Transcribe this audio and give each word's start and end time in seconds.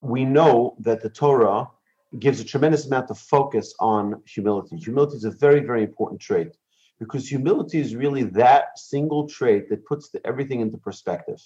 we 0.00 0.24
know 0.24 0.76
that 0.80 1.02
the 1.02 1.10
Torah 1.10 1.68
gives 2.18 2.40
a 2.40 2.44
tremendous 2.44 2.86
amount 2.86 3.10
of 3.10 3.18
focus 3.18 3.74
on 3.78 4.22
humility. 4.26 4.76
Humility 4.76 5.16
is 5.16 5.24
a 5.24 5.30
very, 5.30 5.60
very 5.60 5.82
important 5.82 6.20
trait 6.20 6.56
because 6.98 7.28
humility 7.28 7.78
is 7.78 7.94
really 7.94 8.24
that 8.24 8.78
single 8.78 9.28
trait 9.28 9.68
that 9.68 9.86
puts 9.86 10.10
the, 10.10 10.24
everything 10.26 10.60
into 10.60 10.76
perspective. 10.76 11.40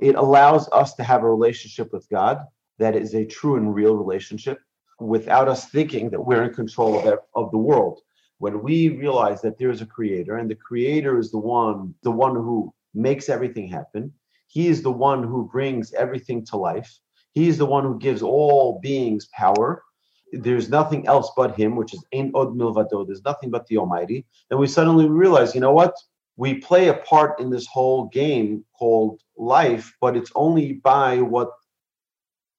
It 0.00 0.14
allows 0.14 0.68
us 0.70 0.94
to 0.94 1.02
have 1.02 1.22
a 1.22 1.30
relationship 1.30 1.92
with 1.92 2.08
God 2.10 2.40
that 2.78 2.94
is 2.94 3.14
a 3.14 3.24
true 3.24 3.56
and 3.56 3.74
real 3.74 3.96
relationship 3.96 4.60
without 5.00 5.48
us 5.48 5.68
thinking 5.68 6.10
that 6.10 6.20
we're 6.20 6.44
in 6.44 6.54
control 6.54 6.98
of, 7.08 7.18
of 7.34 7.50
the 7.50 7.58
world. 7.58 8.00
When 8.38 8.62
we 8.62 8.90
realize 8.90 9.40
that 9.42 9.58
there 9.58 9.70
is 9.70 9.80
a 9.80 9.86
creator 9.86 10.36
and 10.36 10.50
the 10.50 10.54
creator 10.54 11.18
is 11.18 11.30
the 11.30 11.38
one, 11.38 11.94
the 12.02 12.10
one 12.10 12.34
who 12.34 12.74
makes 12.94 13.28
everything 13.28 13.68
happen, 13.68 14.12
he 14.46 14.68
is 14.68 14.82
the 14.82 14.92
one 14.92 15.22
who 15.22 15.48
brings 15.50 15.94
everything 15.94 16.44
to 16.46 16.56
life. 16.56 16.98
He 17.36 17.48
is 17.48 17.58
the 17.58 17.66
one 17.66 17.84
who 17.84 17.98
gives 17.98 18.22
all 18.22 18.80
beings 18.80 19.26
power. 19.26 19.84
There's 20.32 20.70
nothing 20.70 21.06
else 21.06 21.30
but 21.36 21.54
him, 21.54 21.76
which 21.76 21.92
is 21.92 22.02
Ein 22.14 22.32
Od 22.34 22.56
Milvado. 22.56 23.06
There's 23.06 23.26
nothing 23.26 23.50
but 23.50 23.66
the 23.66 23.76
Almighty. 23.76 24.24
And 24.50 24.58
we 24.58 24.66
suddenly 24.66 25.06
realize, 25.06 25.54
you 25.54 25.60
know 25.60 25.74
what? 25.74 25.94
We 26.38 26.54
play 26.54 26.88
a 26.88 26.94
part 26.94 27.38
in 27.38 27.50
this 27.50 27.66
whole 27.66 28.06
game 28.08 28.64
called 28.78 29.20
life, 29.36 29.94
but 30.00 30.16
it's 30.16 30.32
only 30.34 30.72
by 30.72 31.20
what 31.20 31.50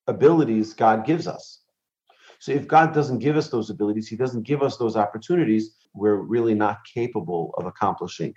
abilities 0.05 0.75
God 0.75 1.07
gives 1.07 1.27
us. 1.27 1.61
So 2.37 2.51
if 2.51 2.67
God 2.67 2.93
doesn't 2.93 3.17
give 3.17 3.35
us 3.35 3.49
those 3.49 3.71
abilities, 3.71 4.07
He 4.07 4.15
doesn't 4.15 4.43
give 4.43 4.61
us 4.61 4.77
those 4.77 4.95
opportunities, 4.95 5.75
we're 5.95 6.17
really 6.17 6.53
not 6.53 6.85
capable 6.93 7.51
of 7.57 7.65
accomplishing. 7.65 8.35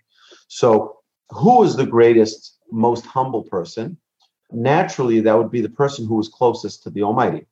So, 0.48 1.00
who 1.28 1.64
is 1.64 1.76
the 1.76 1.84
greatest, 1.84 2.56
most 2.72 3.04
humble 3.04 3.42
person? 3.42 3.98
Naturally, 4.52 5.20
that 5.20 5.36
would 5.36 5.50
be 5.50 5.60
the 5.60 5.68
person 5.68 6.06
who 6.06 6.18
is 6.20 6.28
closest 6.28 6.82
to 6.82 6.90
the 6.90 7.02
Almighty, 7.02 7.46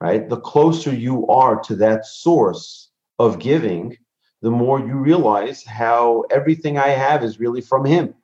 right? 0.00 0.28
The 0.28 0.40
closer 0.40 0.94
you 0.94 1.26
are 1.28 1.60
to 1.60 1.76
that 1.76 2.06
source 2.06 2.90
of 3.18 3.38
giving, 3.38 3.96
the 4.42 4.50
more 4.50 4.80
you 4.80 4.94
realize 4.94 5.64
how 5.64 6.24
everything 6.30 6.78
I 6.78 6.88
have 6.88 7.22
is 7.22 7.40
really 7.40 7.60
from 7.60 7.84
Him. 7.84 8.14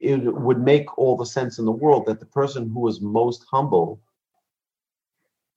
It 0.00 0.18
would 0.18 0.60
make 0.60 0.96
all 0.96 1.16
the 1.16 1.26
sense 1.26 1.58
in 1.58 1.64
the 1.64 1.72
world 1.72 2.06
that 2.06 2.20
the 2.20 2.26
person 2.26 2.70
who 2.70 2.80
was 2.80 3.00
most 3.00 3.44
humble 3.50 4.00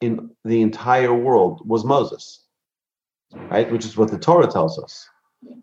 in 0.02 0.32
the 0.44 0.62
entire 0.62 1.14
world 1.14 1.62
was 1.68 1.86
Moses, 1.86 2.46
right? 3.34 3.72
Which 3.72 3.86
is 3.86 3.98
what 3.98 4.10
the 4.10 4.18
Torah 4.18 4.48
tells 4.48 4.80
us 4.80 5.08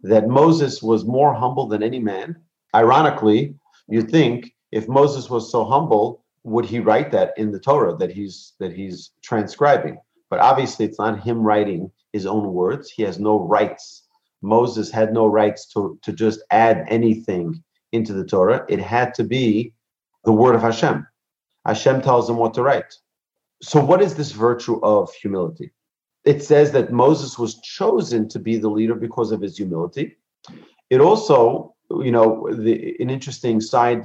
that 0.03 0.28
Moses 0.28 0.83
was 0.83 1.05
more 1.05 1.34
humble 1.34 1.67
than 1.67 1.83
any 1.83 1.98
man. 1.98 2.36
Ironically, 2.75 3.55
you 3.89 4.03
think 4.03 4.55
if 4.72 4.88
Moses 4.88 5.30
was 5.30 5.50
so 5.50 5.64
humble, 5.64 6.24
would 6.44 6.64
he 6.64 6.80
write 6.80 7.11
that 7.12 7.33
in 7.36 7.50
the 7.52 7.61
Torah 7.61 7.97
that 7.97 8.11
he's 8.11 8.55
that 8.58 8.72
he's 8.72 9.11
transcribing? 9.22 9.98
But 10.30 10.41
obviously, 10.41 10.84
it's 10.84 10.98
not 10.98 11.20
him 11.20 11.42
writing 11.42 11.91
his 12.12 12.27
own 12.27 12.52
words. 12.52 12.91
He 12.91 13.02
has 13.02 13.19
no 13.19 13.41
rights. 13.41 14.05
Moses 14.42 14.91
had 14.91 15.12
no 15.12 15.27
rights 15.27 15.66
to, 15.72 15.98
to 16.02 16.12
just 16.12 16.41
add 16.50 16.84
anything 16.89 17.62
into 17.92 18.12
the 18.12 18.24
Torah. 18.24 18.64
It 18.69 18.78
had 18.78 19.14
to 19.14 19.24
be 19.24 19.72
the 20.24 20.33
word 20.33 20.55
of 20.55 20.62
Hashem. 20.62 21.06
Hashem 21.66 22.02
tells 22.02 22.28
him 22.28 22.36
what 22.36 22.55
to 22.55 22.62
write. 22.62 22.94
So, 23.62 23.84
what 23.84 24.02
is 24.02 24.14
this 24.14 24.33
virtue 24.33 24.80
of 24.83 25.12
humility? 25.14 25.72
It 26.24 26.42
says 26.42 26.72
that 26.72 26.92
Moses 26.92 27.39
was 27.39 27.61
chosen 27.61 28.28
to 28.28 28.39
be 28.39 28.58
the 28.58 28.69
leader 28.69 28.94
because 28.94 29.33
of 29.33 29.41
his 29.41 29.56
humility. 29.56 30.16
It 30.91 31.00
also, 31.00 31.74
you 31.91 32.12
know, 32.12 32.48
the, 32.52 32.96
an 33.00 33.11
interesting 33.11 33.61
side 33.61 34.05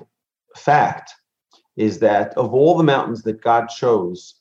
fact 0.55 1.13
is 1.75 1.99
that 1.99 2.37
of 2.37 2.53
all 2.53 2.77
the 2.77 2.83
mountains 2.83 3.23
that 3.23 3.41
God 3.41 3.67
chose 3.67 4.35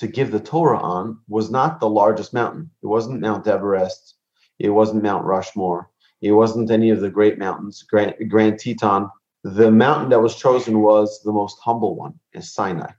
to 0.00 0.06
give 0.06 0.30
the 0.30 0.40
Torah 0.40 0.78
on, 0.78 1.18
was 1.28 1.50
not 1.50 1.78
the 1.78 1.88
largest 1.88 2.32
mountain. 2.32 2.70
It 2.82 2.86
wasn't 2.86 3.20
Mount 3.20 3.46
Everest. 3.46 4.14
It 4.58 4.70
wasn't 4.70 5.02
Mount 5.02 5.26
Rushmore. 5.26 5.90
It 6.22 6.32
wasn't 6.32 6.70
any 6.70 6.88
of 6.88 7.00
the 7.00 7.10
great 7.10 7.38
mountains, 7.38 7.82
Grand, 7.82 8.14
Grand 8.30 8.58
Teton. 8.58 9.10
The 9.44 9.70
mountain 9.70 10.08
that 10.08 10.22
was 10.22 10.36
chosen 10.36 10.80
was 10.80 11.22
the 11.22 11.32
most 11.32 11.58
humble 11.58 11.96
one, 11.96 12.18
is 12.32 12.52
Sinai 12.54 12.86
It 12.86 12.94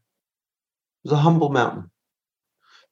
was 1.03 1.13
a 1.13 1.17
humble 1.17 1.49
mountain 1.49 1.89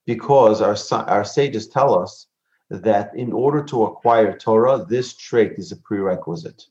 because 0.07 0.59
our, 0.59 0.75
our 1.07 1.24
sages 1.24 1.68
tell 1.68 1.97
us 1.97 2.28
that 2.72 3.16
in 3.16 3.31
order 3.31 3.63
to 3.66 3.84
acquire 3.84 4.36
Torah, 4.36 4.86
this 4.90 5.16
trait 5.16 5.53
is 5.57 5.72
a 5.72 5.78
prerequisite. 5.78 6.66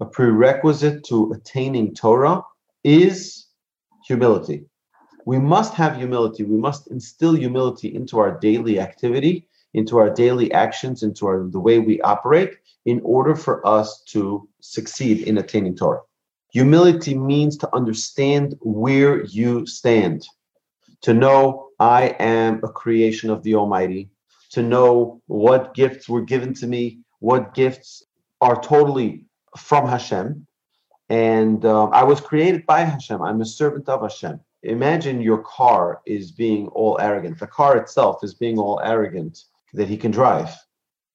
A 0.00 0.06
prerequisite 0.06 1.04
to 1.04 1.32
attaining 1.32 1.94
Torah 1.94 2.42
is 2.84 3.46
humility. 4.06 4.66
We 5.26 5.38
must 5.38 5.74
have 5.74 5.96
humility. 5.96 6.44
We 6.44 6.56
must 6.56 6.86
instill 6.88 7.34
humility 7.34 7.94
into 7.94 8.18
our 8.18 8.38
daily 8.38 8.78
activity, 8.80 9.48
into 9.74 9.98
our 9.98 10.08
daily 10.08 10.52
actions, 10.52 11.02
into 11.02 11.26
our, 11.26 11.48
the 11.48 11.60
way 11.60 11.78
we 11.80 12.00
operate 12.02 12.58
in 12.86 13.00
order 13.04 13.34
for 13.34 13.66
us 13.66 14.02
to 14.08 14.48
succeed 14.60 15.26
in 15.26 15.38
attaining 15.38 15.76
Torah. 15.76 16.00
Humility 16.52 17.14
means 17.18 17.56
to 17.58 17.74
understand 17.74 18.54
where 18.60 19.24
you 19.24 19.66
stand 19.66 20.26
to 21.02 21.14
know 21.14 21.68
I 21.78 22.16
am 22.18 22.60
a 22.64 22.68
creation 22.68 23.30
of 23.30 23.42
the 23.42 23.54
Almighty, 23.54 24.10
to 24.50 24.62
know 24.62 25.20
what 25.26 25.74
gifts 25.74 26.08
were 26.08 26.22
given 26.22 26.54
to 26.54 26.66
me, 26.66 27.00
what 27.20 27.54
gifts 27.54 28.04
are 28.40 28.60
totally 28.60 29.24
from 29.56 29.88
Hashem. 29.88 30.46
And 31.08 31.64
um, 31.64 31.90
I 31.92 32.04
was 32.04 32.20
created 32.20 32.66
by 32.66 32.80
Hashem. 32.80 33.22
I'm 33.22 33.40
a 33.40 33.46
servant 33.46 33.88
of 33.88 34.02
Hashem. 34.02 34.40
Imagine 34.62 35.20
your 35.20 35.38
car 35.38 36.00
is 36.04 36.32
being 36.32 36.68
all 36.68 36.98
arrogant. 37.00 37.38
The 37.38 37.46
car 37.46 37.76
itself 37.76 38.22
is 38.22 38.34
being 38.34 38.58
all 38.58 38.80
arrogant 38.84 39.44
that 39.72 39.88
he 39.88 39.96
can 39.96 40.10
drive, 40.10 40.50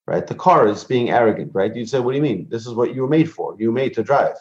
right? 0.08 0.26
The 0.26 0.36
car 0.36 0.68
is 0.68 0.84
being 0.84 1.12
arrogant, 1.12 1.52
right? 1.54 1.76
You 1.76 1.86
say, 1.86 2.00
what 2.00 2.12
do 2.12 2.18
you 2.18 2.24
mean? 2.24 2.48
This 2.50 2.66
is 2.66 2.74
what 2.74 2.96
you 2.96 3.02
were 3.02 3.08
made 3.08 3.32
for. 3.32 3.56
You 3.60 3.68
were 3.68 3.74
made 3.74 3.94
to 3.96 4.04
drive. 4.04 4.36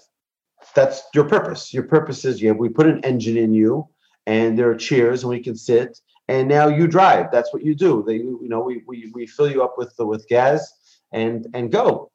That's 0.74 1.02
your 1.14 1.28
purpose. 1.28 1.74
Your 1.74 1.82
purpose 1.82 2.24
is, 2.24 2.40
yeah, 2.40 2.52
we 2.52 2.68
put 2.68 2.86
an 2.86 3.00
engine 3.04 3.36
in 3.36 3.52
you 3.52 3.88
and 4.26 4.58
there 4.58 4.70
are 4.70 4.76
chairs 4.76 5.22
and 5.22 5.30
we 5.30 5.40
can 5.40 5.56
sit 5.56 6.00
and 6.28 6.48
now 6.48 6.68
you 6.68 6.86
drive 6.86 7.30
that's 7.32 7.52
what 7.52 7.64
you 7.64 7.74
do 7.74 8.04
they 8.06 8.14
you 8.14 8.48
know 8.48 8.60
we 8.60 8.82
we, 8.86 9.10
we 9.14 9.26
fill 9.26 9.50
you 9.50 9.62
up 9.62 9.74
with 9.76 9.94
the, 9.96 10.06
with 10.06 10.26
gas 10.28 10.96
and 11.12 11.46
and 11.54 11.72
go 11.72 12.10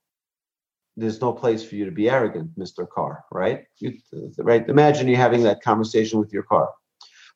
there's 0.97 1.22
no 1.22 1.31
place 1.31 1.63
for 1.63 1.75
you 1.75 1.85
to 1.85 1.91
be 1.91 2.09
arrogant 2.09 2.50
mr 2.58 2.90
car 2.90 3.24
right? 3.31 3.66
You, 3.80 3.97
right? 4.40 4.68
Imagine 4.68 5.08
you 5.08 5.16
having 5.16 5.44
that 5.44 5.62
conversation 5.62 6.19
with 6.19 6.34
your 6.34 6.44
car. 6.44 6.69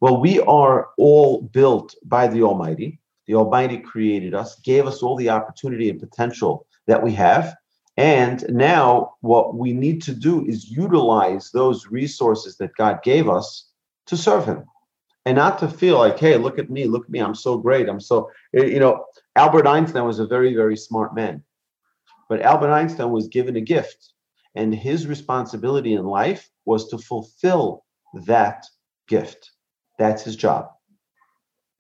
Well 0.01 0.19
we 0.19 0.39
are 0.41 0.89
all 0.97 1.43
built 1.43 1.95
by 2.03 2.27
the 2.27 2.43
almighty. 2.43 2.99
The 3.27 3.35
almighty 3.35 3.77
created 3.77 4.33
us 4.33 4.59
gave 4.61 4.87
us 4.87 5.01
all 5.01 5.15
the 5.15 5.29
opportunity 5.29 5.89
and 5.89 5.99
potential 5.99 6.65
that 6.87 7.01
we 7.01 7.13
have. 7.13 7.55
And 7.97 8.43
now 8.49 9.13
what 9.21 9.55
we 9.55 9.73
need 9.73 10.01
to 10.03 10.13
do 10.13 10.45
is 10.45 10.71
utilize 10.71 11.51
those 11.51 11.87
resources 11.87 12.57
that 12.57 12.75
god 12.75 13.03
gave 13.03 13.29
us 13.29 13.69
to 14.07 14.17
serve 14.17 14.45
him. 14.45 14.65
And 15.25 15.35
not 15.35 15.59
to 15.59 15.67
feel 15.67 15.99
like, 15.99 16.17
hey, 16.17 16.35
look 16.37 16.57
at 16.57 16.71
me, 16.71 16.85
look 16.85 17.05
at 17.05 17.11
me, 17.11 17.19
I'm 17.19 17.35
so 17.35 17.57
great. 17.57 17.87
I'm 17.87 17.99
so, 17.99 18.31
you 18.53 18.79
know, 18.79 19.05
Albert 19.35 19.67
Einstein 19.67 20.03
was 20.03 20.19
a 20.19 20.25
very, 20.25 20.55
very 20.55 20.75
smart 20.75 21.13
man. 21.13 21.43
But 22.31 22.43
Albert 22.43 22.71
Einstein 22.71 23.11
was 23.11 23.27
given 23.27 23.57
a 23.57 23.59
gift, 23.59 24.13
and 24.55 24.73
his 24.73 25.05
responsibility 25.05 25.95
in 25.95 26.05
life 26.05 26.49
was 26.63 26.87
to 26.87 26.97
fulfill 26.97 27.83
that 28.25 28.65
gift. 29.09 29.51
That's 29.99 30.23
his 30.23 30.37
job. 30.37 30.69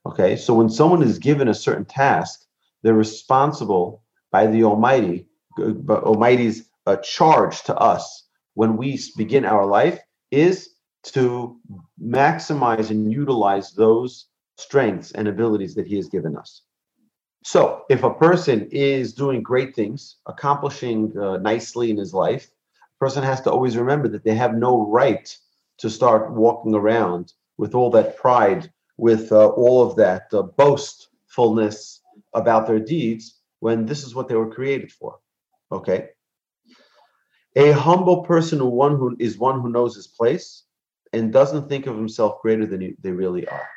Okay, 0.05 0.35
so 0.35 0.53
when 0.53 0.69
someone 0.69 1.03
is 1.03 1.19
given 1.19 1.47
a 1.47 1.53
certain 1.53 1.85
task, 1.85 2.41
they're 2.83 2.93
responsible 2.93 4.03
by 4.29 4.45
the 4.45 4.65
Almighty, 4.65 5.25
Almighty's 5.57 6.69
uh, 6.85 6.97
charge 6.97 7.61
to 7.63 7.75
us 7.77 8.27
when 8.55 8.75
we 8.75 8.99
begin 9.15 9.45
our 9.45 9.65
life 9.65 10.01
is 10.31 10.71
to 11.03 11.61
maximize 11.97 12.89
and 12.89 13.09
utilize 13.09 13.71
those 13.71 14.25
strengths 14.57 15.13
and 15.13 15.29
abilities 15.29 15.75
that 15.75 15.87
he 15.87 15.95
has 15.95 16.09
given 16.09 16.35
us. 16.35 16.63
So, 17.43 17.85
if 17.89 18.03
a 18.03 18.13
person 18.13 18.67
is 18.71 19.13
doing 19.13 19.41
great 19.41 19.75
things, 19.75 20.17
accomplishing 20.27 21.17
uh, 21.17 21.37
nicely 21.37 21.89
in 21.89 21.97
his 21.97 22.13
life, 22.13 22.51
a 22.83 22.99
person 23.03 23.23
has 23.23 23.41
to 23.41 23.51
always 23.51 23.77
remember 23.77 24.07
that 24.09 24.23
they 24.23 24.35
have 24.35 24.53
no 24.53 24.85
right 24.87 25.35
to 25.79 25.89
start 25.89 26.31
walking 26.31 26.75
around 26.75 27.33
with 27.57 27.73
all 27.73 27.89
that 27.91 28.15
pride, 28.15 28.71
with 28.97 29.31
uh, 29.31 29.47
all 29.49 29.81
of 29.81 29.95
that 29.95 30.27
uh, 30.33 30.43
boastfulness 30.43 32.01
about 32.33 32.67
their 32.67 32.79
deeds 32.79 33.39
when 33.59 33.85
this 33.85 34.03
is 34.03 34.13
what 34.13 34.27
they 34.27 34.35
were 34.35 34.53
created 34.53 34.91
for. 34.91 35.17
Okay? 35.71 36.09
A 37.55 37.71
humble 37.71 38.23
person, 38.23 38.63
one 38.63 38.97
who 38.97 39.15
is 39.19 39.37
one 39.37 39.61
who 39.61 39.69
knows 39.71 39.95
his 39.95 40.07
place, 40.07 40.65
and 41.11 41.33
doesn't 41.33 41.67
think 41.67 41.87
of 41.87 41.97
himself 41.97 42.41
greater 42.41 42.65
than 42.65 42.95
they 43.01 43.11
really 43.11 43.47
are. 43.47 43.67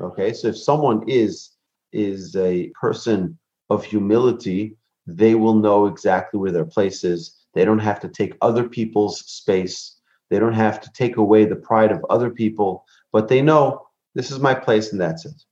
Okay, 0.00 0.32
so 0.32 0.48
if 0.48 0.58
someone 0.58 1.08
is 1.08 1.53
is 1.94 2.36
a 2.36 2.70
person 2.80 3.38
of 3.70 3.84
humility, 3.84 4.76
they 5.06 5.34
will 5.34 5.54
know 5.54 5.86
exactly 5.86 6.40
where 6.40 6.52
their 6.52 6.64
place 6.64 7.04
is. 7.04 7.46
They 7.54 7.64
don't 7.64 7.78
have 7.78 8.00
to 8.00 8.08
take 8.08 8.36
other 8.40 8.68
people's 8.68 9.20
space. 9.20 9.96
They 10.30 10.38
don't 10.38 10.54
have 10.54 10.80
to 10.80 10.92
take 10.92 11.16
away 11.16 11.44
the 11.44 11.56
pride 11.56 11.92
of 11.92 12.04
other 12.10 12.30
people, 12.30 12.84
but 13.12 13.28
they 13.28 13.42
know 13.42 13.86
This 14.14 14.30
is 14.30 14.38
my 14.38 14.54
place, 14.54 14.92
and 14.92 15.00
that's 15.00 15.26
it. 15.26 15.44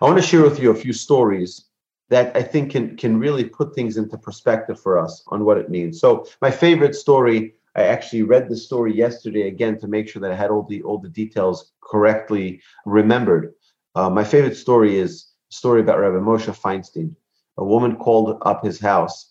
I 0.00 0.04
want 0.06 0.18
to 0.18 0.22
share 0.22 0.42
with 0.42 0.58
you 0.58 0.70
a 0.70 0.74
few 0.74 0.92
stories 0.92 1.66
that 2.08 2.36
I 2.36 2.42
think 2.42 2.72
can 2.72 2.96
can 2.96 3.18
really 3.18 3.44
put 3.44 3.74
things 3.74 3.96
into 3.96 4.18
perspective 4.18 4.78
for 4.80 4.98
us 4.98 5.22
on 5.28 5.44
what 5.44 5.58
it 5.58 5.70
means. 5.70 6.00
So 6.00 6.26
my 6.40 6.50
favorite 6.50 6.94
story, 6.94 7.54
I 7.76 7.84
actually 7.84 8.24
read 8.24 8.48
the 8.48 8.56
story 8.56 8.94
yesterday 8.94 9.46
again 9.48 9.78
to 9.78 9.88
make 9.88 10.08
sure 10.08 10.20
that 10.22 10.32
I 10.32 10.36
had 10.36 10.50
all 10.50 10.64
the 10.64 10.82
all 10.82 10.98
the 10.98 11.08
details 11.08 11.72
correctly 11.80 12.60
remembered. 12.84 13.54
Uh, 13.94 14.08
my 14.08 14.24
favorite 14.24 14.56
story 14.56 14.98
is 14.98 15.26
a 15.50 15.54
story 15.54 15.80
about 15.80 15.98
Rabbi 15.98 16.16
Moshe 16.16 16.48
Feinstein. 16.58 17.14
A 17.58 17.64
woman 17.64 17.96
called 17.96 18.38
up 18.42 18.64
his 18.64 18.80
house 18.80 19.30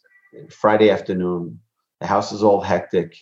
Friday 0.50 0.92
afternoon. 0.92 1.60
The 2.00 2.08
house 2.08 2.31
is 2.31 2.44
all 2.44 2.62
hectic. 2.62 3.18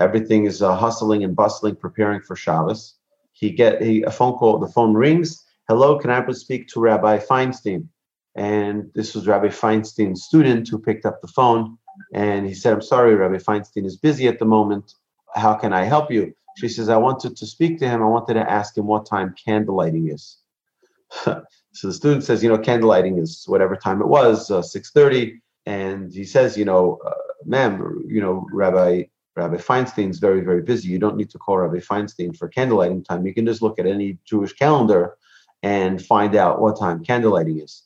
Everything 0.00 0.46
is 0.46 0.62
uh, 0.62 0.74
hustling 0.74 1.22
and 1.22 1.36
bustling, 1.36 1.76
preparing 1.76 2.20
for 2.22 2.34
Shabbos. 2.34 2.96
He 3.32 3.50
get 3.50 3.80
he, 3.80 4.02
a 4.02 4.10
phone 4.10 4.34
call. 4.34 4.58
The 4.58 4.66
phone 4.66 4.94
rings. 4.94 5.44
Hello, 5.68 5.98
can 5.98 6.10
I 6.10 6.20
please 6.20 6.40
speak 6.40 6.66
to 6.68 6.80
Rabbi 6.80 7.18
Feinstein? 7.18 7.86
And 8.34 8.90
this 8.94 9.14
was 9.14 9.28
Rabbi 9.28 9.48
Feinstein's 9.48 10.24
student 10.24 10.68
who 10.68 10.78
picked 10.78 11.06
up 11.06 11.20
the 11.20 11.28
phone. 11.28 11.78
And 12.12 12.46
he 12.46 12.54
said, 12.54 12.72
I'm 12.72 12.82
sorry, 12.82 13.14
Rabbi 13.14 13.36
Feinstein 13.36 13.86
is 13.86 13.96
busy 13.96 14.26
at 14.26 14.40
the 14.40 14.44
moment. 14.44 14.94
How 15.36 15.54
can 15.54 15.72
I 15.72 15.84
help 15.84 16.10
you? 16.10 16.34
She 16.56 16.68
says, 16.68 16.88
I 16.88 16.96
wanted 16.96 17.36
to 17.36 17.46
speak 17.46 17.78
to 17.78 17.88
him. 17.88 18.02
I 18.02 18.06
wanted 18.06 18.34
to 18.34 18.50
ask 18.50 18.76
him 18.76 18.86
what 18.86 19.06
time 19.06 19.34
candlelighting 19.46 20.12
is. 20.12 20.39
so 21.72 21.88
the 21.88 21.92
student 21.92 22.24
says, 22.24 22.42
you 22.42 22.48
know, 22.48 22.58
candlelighting 22.58 23.20
is 23.20 23.44
whatever 23.46 23.76
time 23.76 24.00
it 24.00 24.08
was, 24.08 24.50
uh, 24.50 24.60
6.30. 24.60 25.40
And 25.66 26.12
he 26.12 26.24
says, 26.24 26.56
you 26.56 26.64
know, 26.64 26.98
uh, 27.06 27.12
ma'am, 27.44 28.04
you 28.08 28.20
know, 28.20 28.46
Rabbi 28.52 29.04
Rabbi 29.36 29.56
Feinstein's 29.56 30.18
very, 30.18 30.40
very 30.40 30.60
busy. 30.62 30.88
You 30.88 30.98
don't 30.98 31.16
need 31.16 31.30
to 31.30 31.38
call 31.38 31.58
Rabbi 31.58 31.78
Feinstein 31.78 32.36
for 32.36 32.50
candlelighting 32.50 33.04
time. 33.04 33.26
You 33.26 33.32
can 33.32 33.46
just 33.46 33.62
look 33.62 33.78
at 33.78 33.86
any 33.86 34.18
Jewish 34.24 34.52
calendar 34.52 35.16
and 35.62 36.04
find 36.04 36.34
out 36.34 36.60
what 36.60 36.78
time 36.78 37.04
candlelighting 37.04 37.62
is. 37.62 37.84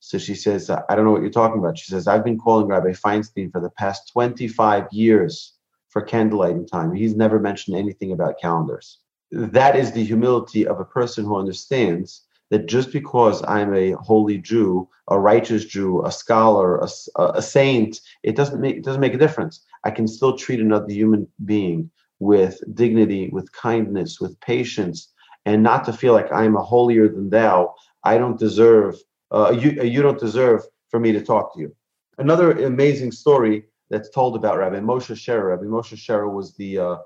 So 0.00 0.18
she 0.18 0.34
says, 0.34 0.70
I 0.70 0.94
don't 0.94 1.04
know 1.04 1.10
what 1.10 1.22
you're 1.22 1.30
talking 1.30 1.58
about. 1.58 1.78
She 1.78 1.90
says, 1.90 2.06
I've 2.06 2.24
been 2.24 2.38
calling 2.38 2.66
Rabbi 2.66 2.92
Feinstein 2.92 3.52
for 3.52 3.60
the 3.60 3.70
past 3.70 4.10
25 4.12 4.86
years 4.92 5.54
for 5.90 6.04
candlelighting 6.04 6.68
time. 6.68 6.94
He's 6.94 7.16
never 7.16 7.38
mentioned 7.38 7.76
anything 7.76 8.12
about 8.12 8.40
calendars. 8.40 8.98
That 9.30 9.76
is 9.76 9.92
the 9.92 10.04
humility 10.04 10.66
of 10.66 10.80
a 10.80 10.84
person 10.84 11.24
who 11.24 11.36
understands 11.36 12.22
that 12.50 12.66
just 12.66 12.92
because 12.92 13.42
I'm 13.46 13.74
a 13.74 13.92
holy 13.92 14.38
Jew, 14.38 14.88
a 15.08 15.18
righteous 15.18 15.64
Jew, 15.64 16.04
a 16.04 16.12
scholar, 16.12 16.78
a, 16.78 16.88
a 17.34 17.42
saint, 17.42 18.00
it 18.22 18.36
doesn't 18.36 18.60
make 18.60 18.76
it 18.76 18.84
doesn't 18.84 19.00
make 19.00 19.14
a 19.14 19.18
difference. 19.18 19.64
I 19.84 19.90
can 19.90 20.08
still 20.08 20.36
treat 20.36 20.60
another 20.60 20.90
human 20.90 21.28
being 21.44 21.90
with 22.20 22.60
dignity, 22.74 23.28
with 23.30 23.52
kindness, 23.52 24.20
with 24.20 24.38
patience, 24.40 25.12
and 25.44 25.62
not 25.62 25.84
to 25.84 25.92
feel 25.92 26.12
like 26.12 26.32
I'm 26.32 26.56
a 26.56 26.62
holier 26.62 27.08
than 27.08 27.30
thou. 27.30 27.74
I 28.04 28.18
don't 28.18 28.38
deserve 28.38 28.96
uh, 29.30 29.50
you, 29.50 29.80
uh, 29.80 29.84
you 29.84 30.02
don't 30.02 30.18
deserve 30.18 30.62
for 30.88 30.98
me 30.98 31.12
to 31.12 31.22
talk 31.22 31.54
to 31.54 31.60
you. 31.60 31.74
Another 32.18 32.50
amazing 32.64 33.12
story 33.12 33.64
that's 33.90 34.10
told 34.10 34.36
about 34.36 34.58
Rabbi 34.58 34.80
Moshe 34.80 35.14
Sherer. 35.14 35.50
Rabbi 35.50 35.64
Moshe 35.64 35.96
Sherer 35.96 36.32
was 36.32 36.54
the 36.56 36.78
uh, 36.78 36.96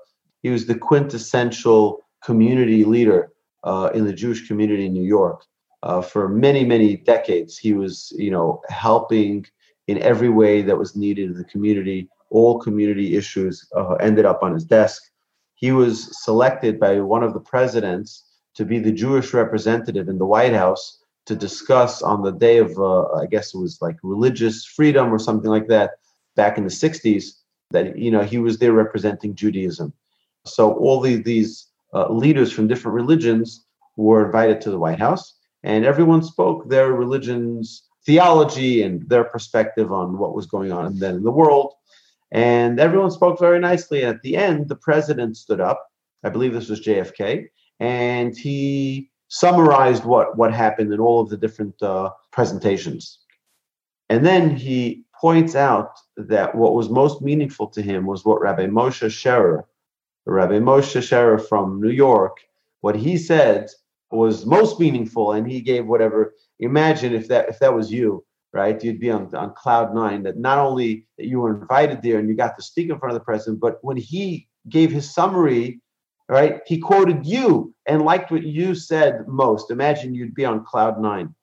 he 0.41 0.49
was 0.49 0.65
the 0.65 0.75
quintessential 0.75 1.99
community 2.23 2.83
leader 2.85 3.32
uh, 3.63 3.89
in 3.93 4.05
the 4.05 4.13
Jewish 4.13 4.47
community 4.47 4.85
in 4.85 4.93
New 4.93 5.03
York. 5.05 5.45
Uh, 5.83 6.01
for 6.01 6.29
many 6.29 6.63
many 6.63 6.95
decades, 6.95 7.57
he 7.57 7.73
was 7.73 8.13
you 8.15 8.31
know 8.31 8.61
helping 8.69 9.45
in 9.87 9.97
every 10.01 10.29
way 10.29 10.61
that 10.61 10.77
was 10.77 10.95
needed 10.95 11.29
in 11.29 11.37
the 11.37 11.43
community. 11.45 12.07
All 12.29 12.59
community 12.59 13.15
issues 13.15 13.67
uh, 13.75 13.95
ended 13.95 14.25
up 14.25 14.41
on 14.43 14.53
his 14.53 14.63
desk. 14.63 15.03
He 15.55 15.71
was 15.71 16.23
selected 16.23 16.79
by 16.79 16.99
one 16.99 17.23
of 17.23 17.33
the 17.33 17.39
presidents 17.39 18.25
to 18.55 18.65
be 18.65 18.79
the 18.79 18.91
Jewish 18.91 19.33
representative 19.33 20.09
in 20.09 20.17
the 20.17 20.25
White 20.25 20.53
House 20.53 21.03
to 21.25 21.35
discuss 21.35 22.01
on 22.01 22.21
the 22.21 22.31
day 22.31 22.57
of, 22.57 22.77
uh, 22.77 23.11
I 23.13 23.25
guess 23.25 23.53
it 23.53 23.57
was 23.57 23.81
like 23.81 23.95
religious 24.03 24.65
freedom 24.65 25.13
or 25.13 25.19
something 25.19 25.49
like 25.49 25.67
that, 25.67 25.91
back 26.35 26.57
in 26.57 26.63
the 26.63 26.69
60s, 26.69 27.31
that, 27.71 27.97
you 27.97 28.11
know, 28.11 28.21
he 28.23 28.39
was 28.39 28.57
there 28.57 28.73
representing 28.73 29.35
Judaism. 29.35 29.93
So 30.45 30.73
all 30.73 30.99
the, 30.99 31.15
these 31.15 31.67
uh, 31.93 32.11
leaders 32.11 32.51
from 32.51 32.67
different 32.67 32.95
religions 32.95 33.65
were 33.95 34.25
invited 34.25 34.61
to 34.61 34.71
the 34.71 34.79
White 34.79 34.99
House, 34.99 35.37
and 35.63 35.85
everyone 35.85 36.23
spoke 36.23 36.69
their 36.69 36.93
religion's 36.93 37.83
theology 38.05 38.83
and 38.83 39.07
their 39.09 39.23
perspective 39.23 39.91
on 39.91 40.17
what 40.17 40.35
was 40.35 40.45
going 40.45 40.71
on 40.71 40.99
then 40.99 41.15
in 41.15 41.23
the 41.23 41.31
world. 41.31 41.73
And 42.31 42.79
everyone 42.79 43.11
spoke 43.11 43.39
very 43.39 43.59
nicely. 43.59 44.01
And 44.01 44.15
at 44.15 44.21
the 44.23 44.35
end, 44.35 44.67
the 44.67 44.75
president 44.75 45.37
stood 45.37 45.61
up. 45.61 45.87
I 46.23 46.29
believe 46.29 46.53
this 46.53 46.69
was 46.69 46.81
JFK, 46.81 47.47
and 47.79 48.35
he 48.37 49.11
summarized 49.27 50.05
what 50.05 50.37
what 50.37 50.53
happened 50.53 50.93
in 50.93 50.99
all 50.99 51.19
of 51.21 51.29
the 51.29 51.37
different 51.37 51.81
uh, 51.81 52.11
presentations, 52.31 53.19
and 54.09 54.25
then 54.25 54.55
he 54.55 55.03
points 55.19 55.55
out 55.55 55.99
that 56.15 56.55
what 56.55 56.75
was 56.75 56.89
most 56.89 57.21
meaningful 57.21 57.67
to 57.67 57.81
him 57.81 58.05
was 58.05 58.23
what 58.23 58.41
Rabbi 58.41 58.67
Moshe 58.67 59.09
Sherer, 59.09 59.63
Rabbi 60.25 60.59
Moshe 60.59 61.01
Sherer 61.01 61.39
from 61.47 61.81
New 61.81 61.89
York, 61.89 62.37
what 62.81 62.95
he 62.95 63.17
said 63.17 63.69
was 64.11 64.45
most 64.45 64.79
meaningful, 64.79 65.33
and 65.33 65.49
he 65.49 65.61
gave 65.61 65.85
whatever. 65.85 66.33
Imagine 66.59 67.13
if 67.13 67.27
that 67.27 67.49
if 67.49 67.59
that 67.59 67.73
was 67.73 67.91
you, 67.91 68.23
right? 68.53 68.81
You'd 68.83 68.99
be 68.99 69.11
on, 69.11 69.33
on 69.35 69.53
cloud 69.53 69.93
nine. 69.93 70.23
That 70.23 70.37
not 70.37 70.59
only 70.59 71.07
that 71.17 71.27
you 71.27 71.39
were 71.39 71.59
invited 71.59 72.01
there 72.01 72.19
and 72.19 72.29
you 72.29 72.35
got 72.35 72.55
to 72.57 72.63
speak 72.63 72.89
in 72.89 72.99
front 72.99 73.13
of 73.13 73.19
the 73.19 73.25
president, 73.25 73.59
but 73.59 73.79
when 73.81 73.97
he 73.97 74.47
gave 74.69 74.91
his 74.91 75.13
summary 75.13 75.81
right? 76.29 76.61
He 76.65 76.79
quoted 76.79 77.25
you 77.25 77.73
and 77.85 78.01
liked 78.01 78.31
what 78.31 78.43
you 78.43 78.75
said 78.75 79.27
most. 79.27 79.71
Imagine 79.71 80.15
you'd 80.15 80.33
be 80.33 80.45
on 80.45 80.65
cloud 80.65 80.99
nine. 80.99 81.33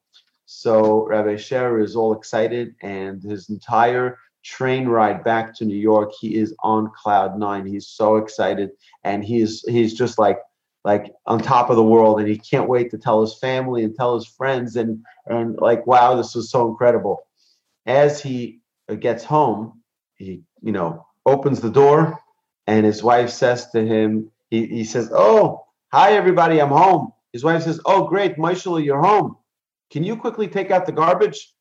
So 0.46 1.06
Rabbi 1.06 1.34
Sherer 1.34 1.82
is 1.82 1.94
all 1.94 2.12
excited, 2.12 2.74
and 2.82 3.22
his 3.22 3.50
entire 3.50 4.18
train 4.42 4.88
ride 4.88 5.22
back 5.25 5.54
to 5.56 5.64
New 5.64 5.76
York, 5.76 6.12
he 6.19 6.37
is 6.37 6.54
on 6.62 6.90
cloud 6.96 7.38
nine. 7.38 7.66
He's 7.66 7.87
so 7.87 8.16
excited, 8.16 8.70
and 9.04 9.25
he's 9.25 9.62
he's 9.69 9.94
just 9.94 10.19
like 10.19 10.38
like 10.84 11.12
on 11.26 11.40
top 11.40 11.70
of 11.70 11.76
the 11.76 11.84
world, 11.84 12.20
and 12.20 12.28
he 12.28 12.38
can't 12.38 12.69
wait 12.69 12.90
to 12.90 12.98
tell 12.98 13.20
his 13.20 13.38
family 13.38 13.84
and 13.84 13.94
tell 13.94 14.14
his 14.14 14.26
friends, 14.26 14.76
and 14.76 15.04
and 15.26 15.56
like 15.58 15.87
wow, 15.87 16.14
this 16.14 16.34
was 16.34 16.50
so 16.50 16.69
incredible. 16.69 17.22
As 17.87 18.22
he 18.22 18.60
uh, 18.88 18.94
gets 18.94 19.25
home, 19.25 19.82
he 20.16 20.42
you 20.62 20.72
know 20.72 21.06
opens 21.26 21.60
the 21.60 21.70
door, 21.70 22.19
and 22.66 22.87
his 22.87 23.02
wife 23.02 23.31
says 23.31 23.70
to 23.70 23.84
him, 23.84 24.31
he, 24.50 24.66
he 24.66 24.84
says, 24.84 25.10
Oh, 25.12 25.64
hi, 25.92 26.12
everybody, 26.12 26.60
I'm 26.60 26.69
home. 26.69 27.12
His 27.32 27.44
wife 27.44 27.62
says, 27.62 27.81
Oh, 27.84 28.06
great, 28.06 28.38
Michael, 28.38 28.81
you're 28.81 29.02
home. 29.02 29.37
Can 29.90 30.04
you 30.04 30.16
quickly 30.16 30.49
take 30.49 30.70
out 30.70 30.87
the 30.87 30.92
garbage? 30.92 31.52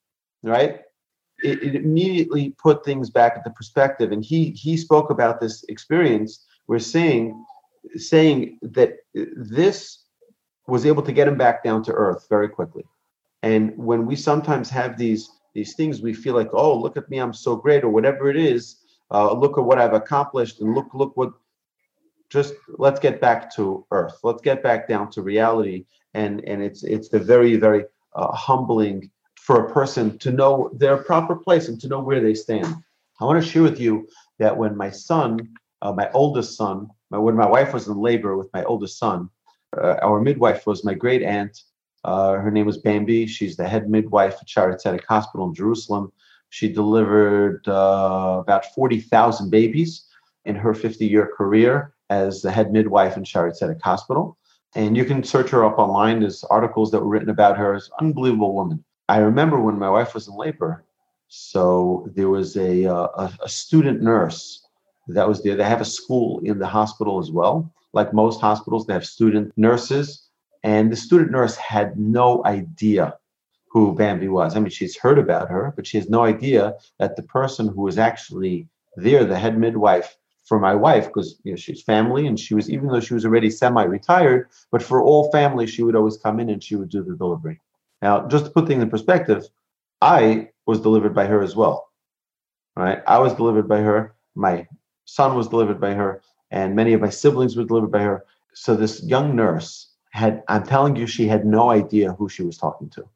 Right? 0.43 0.81
It, 1.43 1.63
it 1.63 1.75
immediately 1.75 2.51
put 2.57 2.83
things 2.83 3.09
back 3.09 3.37
into 3.37 3.49
perspective. 3.51 4.11
And 4.11 4.23
he 4.23 4.51
he 4.51 4.77
spoke 4.77 5.09
about 5.09 5.39
this 5.39 5.63
experience. 5.69 6.45
We're 6.67 6.79
saying 6.79 7.45
saying 7.95 8.59
that 8.61 8.97
this 9.13 10.05
was 10.67 10.85
able 10.85 11.01
to 11.03 11.11
get 11.11 11.27
him 11.27 11.37
back 11.37 11.63
down 11.63 11.83
to 11.83 11.93
earth 11.93 12.27
very 12.29 12.49
quickly. 12.49 12.83
And 13.41 13.75
when 13.77 14.05
we 14.05 14.15
sometimes 14.15 14.69
have 14.69 14.97
these 14.97 15.29
these 15.53 15.75
things, 15.75 16.01
we 16.01 16.13
feel 16.13 16.35
like, 16.35 16.49
oh, 16.53 16.77
look 16.77 16.95
at 16.97 17.09
me, 17.09 17.17
I'm 17.17 17.33
so 17.33 17.55
great, 17.55 17.83
or 17.83 17.89
whatever 17.89 18.29
it 18.29 18.37
is. 18.37 18.77
Uh, 19.11 19.33
look 19.33 19.57
at 19.57 19.63
what 19.63 19.79
I've 19.79 19.93
accomplished, 19.93 20.61
and 20.61 20.75
look 20.75 20.93
look 20.93 21.17
what 21.17 21.33
just 22.29 22.53
let's 22.77 22.99
get 22.99 23.19
back 23.19 23.53
to 23.55 23.85
earth 23.91 24.19
let's 24.23 24.41
get 24.41 24.61
back 24.63 24.87
down 24.87 25.09
to 25.09 25.21
reality 25.21 25.85
and 26.13 26.43
and 26.47 26.61
it's 26.61 26.83
it's 26.83 27.09
the 27.09 27.19
very 27.19 27.55
very 27.55 27.83
uh, 28.15 28.31
humbling 28.31 29.09
for 29.49 29.65
a 29.65 29.73
person 29.73 30.15
to 30.19 30.29
know 30.31 30.69
their 30.75 30.97
proper 30.97 31.35
place 31.35 31.69
and 31.69 31.81
to 31.81 31.87
know 31.87 31.99
where 31.99 32.21
they 32.21 32.35
stand 32.35 32.67
i 33.19 33.25
want 33.25 33.43
to 33.43 33.49
share 33.49 33.63
with 33.63 33.79
you 33.79 34.07
that 34.37 34.55
when 34.55 34.77
my 34.77 34.91
son 34.91 35.29
uh, 35.81 35.91
my 35.91 36.07
oldest 36.11 36.55
son 36.55 36.87
my, 37.09 37.17
when 37.17 37.35
my 37.35 37.47
wife 37.47 37.73
was 37.73 37.87
in 37.87 37.97
labor 37.97 38.37
with 38.37 38.47
my 38.53 38.63
oldest 38.65 38.99
son 38.99 39.27
uh, 39.75 39.95
our 40.03 40.21
midwife 40.21 40.67
was 40.67 40.85
my 40.85 40.93
great 40.93 41.23
aunt 41.23 41.63
uh, 42.03 42.33
her 42.33 42.51
name 42.51 42.67
was 42.67 42.77
bambi 42.77 43.25
she's 43.25 43.57
the 43.57 43.67
head 43.67 43.89
midwife 43.89 44.35
at 44.39 44.47
Zedek 44.47 45.05
hospital 45.05 45.47
in 45.47 45.55
jerusalem 45.55 46.11
she 46.49 46.71
delivered 46.71 47.67
uh, 47.67 48.37
about 48.43 48.67
40000 48.75 49.49
babies 49.49 50.05
in 50.45 50.53
her 50.55 50.75
50 50.75 51.07
year 51.07 51.27
career 51.35 51.95
as 52.11 52.43
the 52.43 52.51
head 52.51 52.71
midwife 52.71 53.17
in 53.17 53.23
Zedek 53.23 53.81
Hospital. 53.81 54.37
And 54.75 54.95
you 54.97 55.05
can 55.05 55.23
search 55.23 55.49
her 55.49 55.65
up 55.65 55.79
online. 55.79 56.19
There's 56.19 56.43
articles 56.43 56.91
that 56.91 56.99
were 56.99 57.07
written 57.07 57.29
about 57.29 57.57
her. 57.57 57.75
As 57.75 57.87
an 57.99 58.07
unbelievable 58.07 58.53
woman. 58.53 58.83
I 59.09 59.17
remember 59.17 59.59
when 59.59 59.79
my 59.79 59.89
wife 59.89 60.13
was 60.13 60.27
in 60.27 60.35
labor. 60.35 60.85
So 61.29 62.07
there 62.15 62.29
was 62.29 62.55
a, 62.57 62.85
uh, 62.85 63.07
a, 63.23 63.33
a 63.43 63.49
student 63.49 64.03
nurse 64.03 64.63
that 65.07 65.27
was 65.27 65.41
there. 65.41 65.55
They 65.55 65.63
have 65.63 65.81
a 65.81 65.95
school 65.99 66.41
in 66.43 66.59
the 66.59 66.67
hospital 66.67 67.17
as 67.17 67.31
well. 67.31 67.73
Like 67.91 68.13
most 68.13 68.39
hospitals, 68.39 68.85
they 68.85 68.93
have 68.93 69.05
student 69.05 69.51
nurses. 69.57 70.29
And 70.63 70.91
the 70.91 70.95
student 70.95 71.31
nurse 71.31 71.55
had 71.55 71.97
no 71.97 72.45
idea 72.45 73.17
who 73.71 73.95
Bambi 73.95 74.27
was. 74.27 74.55
I 74.55 74.59
mean, 74.59 74.69
she's 74.69 74.95
heard 74.95 75.17
about 75.17 75.49
her, 75.49 75.73
but 75.75 75.87
she 75.87 75.97
has 75.97 76.07
no 76.07 76.23
idea 76.23 76.75
that 76.99 77.15
the 77.15 77.23
person 77.23 77.67
who 77.67 77.81
was 77.81 77.97
actually 77.97 78.67
there, 78.95 79.25
the 79.25 79.39
head 79.39 79.57
midwife 79.57 80.17
for 80.45 80.59
my 80.59 80.75
wife 80.75 81.07
because 81.07 81.39
you 81.43 81.53
know, 81.53 81.55
she's 81.55 81.81
family 81.81 82.27
and 82.27 82.39
she 82.39 82.53
was 82.53 82.69
even 82.69 82.87
though 82.87 82.99
she 82.99 83.15
was 83.15 83.25
already 83.25 83.49
semi-retired, 83.49 84.49
but 84.71 84.83
for 84.83 85.01
all 85.01 85.31
family 85.31 85.65
she 85.65 85.81
would 85.81 85.95
always 85.95 86.17
come 86.17 86.39
in 86.39 86.49
and 86.49 86.63
she 86.63 86.75
would 86.75 86.89
do 86.89 87.03
the 87.03 87.15
delivery. 87.15 87.59
Now, 88.01 88.27
just 88.27 88.45
to 88.45 88.51
put 88.51 88.67
things 88.67 88.81
in 88.81 88.89
perspective, 88.89 89.47
I 90.01 90.49
was 90.65 90.79
delivered 90.79 91.13
by 91.13 91.25
her 91.25 91.41
as 91.41 91.55
well. 91.55 91.89
Right? 92.75 93.01
I 93.07 93.19
was 93.19 93.33
delivered 93.33 93.67
by 93.67 93.79
her. 93.79 94.15
My 94.35 94.67
son 95.05 95.35
was 95.35 95.49
delivered 95.49 95.81
by 95.81 95.93
her, 95.93 96.21
and 96.51 96.75
many 96.75 96.93
of 96.93 97.01
my 97.01 97.09
siblings 97.09 97.57
were 97.57 97.65
delivered 97.65 97.91
by 97.91 98.01
her. 98.01 98.25
So 98.53 98.75
this 98.75 99.03
young 99.03 99.35
nurse 99.35 99.89
had, 100.11 100.43
I'm 100.47 100.63
telling 100.65 100.95
you, 100.95 101.07
she 101.07 101.27
had 101.27 101.45
no 101.45 101.69
idea 101.69 102.13
who 102.13 102.29
she 102.29 102.43
was 102.43 102.57
talking 102.57 102.89
to. 102.91 103.07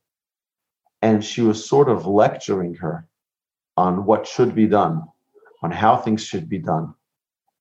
And 1.01 1.23
she 1.23 1.41
was 1.41 1.65
sort 1.65 1.89
of 1.89 2.05
lecturing 2.05 2.75
her 2.75 3.07
on 3.77 4.05
what 4.05 4.27
should 4.27 4.53
be 4.53 4.67
done, 4.67 5.03
on 5.61 5.71
how 5.71 5.97
things 5.97 6.23
should 6.23 6.47
be 6.49 6.59
done. 6.59 6.93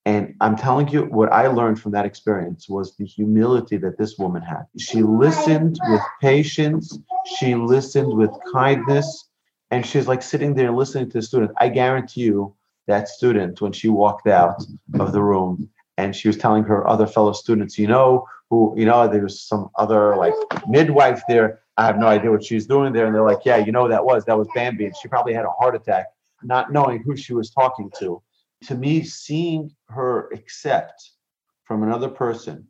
And 0.05 0.35
I'm 0.41 0.57
telling 0.57 0.89
you, 0.89 1.03
what 1.05 1.33
I 1.33 1.47
learned 1.47 1.81
from 1.81 1.93
that 1.93 2.05
experience 2.05 2.69
was 2.69 2.97
the 2.97 3.07
humility 3.07 3.77
that 3.79 3.99
this 3.99 4.19
woman 4.19 4.43
had. 4.43 4.65
She 4.79 5.03
listened 5.03 5.79
with 5.89 6.01
patience, 6.21 6.99
she 7.37 7.55
listened 7.55 8.13
with 8.13 8.31
kindness, 8.53 9.29
and 9.71 9.87
she's 9.87 10.09
like 10.09 10.23
sitting 10.23 10.55
there 10.55 10.73
listening 10.73 11.09
to 11.11 11.19
the 11.19 11.23
student. 11.23 11.53
I 11.61 11.69
guarantee 11.69 12.23
you, 12.23 12.55
that 12.89 13.09
student, 13.09 13.61
when 13.61 13.73
she 13.73 13.89
walked 13.89 14.27
out 14.27 14.63
of 14.99 15.13
the 15.13 15.23
room 15.23 15.71
and 15.99 16.17
she 16.17 16.29
was 16.29 16.37
telling 16.37 16.65
her 16.65 16.87
other 16.89 17.07
fellow 17.07 17.33
students, 17.33 17.79
you 17.79 17.87
know, 17.87 18.27
who, 18.51 18.75
you 18.77 18.85
know, 18.85 19.07
there 19.07 19.23
was 19.23 19.41
some 19.41 19.71
other 19.77 20.17
like 20.17 20.35
midwife 20.69 21.23
there. 21.29 21.61
I 21.77 21.87
have 21.87 21.99
no 21.99 22.07
idea 22.07 22.31
what 22.31 22.45
she's 22.45 22.67
doing 22.67 22.93
there. 22.93 23.07
And 23.07 23.15
they're 23.15 23.23
like, 23.23 23.45
yeah, 23.45 23.59
you 23.59 23.73
know, 23.73 23.89
that 23.89 24.05
was, 24.05 24.25
that 24.25 24.37
was 24.37 24.49
Bambi. 24.55 24.87
And 24.87 24.95
she 25.01 25.09
probably 25.09 25.33
had 25.33 25.45
a 25.45 25.51
heart 25.51 25.75
attack, 25.75 26.07
not 26.43 26.73
knowing 26.73 27.03
who 27.03 27.17
she 27.17 27.35
was 27.35 27.51
talking 27.51 27.91
to 27.99 28.21
to 28.65 28.75
me, 28.75 29.03
seeing 29.03 29.71
her 29.89 30.31
accept 30.33 31.11
from 31.65 31.83
another 31.83 32.09
person, 32.09 32.67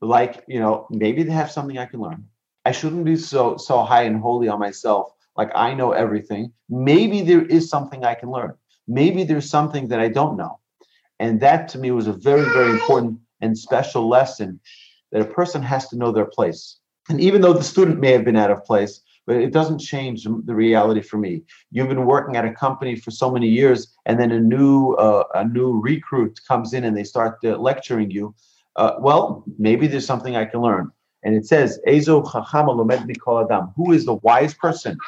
like, 0.00 0.44
you 0.46 0.60
know, 0.60 0.86
maybe 0.90 1.22
they 1.22 1.32
have 1.32 1.50
something 1.50 1.78
I 1.78 1.86
can 1.86 2.00
learn. 2.00 2.26
I 2.64 2.72
shouldn't 2.72 3.04
be 3.04 3.16
so 3.16 3.56
so 3.56 3.82
high 3.82 4.02
and 4.02 4.20
holy 4.20 4.48
on 4.48 4.58
myself, 4.58 5.12
like 5.36 5.50
I 5.54 5.74
know 5.74 5.92
everything. 5.92 6.52
Maybe 6.68 7.20
there 7.20 7.44
is 7.44 7.68
something 7.68 8.04
I 8.04 8.14
can 8.14 8.30
learn. 8.30 8.54
Maybe 8.86 9.24
there's 9.24 9.48
something 9.48 9.88
that 9.88 10.00
I 10.00 10.08
don't 10.08 10.36
know. 10.36 10.58
And 11.20 11.40
that 11.40 11.68
to 11.68 11.78
me 11.78 11.90
was 11.90 12.06
a 12.06 12.12
very, 12.12 12.44
very 12.52 12.70
important 12.70 13.18
and 13.40 13.56
special 13.56 14.08
lesson 14.08 14.60
that 15.12 15.22
a 15.22 15.26
person 15.26 15.62
has 15.62 15.88
to 15.88 15.96
know 15.96 16.12
their 16.12 16.26
place. 16.26 16.78
And 17.08 17.20
even 17.20 17.40
though 17.40 17.52
the 17.52 17.62
student 17.62 18.00
may 18.00 18.12
have 18.12 18.24
been 18.24 18.36
out 18.36 18.50
of 18.50 18.64
place, 18.64 19.00
but 19.26 19.36
it 19.36 19.52
doesn't 19.52 19.78
change 19.78 20.24
the 20.24 20.54
reality 20.54 21.00
for 21.00 21.16
me. 21.16 21.42
You've 21.70 21.88
been 21.88 22.06
working 22.06 22.36
at 22.36 22.44
a 22.44 22.52
company 22.52 22.96
for 22.96 23.10
so 23.10 23.30
many 23.30 23.48
years, 23.48 23.94
and 24.06 24.18
then 24.18 24.32
a 24.32 24.40
new 24.40 24.92
uh, 24.94 25.24
a 25.34 25.44
new 25.44 25.80
recruit 25.80 26.40
comes 26.46 26.74
in 26.74 26.84
and 26.84 26.96
they 26.96 27.04
start 27.04 27.38
uh, 27.44 27.56
lecturing 27.56 28.10
you. 28.10 28.34
Uh, 28.76 28.94
well, 28.98 29.44
maybe 29.58 29.86
there's 29.86 30.06
something 30.06 30.36
I 30.36 30.44
can 30.44 30.60
learn. 30.60 30.90
And 31.22 31.34
it 31.34 31.46
says, 31.46 31.80
"Ezo 31.88 32.22
adam." 33.44 33.72
Who 33.76 33.92
is 33.92 34.04
the 34.04 34.14
wise 34.14 34.54
person? 34.54 34.98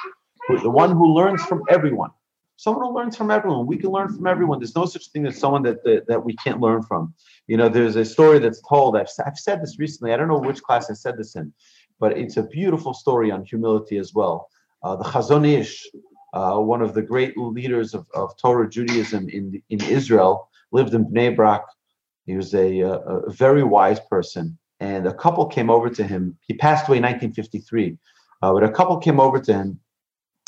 Who, 0.49 0.61
the 0.61 0.71
one 0.71 0.93
who 0.93 1.13
learns 1.13 1.43
from 1.45 1.63
everyone. 1.69 2.11
Someone 2.59 2.87
who 2.87 2.97
learns 2.97 3.17
from 3.19 3.31
everyone. 3.31 3.67
We 3.67 3.77
can 3.77 3.91
learn 3.91 4.09
from 4.09 4.27
everyone. 4.27 4.61
There's 4.61 4.75
no 4.75 4.87
such 4.87 5.09
thing 5.09 5.27
as 5.27 5.39
someone 5.39 5.63
that, 5.65 5.85
that, 5.85 6.07
that 6.09 6.25
we 6.25 6.35
can't 6.37 6.59
learn 6.59 6.83
from. 6.83 7.13
You 7.49 7.59
know, 7.59 7.69
there's 7.69 7.97
a 7.97 8.05
story 8.05 8.39
that's 8.39 8.63
told. 8.67 8.97
I've, 8.97 9.11
I've 9.27 9.37
said 9.37 9.61
this 9.61 9.79
recently. 9.79 10.15
I 10.15 10.17
don't 10.17 10.29
know 10.29 10.39
which 10.39 10.63
class 10.63 10.91
I 10.91 10.95
said 10.95 11.19
this 11.19 11.37
in 11.37 11.53
but 11.99 12.17
it's 12.17 12.37
a 12.37 12.43
beautiful 12.43 12.95
story 12.95 13.31
on 13.31 13.45
humility 13.45 13.99
as 13.99 14.15
well. 14.15 14.49
Uh, 14.83 14.97
the 14.97 15.05
Chazon 15.05 15.47
Ish, 15.47 15.87
uh, 16.35 16.59
one 16.59 16.83
of 16.83 16.95
the 16.95 17.03
great 17.03 17.37
leaders 17.37 17.95
of, 17.95 18.07
of 18.15 18.37
Torah 18.37 18.69
Judaism 18.69 19.29
in, 19.29 19.63
in 19.71 19.83
Israel, 19.85 20.49
lived 20.73 20.95
in 20.95 21.07
Bnei 21.07 21.35
Brak. 21.35 21.65
He 22.27 22.37
was 22.37 22.55
a, 22.55 22.81
a, 22.81 23.31
very 23.31 23.63
wise 23.63 24.01
person. 24.11 24.59
And 24.81 25.07
a 25.07 25.15
couple 25.15 25.47
came 25.47 25.71
over 25.71 25.89
to 25.89 26.05
him. 26.05 26.37
He 26.43 26.55
passed 26.55 26.89
away 26.89 26.99
in 26.99 27.05
1953. 27.05 27.97
Uh, 28.43 28.53
but 28.53 28.63
a 28.63 28.71
couple 28.71 28.99
came 28.99 29.21
over 29.21 29.41
to 29.41 29.53
him 29.55 29.81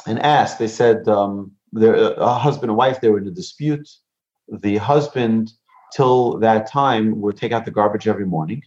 and 0.06 0.18
asked, 0.18 0.58
they 0.58 0.68
said, 0.68 1.08
um, 1.08 1.52
a 1.74 2.34
husband 2.34 2.70
and 2.70 2.76
wife, 2.76 3.00
they 3.00 3.08
were 3.08 3.18
in 3.18 3.26
a 3.26 3.30
dispute. 3.30 3.88
The 4.48 4.76
husband, 4.76 5.52
till 5.94 6.38
that 6.38 6.70
time, 6.70 7.20
would 7.20 7.36
take 7.36 7.52
out 7.52 7.64
the 7.64 7.70
garbage 7.70 8.06
every 8.06 8.26
morning 8.26 8.62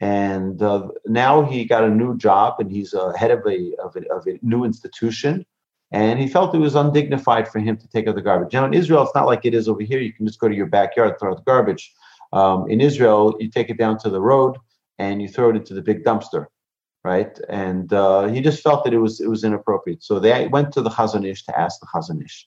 and 0.00 0.62
uh, 0.62 0.88
now 1.06 1.42
he 1.42 1.64
got 1.64 1.84
a 1.84 1.90
new 1.90 2.16
job 2.16 2.56
and 2.58 2.70
he's 2.70 2.94
a 2.94 3.16
head 3.16 3.30
of 3.30 3.40
a, 3.46 3.74
of 3.82 3.96
a, 3.96 4.12
of 4.12 4.26
a 4.26 4.38
new 4.42 4.64
institution 4.64 5.44
and 5.92 6.18
he 6.20 6.28
felt 6.28 6.54
it 6.54 6.58
was 6.58 6.74
undignified 6.74 7.48
for 7.48 7.58
him 7.58 7.76
to 7.76 7.88
take 7.88 8.06
out 8.06 8.14
the 8.14 8.22
garbage. 8.22 8.52
Now 8.52 8.64
in 8.64 8.74
Israel, 8.74 9.02
it's 9.02 9.14
not 9.14 9.26
like 9.26 9.44
it 9.44 9.54
is 9.54 9.68
over 9.68 9.82
here. 9.82 10.00
You 10.00 10.12
can 10.12 10.26
just 10.26 10.38
go 10.38 10.48
to 10.48 10.54
your 10.54 10.66
backyard, 10.66 11.18
throw 11.18 11.32
out 11.32 11.38
the 11.38 11.42
garbage. 11.42 11.92
Um, 12.32 12.70
in 12.70 12.80
Israel, 12.80 13.36
you 13.40 13.50
take 13.50 13.70
it 13.70 13.78
down 13.78 13.98
to 13.98 14.10
the 14.10 14.20
road 14.20 14.56
and 14.98 15.20
you 15.20 15.28
throw 15.28 15.50
it 15.50 15.56
into 15.56 15.74
the 15.74 15.82
big 15.82 16.04
dumpster, 16.04 16.46
right? 17.02 17.38
And 17.48 17.92
uh, 17.92 18.28
he 18.28 18.40
just 18.40 18.62
felt 18.62 18.84
that 18.84 18.94
it 18.94 18.98
was 18.98 19.20
it 19.20 19.28
was 19.28 19.42
inappropriate. 19.42 20.04
So 20.04 20.20
they 20.20 20.46
went 20.46 20.72
to 20.72 20.82
the 20.82 20.90
Chazon 20.90 21.26
Ish 21.26 21.44
to 21.46 21.58
ask 21.58 21.80
the 21.80 21.86
Chazon 21.86 22.24
Ish, 22.24 22.46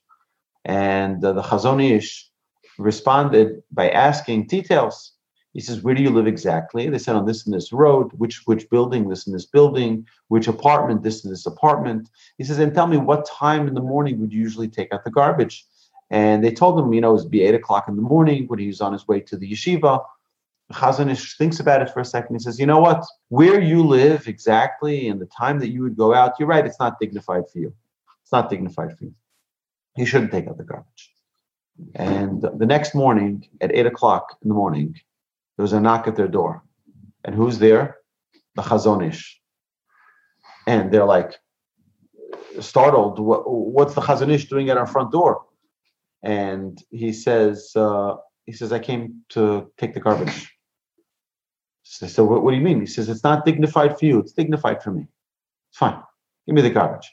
and 0.64 1.24
uh, 1.24 1.34
the 1.34 1.42
Chazon 1.42 1.84
Ish 1.84 2.30
responded 2.78 3.64
by 3.72 3.90
asking 3.90 4.48
details. 4.48 5.14
He 5.54 5.60
says, 5.60 5.82
"Where 5.82 5.94
do 5.94 6.02
you 6.02 6.10
live 6.10 6.28
exactly?" 6.28 6.90
They 6.90 6.98
said, 6.98 7.16
"On 7.16 7.26
this 7.26 7.46
and 7.46 7.54
this 7.54 7.72
road. 7.72 8.12
Which 8.14 8.42
which 8.46 8.70
building? 8.70 9.08
This 9.08 9.28
and 9.28 9.36
this 9.36 9.46
building. 9.46 10.08
Which 10.28 10.48
apartment? 10.48 11.04
This 11.04 11.24
and 11.24 11.32
this 11.32 11.46
apartment." 11.46 12.10
He 12.38 12.44
says, 12.44 12.60
"And 12.60 12.74
tell 12.74 12.88
me 12.88 12.98
what 12.98 13.26
time 13.26 13.68
in 13.68 13.76
the 13.76 13.82
morning 13.82 14.20
would 14.20 14.34
you 14.34 14.42
usually 14.42 14.68
take 14.68 14.92
out 14.92 15.04
the 15.04 15.12
garbage?" 15.12 15.66
And 16.10 16.44
they 16.44 16.52
told 16.52 16.80
him, 16.80 16.94
you 16.94 17.02
know, 17.02 17.16
it 17.16 17.24
would 17.24 17.32
be 17.32 17.44
eight 17.44 17.56
o'clock 17.56 17.88
in 17.88 17.96
the 17.96 18.02
morning 18.02 18.48
when 18.48 18.60
he 18.60 18.68
was 18.68 18.82
on 18.82 18.94
his 18.94 19.08
way 19.08 19.20
to 19.22 19.38
the 19.38 19.52
yeshiva. 19.52 20.04
Chazon 20.72 21.10
Ish 21.10 21.38
thinks 21.38 21.60
about 21.60 21.82
it 21.82 21.90
for 21.90 22.00
a 22.00 22.06
second. 22.06 22.36
He 22.36 22.40
says, 22.40 22.60
"You 22.60 22.66
know 22.66 22.80
what? 22.80 23.04
Where 23.30 23.60
you 23.62 23.84
live 23.84 24.28
exactly 24.28 25.08
and 25.08 25.20
the 25.20 25.28
time 25.28 25.60
that 25.60 25.70
you 25.70 25.82
would 25.84 25.98
go 25.98 26.14
out, 26.14 26.34
you're 26.40 26.48
right. 26.48 26.66
It's 26.66 26.80
not 26.80 27.00
dignified 27.00 27.50
for 27.50 27.60
you. 27.60 27.74
It's 28.22 28.32
not 28.32 28.50
dignified 28.50 28.98
for 28.98 29.06
you. 29.06 29.14
You 29.98 30.06
shouldn't 30.06 30.32
take 30.32 30.48
out 30.48 30.58
the 30.58 30.64
garbage." 30.64 31.14
And 31.96 32.42
the 32.42 32.66
next 32.66 32.94
morning 32.96 33.48
at 33.62 33.72
eight 33.72 33.86
o'clock 33.86 34.38
in 34.42 34.50
the 34.50 34.56
morning, 34.56 34.96
there 35.58 35.64
was 35.64 35.74
a 35.74 35.80
knock 35.80 36.08
at 36.08 36.16
their 36.16 36.28
door. 36.28 36.64
And 37.24 37.36
who's 37.36 37.60
there? 37.60 37.98
The 38.56 38.62
Chazon 38.62 39.08
Ish. 39.08 39.40
And 40.68 40.92
they're 40.92 41.06
like 41.06 41.36
startled. 42.60 43.20
What, 43.20 43.50
what's 43.50 43.94
the 43.94 44.02
Chazon 44.02 44.32
Ish 44.32 44.50
doing 44.50 44.70
at 44.70 44.78
our 44.78 44.88
front 44.88 45.12
door? 45.12 45.46
And 46.24 46.82
he 46.90 47.14
says, 47.14 47.72
uh, 47.76 48.16
he 48.46 48.52
says, 48.54 48.72
I 48.72 48.80
came 48.80 49.22
to 49.30 49.72
take 49.78 49.94
the 49.94 50.00
garbage. 50.00 50.52
So, 51.84 52.08
so 52.08 52.24
what, 52.24 52.44
what 52.44 52.52
do 52.52 52.58
you 52.58 52.64
mean? 52.64 52.80
He 52.80 52.86
says, 52.86 53.10
it's 53.10 53.24
not 53.24 53.46
dignified 53.46 54.00
for 54.00 54.06
you. 54.06 54.20
It's 54.20 54.32
dignified 54.32 54.82
for 54.82 54.92
me. 54.92 55.08
It's 55.70 55.78
fine. 55.78 56.02
Give 56.46 56.56
me 56.56 56.62
the 56.62 56.70
garbage. 56.70 57.12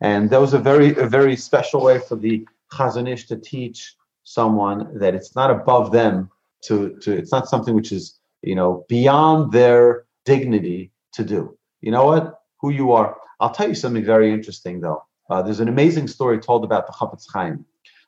And 0.00 0.30
that 0.30 0.40
was 0.40 0.54
a 0.54 0.58
very, 0.58 0.96
a 0.96 1.06
very 1.06 1.36
special 1.36 1.82
way 1.82 1.98
for 1.98 2.16
the 2.16 2.46
Chazon 2.72 3.08
Ish 3.08 3.26
to 3.28 3.36
teach 3.36 3.94
someone 4.24 4.98
that 4.98 5.14
it's 5.14 5.34
not 5.34 5.50
above 5.50 5.90
them 5.90 6.30
to 6.62 6.96
to 7.00 7.12
it's 7.12 7.32
not 7.32 7.48
something 7.48 7.74
which 7.74 7.92
is 7.92 8.18
you 8.42 8.54
know 8.54 8.84
beyond 8.88 9.52
their 9.52 10.04
dignity 10.24 10.90
to 11.12 11.24
do 11.24 11.56
you 11.80 11.90
know 11.90 12.04
what 12.04 12.40
who 12.60 12.70
you 12.70 12.92
are 12.92 13.16
i'll 13.40 13.50
tell 13.50 13.68
you 13.68 13.74
something 13.74 14.04
very 14.04 14.32
interesting 14.32 14.80
though 14.80 15.02
uh, 15.30 15.42
there's 15.42 15.60
an 15.60 15.68
amazing 15.68 16.08
story 16.08 16.38
told 16.38 16.64
about 16.64 16.86
the 16.86 16.92
Chafetz 16.92 17.26
Chaim. 17.32 17.64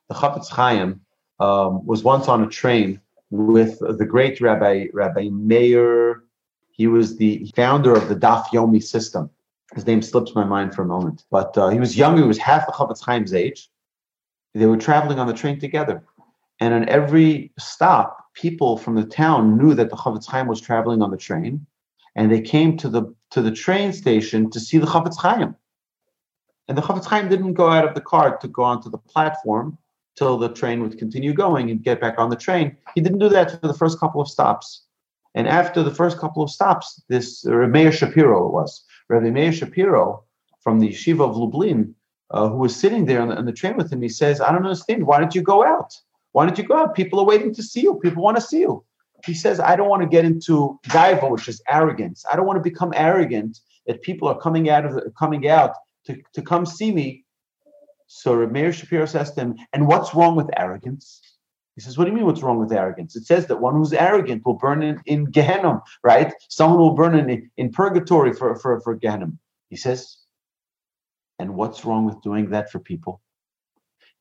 The 0.09 0.15
Chafetz 0.15 0.49
Chaim 0.49 1.01
um, 1.39 1.85
was 1.85 2.03
once 2.03 2.27
on 2.27 2.43
a 2.43 2.47
train 2.47 2.99
with 3.29 3.79
the 3.79 4.05
great 4.05 4.41
Rabbi 4.41 4.87
Rabbi 4.93 5.29
Meir. 5.31 6.23
He 6.71 6.87
was 6.87 7.17
the 7.17 7.51
founder 7.55 7.93
of 7.93 8.09
the 8.09 8.15
Daf 8.15 8.45
Yomi 8.47 8.81
system. 8.81 9.29
His 9.75 9.85
name 9.85 10.01
slips 10.01 10.35
my 10.35 10.43
mind 10.43 10.73
for 10.75 10.81
a 10.81 10.85
moment, 10.85 11.23
but 11.31 11.57
uh, 11.57 11.69
he 11.69 11.79
was 11.79 11.97
young. 11.97 12.17
He 12.17 12.23
was 12.23 12.37
half 12.37 12.65
the 12.65 12.73
Chafetz 12.73 13.05
Chaim's 13.05 13.33
age. 13.33 13.69
They 14.53 14.65
were 14.65 14.77
traveling 14.77 15.19
on 15.19 15.27
the 15.27 15.33
train 15.33 15.59
together, 15.59 16.03
and 16.59 16.73
on 16.73 16.89
every 16.89 17.53
stop, 17.57 18.20
people 18.33 18.77
from 18.77 18.95
the 18.95 19.03
town 19.03 19.57
knew 19.57 19.73
that 19.73 19.89
the 19.89 19.95
Chafetz 19.95 20.27
Chaim 20.27 20.47
was 20.47 20.61
traveling 20.61 21.01
on 21.01 21.11
the 21.11 21.17
train, 21.17 21.65
and 22.15 22.31
they 22.31 22.41
came 22.41 22.77
to 22.77 22.89
the 22.89 23.13
to 23.31 23.41
the 23.41 23.51
train 23.51 23.93
station 23.93 24.49
to 24.49 24.59
see 24.59 24.77
the 24.77 24.87
Chafetz 24.87 25.17
Chaim. 25.17 25.55
And 26.67 26.77
the 26.77 26.81
Chafetz 26.81 27.05
Chaim 27.05 27.29
didn't 27.29 27.53
go 27.53 27.69
out 27.69 27.87
of 27.87 27.95
the 27.95 28.01
car 28.01 28.37
to 28.37 28.47
go 28.47 28.63
onto 28.63 28.89
the 28.89 28.97
platform 28.97 29.77
till 30.15 30.37
the 30.37 30.49
train 30.49 30.81
would 30.81 30.97
continue 30.97 31.33
going 31.33 31.69
and 31.69 31.83
get 31.83 32.01
back 32.01 32.15
on 32.17 32.29
the 32.29 32.35
train. 32.35 32.75
He 32.95 33.01
didn't 33.01 33.19
do 33.19 33.29
that 33.29 33.51
for 33.51 33.67
the 33.67 33.73
first 33.73 33.99
couple 33.99 34.21
of 34.21 34.27
stops. 34.27 34.83
And 35.33 35.47
after 35.47 35.81
the 35.81 35.93
first 35.93 36.17
couple 36.17 36.43
of 36.43 36.49
stops, 36.49 37.01
this 37.07 37.45
uh, 37.45 37.51
Meir 37.51 37.91
Shapiro 37.91 38.49
was 38.49 38.83
Rabbi 39.07 39.29
Meir 39.29 39.53
Shapiro 39.53 40.23
from 40.59 40.79
the 40.79 40.89
Yeshiva 40.89 41.21
of 41.29 41.37
Lublin, 41.37 41.95
uh, 42.31 42.49
who 42.49 42.57
was 42.57 42.75
sitting 42.75 43.05
there 43.05 43.21
on 43.21 43.29
the, 43.29 43.35
on 43.37 43.45
the 43.45 43.53
train 43.53 43.77
with 43.77 43.91
him. 43.91 44.01
He 44.01 44.09
says, 44.09 44.41
"I 44.41 44.51
don't 44.51 44.65
understand. 44.65 45.07
Why 45.07 45.19
did 45.19 45.33
you 45.33 45.41
go 45.41 45.65
out?" 45.65 45.93
Why 46.31 46.45
don't 46.45 46.57
you 46.57 46.63
go 46.63 46.77
out? 46.77 46.95
People 46.95 47.19
are 47.19 47.25
waiting 47.25 47.53
to 47.53 47.63
see 47.63 47.81
you. 47.81 47.99
People 48.01 48.23
want 48.23 48.37
to 48.37 48.41
see 48.41 48.59
you. 48.59 48.83
He 49.25 49.33
says, 49.33 49.59
I 49.59 49.75
don't 49.75 49.89
want 49.89 50.01
to 50.01 50.07
get 50.07 50.25
into 50.25 50.79
gaiva, 50.87 51.29
which 51.29 51.47
is 51.47 51.61
arrogance. 51.69 52.25
I 52.31 52.35
don't 52.35 52.45
want 52.45 52.63
to 52.63 52.69
become 52.69 52.93
arrogant 52.95 53.59
that 53.85 54.01
people 54.01 54.27
are 54.27 54.39
coming 54.39 54.69
out 54.69 54.85
of 54.85 54.93
the, 54.95 55.11
coming 55.17 55.47
out 55.47 55.75
to, 56.05 56.21
to 56.33 56.41
come 56.41 56.65
see 56.65 56.91
me. 56.91 57.25
So 58.07 58.45
Meir 58.47 58.73
Shapiro 58.73 59.05
says 59.05 59.31
to 59.33 59.41
him, 59.41 59.55
and 59.73 59.87
what's 59.87 60.15
wrong 60.15 60.35
with 60.35 60.49
arrogance? 60.57 61.21
He 61.75 61.81
says, 61.81 61.97
What 61.97 62.05
do 62.05 62.11
you 62.11 62.17
mean 62.17 62.25
what's 62.25 62.41
wrong 62.41 62.59
with 62.59 62.71
arrogance? 62.71 63.15
It 63.15 63.25
says 63.25 63.47
that 63.47 63.61
one 63.61 63.75
who's 63.75 63.93
arrogant 63.93 64.45
will 64.45 64.55
burn 64.55 64.83
in, 64.83 64.99
in 65.05 65.25
Gehenna, 65.25 65.81
right? 66.03 66.33
Someone 66.49 66.79
will 66.79 66.93
burn 66.93 67.17
in, 67.17 67.49
in 67.57 67.71
purgatory 67.71 68.33
for, 68.33 68.55
for, 68.55 68.81
for 68.81 68.95
Gehenna. 68.95 69.31
He 69.69 69.77
says, 69.77 70.17
And 71.39 71.55
what's 71.55 71.85
wrong 71.85 72.05
with 72.05 72.21
doing 72.21 72.49
that 72.49 72.71
for 72.71 72.79
people? 72.79 73.21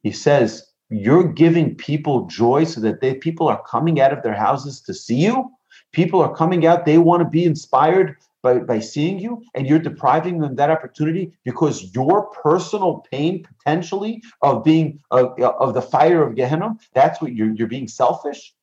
He 0.03 0.13
says, 0.13 0.70
You're 0.91 1.33
giving 1.33 1.77
people 1.77 2.27
joy 2.27 2.65
so 2.65 2.81
that 2.81 3.01
they 3.01 3.15
people 3.15 3.49
are 3.49 3.63
coming 3.63 4.01
out 4.01 4.13
of 4.13 4.23
their 4.23 4.35
houses 4.35 4.81
to 4.83 4.95
see 4.95 5.17
you. 5.17 5.51
People 5.93 6.21
are 6.21 6.35
coming 6.35 6.67
out, 6.67 6.85
they 6.85 6.99
want 6.99 7.23
to 7.23 7.29
be 7.29 7.45
inspired 7.45 8.17
by, 8.43 8.59
by 8.59 8.81
seeing 8.81 9.19
you 9.19 9.43
and 9.55 9.67
you're 9.67 9.79
depriving 9.79 10.39
them 10.39 10.57
that 10.57 10.71
opportunity 10.71 11.33
because 11.45 11.95
your 11.95 12.27
personal 12.31 13.05
pain 13.11 13.45
potentially 13.45 14.23
of 14.43 14.65
being 14.65 15.01
of, 15.11 15.39
of 15.41 15.75
the 15.75 15.83
fire 15.83 16.23
of 16.23 16.35
Gehenna, 16.37 16.77
that's 16.95 17.21
what 17.21 17.35
you're, 17.35 17.53
you're 17.53 17.69
being 17.69 17.89
selfish. 17.89 18.55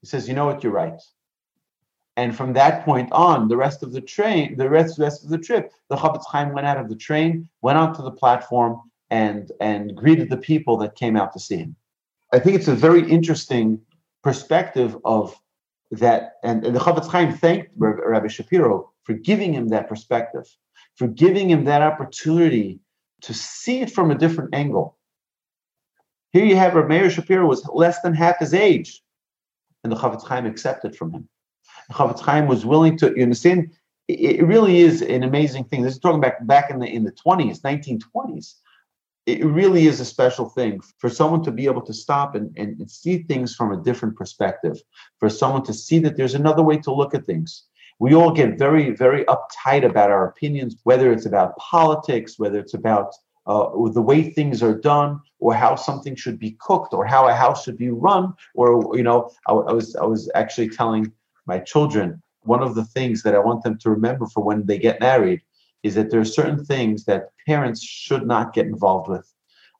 He 0.00 0.06
says, 0.06 0.28
you 0.28 0.34
know 0.34 0.46
what, 0.46 0.62
you're 0.62 0.72
right. 0.72 1.00
And 2.16 2.36
from 2.36 2.52
that 2.52 2.84
point 2.84 3.10
on, 3.12 3.48
the 3.48 3.56
rest 3.56 3.82
of 3.82 3.92
the 3.92 4.00
train, 4.00 4.56
the 4.56 4.68
rest, 4.68 4.98
rest 4.98 5.24
of 5.24 5.30
the 5.30 5.38
trip, 5.38 5.72
the 5.88 5.96
Chofetz 5.96 6.26
Chaim 6.26 6.52
went 6.52 6.66
out 6.66 6.76
of 6.76 6.88
the 6.88 6.96
train, 6.96 7.48
went 7.62 7.78
onto 7.78 8.02
the 8.02 8.10
platform, 8.10 8.82
and 9.12 9.52
and 9.60 9.94
greeted 9.94 10.30
the 10.30 10.38
people 10.38 10.78
that 10.78 10.96
came 10.96 11.16
out 11.16 11.32
to 11.34 11.38
see 11.38 11.58
him. 11.58 11.76
I 12.32 12.38
think 12.38 12.56
it's 12.56 12.68
a 12.68 12.74
very 12.74 13.08
interesting 13.08 13.78
perspective 14.24 14.96
of 15.04 15.38
that, 15.90 16.36
and, 16.42 16.64
and 16.66 16.74
the 16.74 16.80
Chofetz 16.80 17.08
Chaim 17.08 17.32
thanked 17.34 17.70
Rabbi 17.76 18.28
Shapiro 18.28 18.90
for 19.04 19.12
giving 19.12 19.52
him 19.52 19.68
that 19.68 19.86
perspective, 19.86 20.46
for 20.96 21.06
giving 21.06 21.50
him 21.50 21.64
that 21.64 21.82
opportunity 21.82 22.80
to 23.20 23.34
see 23.34 23.82
it 23.82 23.90
from 23.90 24.10
a 24.10 24.16
different 24.16 24.54
angle. 24.54 24.96
Here 26.32 26.46
you 26.46 26.56
have 26.56 26.74
Rabbi 26.74 26.88
Meir 26.88 27.10
Shapiro 27.10 27.46
was 27.46 27.68
less 27.68 28.00
than 28.00 28.14
half 28.14 28.38
his 28.38 28.54
age, 28.54 29.02
and 29.84 29.92
the 29.92 29.96
Chofetz 29.96 30.26
Chaim 30.26 30.46
accepted 30.46 30.96
from 30.96 31.12
him. 31.12 31.28
The 31.88 31.94
Chofetz 31.94 32.20
Chaim 32.20 32.46
was 32.46 32.64
willing 32.64 32.96
to. 32.98 33.12
You 33.14 33.24
understand? 33.24 33.72
It 34.08 34.44
really 34.44 34.78
is 34.78 35.02
an 35.02 35.22
amazing 35.22 35.64
thing. 35.64 35.82
This 35.82 35.94
is 35.94 36.00
talking 36.00 36.20
back 36.20 36.46
back 36.46 36.70
in 36.70 36.78
the 36.78 36.86
in 36.86 37.04
the 37.04 37.12
twenties, 37.12 37.62
nineteen 37.62 37.98
twenties. 37.98 38.56
It 39.26 39.44
really 39.44 39.86
is 39.86 40.00
a 40.00 40.04
special 40.04 40.48
thing 40.48 40.80
for 40.98 41.08
someone 41.08 41.44
to 41.44 41.52
be 41.52 41.66
able 41.66 41.82
to 41.82 41.94
stop 41.94 42.34
and, 42.34 42.52
and, 42.56 42.78
and 42.80 42.90
see 42.90 43.22
things 43.22 43.54
from 43.54 43.72
a 43.72 43.82
different 43.82 44.16
perspective. 44.16 44.76
For 45.20 45.28
someone 45.28 45.62
to 45.64 45.72
see 45.72 46.00
that 46.00 46.16
there's 46.16 46.34
another 46.34 46.62
way 46.62 46.78
to 46.78 46.92
look 46.92 47.14
at 47.14 47.24
things 47.24 47.64
we 48.02 48.14
all 48.14 48.32
get 48.32 48.58
very, 48.58 48.90
very 48.90 49.24
uptight 49.26 49.84
about 49.84 50.10
our 50.10 50.26
opinions, 50.26 50.76
whether 50.82 51.12
it's 51.12 51.24
about 51.26 51.56
politics, 51.56 52.36
whether 52.36 52.58
it's 52.58 52.74
about 52.74 53.14
uh, 53.46 53.70
the 53.90 54.02
way 54.02 54.30
things 54.30 54.60
are 54.60 54.76
done, 54.76 55.20
or 55.38 55.54
how 55.54 55.76
something 55.76 56.16
should 56.16 56.36
be 56.36 56.56
cooked, 56.60 56.94
or 56.94 57.06
how 57.06 57.28
a 57.28 57.32
house 57.32 57.62
should 57.62 57.78
be 57.78 57.90
run. 57.90 58.32
Or 58.56 58.96
you 58.96 59.04
know, 59.04 59.30
I, 59.46 59.52
I 59.52 59.72
was 59.72 59.94
I 59.94 60.04
was 60.04 60.28
actually 60.34 60.70
telling 60.70 61.12
my 61.46 61.60
children 61.60 62.20
one 62.40 62.60
of 62.60 62.74
the 62.74 62.84
things 62.84 63.22
that 63.22 63.36
I 63.36 63.38
want 63.38 63.62
them 63.62 63.78
to 63.78 63.90
remember 63.90 64.26
for 64.26 64.42
when 64.42 64.66
they 64.66 64.78
get 64.78 64.98
married 64.98 65.40
is 65.82 65.94
that 65.94 66.10
there 66.10 66.20
are 66.20 66.24
certain 66.24 66.64
things 66.64 67.04
that 67.04 67.30
parents 67.46 67.82
should 67.82 68.26
not 68.26 68.54
get 68.54 68.66
involved 68.66 69.08
with 69.08 69.32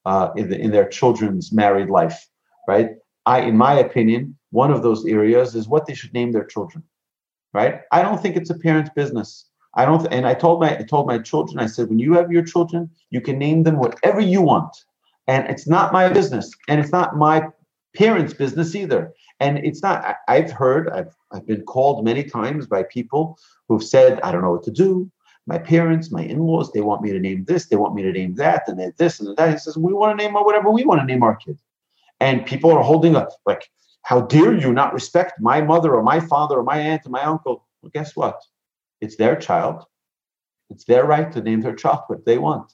uh, 0.05 0.31
in, 0.37 0.49
the, 0.51 0.59
in 0.59 0.71
their 0.71 0.89
children's 0.89 1.53
married 1.53 1.91
life. 1.91 2.29
Right? 2.67 2.91
I, 3.27 3.41
in 3.41 3.57
my 3.57 3.75
opinion, 3.75 4.37
one 4.51 4.73
of 4.73 4.83
those 4.83 5.05
areas 5.07 5.55
is 5.55 5.69
what 5.69 5.87
they 5.87 5.95
should 5.95 6.13
name 6.13 6.33
their 6.33 6.45
children 6.45 6.83
right? 7.53 7.81
I 7.91 8.03
don't 8.03 8.21
think 8.21 8.37
it's 8.37 8.51
a 8.51 8.59
parent's 8.59 8.91
business. 8.95 9.47
I 9.75 9.85
don't, 9.85 10.07
and 10.13 10.27
I 10.27 10.35
told 10.35 10.61
my 10.61 10.79
I 10.79 10.83
told 10.83 11.07
my 11.07 11.19
children, 11.19 11.59
I 11.59 11.67
said, 11.67 11.89
when 11.89 11.99
you 11.99 12.15
have 12.15 12.31
your 12.31 12.45
children, 12.45 12.91
you 13.11 13.21
can 13.21 13.39
name 13.39 13.63
them 13.63 13.79
whatever 13.79 14.21
you 14.21 14.43
want, 14.43 14.77
and 15.27 15.49
it's 15.49 15.67
not 15.67 15.93
my 15.93 16.09
business, 16.09 16.51
and 16.69 16.81
it's 16.81 16.93
not 16.93 17.17
my 17.17 17.49
parents' 17.97 18.35
business 18.35 18.75
either. 18.75 19.13
And 19.41 19.59
it's 19.59 19.83
not. 19.83 20.17
I, 20.29 20.41
have 20.41 20.53
heard, 20.53 20.91
I've 20.91 21.15
I've 21.33 21.47
been 21.47 21.63
called 21.63 22.05
many 22.05 22.25
times 22.25 22.67
by 22.67 22.83
people 22.83 23.39
who've 23.69 23.83
said, 23.83 24.21
I 24.21 24.31
don't 24.31 24.43
know 24.43 24.53
what 24.53 24.63
to 24.65 24.71
do. 24.71 25.11
My 25.47 25.59
parents, 25.59 26.13
my 26.13 26.23
in-laws, 26.23 26.71
they 26.73 26.81
want 26.81 27.03
me 27.03 27.13
to 27.13 27.19
name 27.19 27.45
this, 27.45 27.67
they 27.67 27.77
want 27.77 27.95
me 27.95 28.03
to 28.03 28.13
name 28.13 28.35
that, 28.37 28.69
and 28.69 28.79
then 28.79 28.93
this 28.97 29.19
and 29.19 29.37
that. 29.37 29.51
He 29.51 29.59
says, 29.59 29.77
we 29.77 29.93
want 29.93 30.17
to 30.17 30.25
name 30.25 30.37
our 30.37 30.45
whatever 30.45 30.71
we 30.71 30.85
want 30.85 31.01
to 31.01 31.07
name 31.07 31.23
our 31.23 31.35
kid. 31.37 31.59
And 32.21 32.47
people 32.47 32.71
are 32.71 32.83
holding 32.83 33.17
up 33.17 33.31
like 33.45 33.69
how 34.03 34.21
dare 34.21 34.57
you 34.57 34.73
not 34.73 34.93
respect 34.93 35.41
my 35.41 35.61
mother 35.61 35.95
or 35.95 36.03
my 36.03 36.21
father 36.21 36.57
or 36.57 36.63
my 36.63 36.79
aunt 36.79 37.07
or 37.07 37.11
my 37.11 37.23
uncle? 37.23 37.67
Well, 37.81 37.91
guess 37.95 38.15
what? 38.15 38.41
It's 39.01 39.17
their 39.17 39.37
child. 39.37 39.85
It's 40.71 40.85
their 40.85 41.05
right 41.05 41.31
to 41.33 41.41
name 41.41 41.61
their 41.61 41.75
child 41.75 42.01
what 42.07 42.25
they 42.25 42.39
want. 42.39 42.73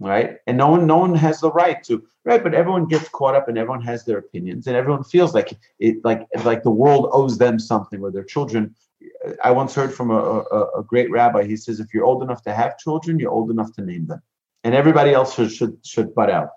Right. 0.00 0.36
And 0.46 0.56
no 0.56 0.68
one, 0.68 0.86
no 0.86 0.98
one 0.98 1.14
has 1.16 1.40
the 1.40 1.50
right 1.50 1.82
to, 1.84 2.06
right? 2.24 2.42
But 2.42 2.54
everyone 2.54 2.86
gets 2.86 3.08
caught 3.08 3.34
up 3.34 3.48
and 3.48 3.58
everyone 3.58 3.82
has 3.82 4.04
their 4.04 4.18
opinions 4.18 4.68
and 4.68 4.76
everyone 4.76 5.02
feels 5.02 5.34
like 5.34 5.58
it 5.80 5.96
like 6.04 6.24
like 6.44 6.62
the 6.62 6.70
world 6.70 7.08
owes 7.12 7.38
them 7.38 7.58
something 7.58 8.00
or 8.00 8.12
their 8.12 8.22
children. 8.22 8.76
I 9.44 9.50
once 9.50 9.74
heard 9.74 9.92
from 9.92 10.10
a, 10.10 10.18
a, 10.18 10.80
a 10.80 10.82
great 10.84 11.10
rabbi, 11.10 11.44
he 11.44 11.56
says, 11.56 11.80
if 11.80 11.92
you're 11.94 12.04
old 12.04 12.22
enough 12.22 12.42
to 12.42 12.54
have 12.54 12.78
children, 12.78 13.18
you're 13.18 13.30
old 13.30 13.50
enough 13.50 13.72
to 13.74 13.82
name 13.82 14.06
them. 14.06 14.22
And 14.64 14.74
everybody 14.74 15.12
else 15.12 15.34
should 15.34 15.52
should, 15.52 15.78
should 15.84 16.14
butt 16.14 16.30
out. 16.30 16.50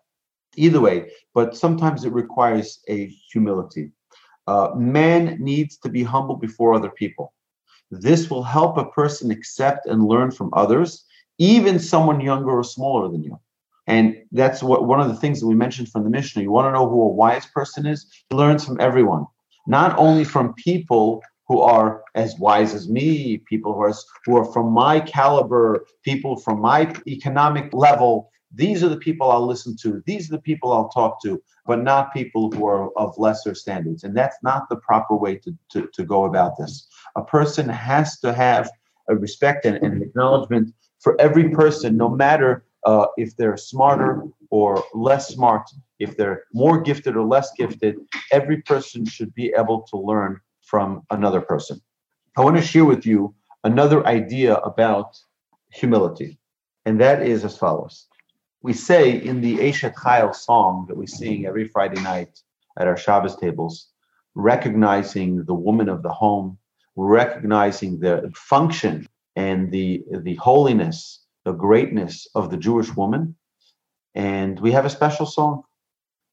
Either 0.55 0.81
way, 0.81 1.11
but 1.33 1.55
sometimes 1.55 2.03
it 2.03 2.11
requires 2.11 2.79
a 2.89 3.07
humility 3.31 3.91
uh, 4.47 4.71
man 4.75 5.37
needs 5.39 5.77
to 5.77 5.89
be 5.89 6.03
humble 6.03 6.35
before 6.35 6.73
other 6.73 6.89
people. 6.89 7.33
This 7.89 8.29
will 8.29 8.43
help 8.43 8.77
a 8.77 8.85
person 8.85 9.31
accept 9.31 9.85
and 9.85 10.05
learn 10.05 10.31
from 10.31 10.49
others, 10.53 11.05
even 11.37 11.79
someone 11.79 12.21
younger 12.21 12.51
or 12.51 12.63
smaller 12.63 13.09
than 13.09 13.23
you. 13.23 13.39
And 13.87 14.15
that's 14.31 14.63
what 14.63 14.85
one 14.85 15.01
of 15.01 15.07
the 15.07 15.15
things 15.15 15.39
that 15.39 15.47
we 15.47 15.55
mentioned 15.55 15.89
from 15.89 16.03
the 16.03 16.09
Mishnah. 16.09 16.41
You 16.41 16.51
want 16.51 16.67
to 16.67 16.71
know 16.71 16.87
who 16.87 17.01
a 17.01 17.07
wise 17.07 17.45
person 17.45 17.85
is? 17.85 18.05
He 18.29 18.35
learns 18.35 18.65
from 18.65 18.79
everyone, 18.79 19.25
not 19.67 19.97
only 19.97 20.23
from 20.23 20.53
people 20.53 21.21
who 21.51 21.59
are 21.59 22.05
as 22.15 22.39
wise 22.39 22.73
as 22.73 22.87
me, 22.87 23.37
people 23.39 23.73
who 23.73 23.81
are, 23.81 23.93
who 24.25 24.37
are 24.37 24.53
from 24.53 24.71
my 24.71 25.01
caliber, 25.01 25.85
people 26.01 26.37
from 26.37 26.61
my 26.61 26.93
economic 27.07 27.73
level, 27.73 28.31
these 28.55 28.81
are 28.85 28.87
the 28.87 28.95
people 28.95 29.29
I'll 29.29 29.45
listen 29.45 29.75
to. 29.81 30.01
These 30.05 30.29
are 30.29 30.37
the 30.37 30.41
people 30.41 30.71
I'll 30.71 30.87
talk 30.87 31.21
to, 31.23 31.43
but 31.65 31.83
not 31.83 32.13
people 32.13 32.51
who 32.51 32.65
are 32.67 32.89
of 32.97 33.17
lesser 33.17 33.53
standards. 33.53 34.05
And 34.05 34.15
that's 34.15 34.37
not 34.41 34.69
the 34.69 34.77
proper 34.77 35.13
way 35.17 35.35
to, 35.39 35.53
to, 35.71 35.89
to 35.93 36.03
go 36.05 36.23
about 36.23 36.57
this. 36.57 36.87
A 37.17 37.23
person 37.23 37.67
has 37.67 38.17
to 38.21 38.31
have 38.31 38.71
a 39.09 39.15
respect 39.17 39.65
and, 39.65 39.75
and 39.75 39.95
an 39.95 40.01
acknowledgement 40.03 40.73
for 40.99 41.19
every 41.19 41.49
person, 41.49 41.97
no 41.97 42.07
matter 42.07 42.63
uh, 42.85 43.07
if 43.17 43.35
they're 43.35 43.57
smarter 43.57 44.23
or 44.51 44.81
less 44.93 45.27
smart, 45.27 45.69
if 45.99 46.15
they're 46.15 46.43
more 46.53 46.79
gifted 46.79 47.17
or 47.17 47.25
less 47.25 47.51
gifted. 47.57 47.97
Every 48.31 48.61
person 48.61 49.03
should 49.05 49.35
be 49.35 49.53
able 49.57 49.81
to 49.91 49.97
learn 49.97 50.39
from 50.71 50.87
another 51.17 51.41
person. 51.41 51.77
I 52.37 52.41
want 52.45 52.55
to 52.57 52.69
share 52.71 52.85
with 52.85 53.05
you 53.05 53.35
another 53.63 53.99
idea 54.07 54.55
about 54.71 55.09
humility, 55.69 56.39
and 56.85 56.99
that 57.01 57.21
is 57.21 57.43
as 57.45 57.57
follows 57.57 58.07
we 58.61 58.73
say 58.73 59.11
in 59.11 59.41
the 59.41 59.57
Eshet 59.57 59.95
Chayil 59.95 60.35
song 60.35 60.85
that 60.87 60.97
we 60.97 61.07
sing 61.07 61.45
every 61.45 61.67
Friday 61.67 62.01
night 62.01 62.39
at 62.77 62.87
our 62.87 62.97
Shabbos 62.97 63.35
tables, 63.35 63.87
recognizing 64.35 65.43
the 65.45 65.53
woman 65.53 65.89
of 65.89 66.03
the 66.03 66.11
home, 66.11 66.57
recognizing 66.95 67.99
the 67.99 68.31
function 68.35 69.07
and 69.35 69.71
the, 69.71 70.03
the 70.11 70.35
holiness, 70.35 71.23
the 71.43 71.53
greatness 71.53 72.27
of 72.35 72.51
the 72.51 72.57
Jewish 72.57 72.95
woman. 72.95 73.35
And 74.13 74.59
we 74.59 74.71
have 74.73 74.85
a 74.85 74.89
special 74.89 75.25
song, 75.25 75.63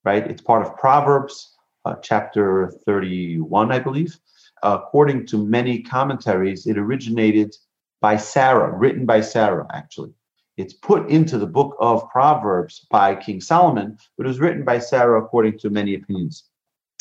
right? 0.05 0.27
It's 0.27 0.43
part 0.43 0.67
of 0.67 0.77
Proverbs, 0.77 1.57
uh, 1.85 1.95
chapter 2.03 2.73
31, 2.87 3.73
I 3.73 3.79
believe. 3.79 4.19
According 4.63 5.27
to 5.27 5.47
many 5.47 5.83
commentaries, 5.83 6.67
it 6.67 6.79
originated 6.79 7.55
by 8.01 8.17
Sarah, 8.17 8.77
written 8.77 9.07
by 9.07 9.21
Sarah, 9.21 9.67
actually. 9.73 10.13
It's 10.57 10.75
put 10.75 11.09
into 11.09 11.39
the 11.39 11.47
book 11.47 11.77
of 11.79 12.09
Proverbs 12.11 12.85
by 12.91 13.15
King 13.15 13.41
Solomon, 13.41 13.97
but 14.17 14.27
it 14.27 14.29
was 14.29 14.41
written 14.41 14.65
by 14.65 14.81
Sarah 14.81 15.23
according 15.23 15.59
to 15.61 15.71
many 15.71 15.95
opinions. 15.95 16.45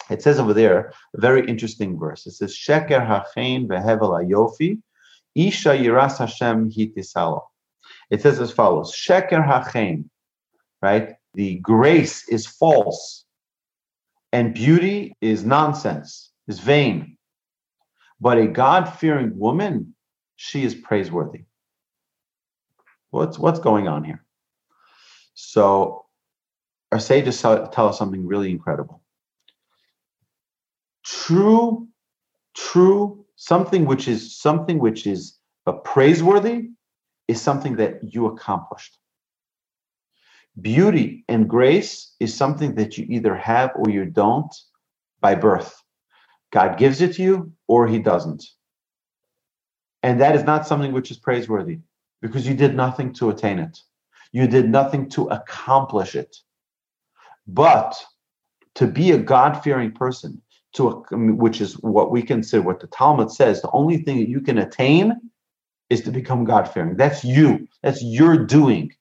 It 0.10 0.22
says 0.22 0.40
over 0.40 0.54
there 0.54 0.94
a 1.16 1.22
very 1.22 1.46
interesting 1.48 1.98
verse. 1.98 2.28
It 2.28 2.32
says, 2.32 2.56
Sheker 2.56 3.06
hachein 3.06 3.68
vehevel 3.68 4.12
ayofi, 4.24 4.80
isha 5.36 5.70
yiras 5.70 6.20
Hashem 6.20 6.72
hitisalo. 6.72 7.42
It 8.10 8.22
says 8.22 8.40
as 8.40 8.52
follows, 8.52 8.94
Sheker 8.94 9.46
hachein, 9.46 10.06
right? 10.82 11.16
The 11.34 11.56
grace 11.56 12.28
is 12.30 12.46
false, 12.46 13.26
and 14.32 14.54
beauty 14.54 15.16
is 15.22 15.44
nonsense, 15.44 16.32
is 16.48 16.60
vain. 16.60 17.18
But 18.20 18.38
a 18.38 18.48
God-fearing 18.48 19.38
woman, 19.38 19.96
she 20.36 20.64
is 20.64 20.76
praiseworthy. 20.76 21.46
What's 23.10 23.40
what's 23.40 23.60
going 23.60 23.88
on 23.88 24.04
here? 24.04 24.26
So 25.34 26.06
our 26.92 27.00
sages 27.00 27.42
tell 27.42 27.90
us 27.90 27.98
something 27.98 28.26
really 28.26 28.52
incredible. 28.52 29.02
True, 31.06 31.88
true, 32.56 33.26
something 33.36 33.86
which 33.86 34.08
is 34.08 34.38
something 34.38 34.80
which 34.80 35.08
is 35.08 35.38
praiseworthy 35.84 36.70
is 37.28 37.42
something 37.42 37.76
that 37.78 38.00
you 38.04 38.26
accomplished. 38.28 38.98
Beauty 40.60 41.24
and 41.28 41.48
grace 41.48 42.16
is 42.20 42.36
something 42.36 42.76
that 42.76 42.98
you 42.98 43.06
either 43.10 43.36
have 43.36 43.72
or 43.76 43.90
you 43.90 44.06
don't, 44.06 44.54
by 45.22 45.36
birth. 45.36 45.82
God 46.52 46.78
gives 46.78 47.02
it 47.02 47.14
to 47.16 47.24
you 47.24 47.52
or 47.68 47.88
he 47.88 48.00
doesn't. 48.00 48.44
And 50.04 50.22
that 50.22 50.36
is 50.36 50.44
not 50.44 50.68
something 50.68 50.94
which 50.94 51.12
is 51.12 51.18
praiseworthy 51.18 51.80
because 52.22 52.48
you 52.48 52.54
did 52.54 52.76
nothing 52.76 53.14
to 53.14 53.30
attain 53.30 53.60
it. 53.60 53.80
You 54.32 54.48
did 54.48 54.70
nothing 54.70 55.10
to 55.10 55.26
accomplish 55.28 56.16
it. 56.16 56.36
But 57.48 57.96
to 58.76 58.88
be 58.88 59.12
a 59.12 59.18
God 59.18 59.64
fearing 59.64 59.92
person, 59.92 60.42
to 60.74 60.88
a, 60.90 61.18
which 61.18 61.62
is 61.62 61.74
what 61.80 62.12
we 62.12 62.22
consider, 62.22 62.62
what 62.62 62.80
the 62.80 62.88
Talmud 62.88 63.32
says, 63.32 63.62
the 63.62 63.72
only 63.72 63.98
thing 63.98 64.18
that 64.18 64.30
you 64.30 64.42
can 64.42 64.60
attain 64.60 65.14
is 65.90 66.02
to 66.02 66.12
become 66.12 66.44
God 66.44 66.66
fearing. 66.66 66.96
That's 66.96 67.24
you. 67.24 67.68
That's 67.82 68.04
your 68.04 68.46
doing. 68.46 68.92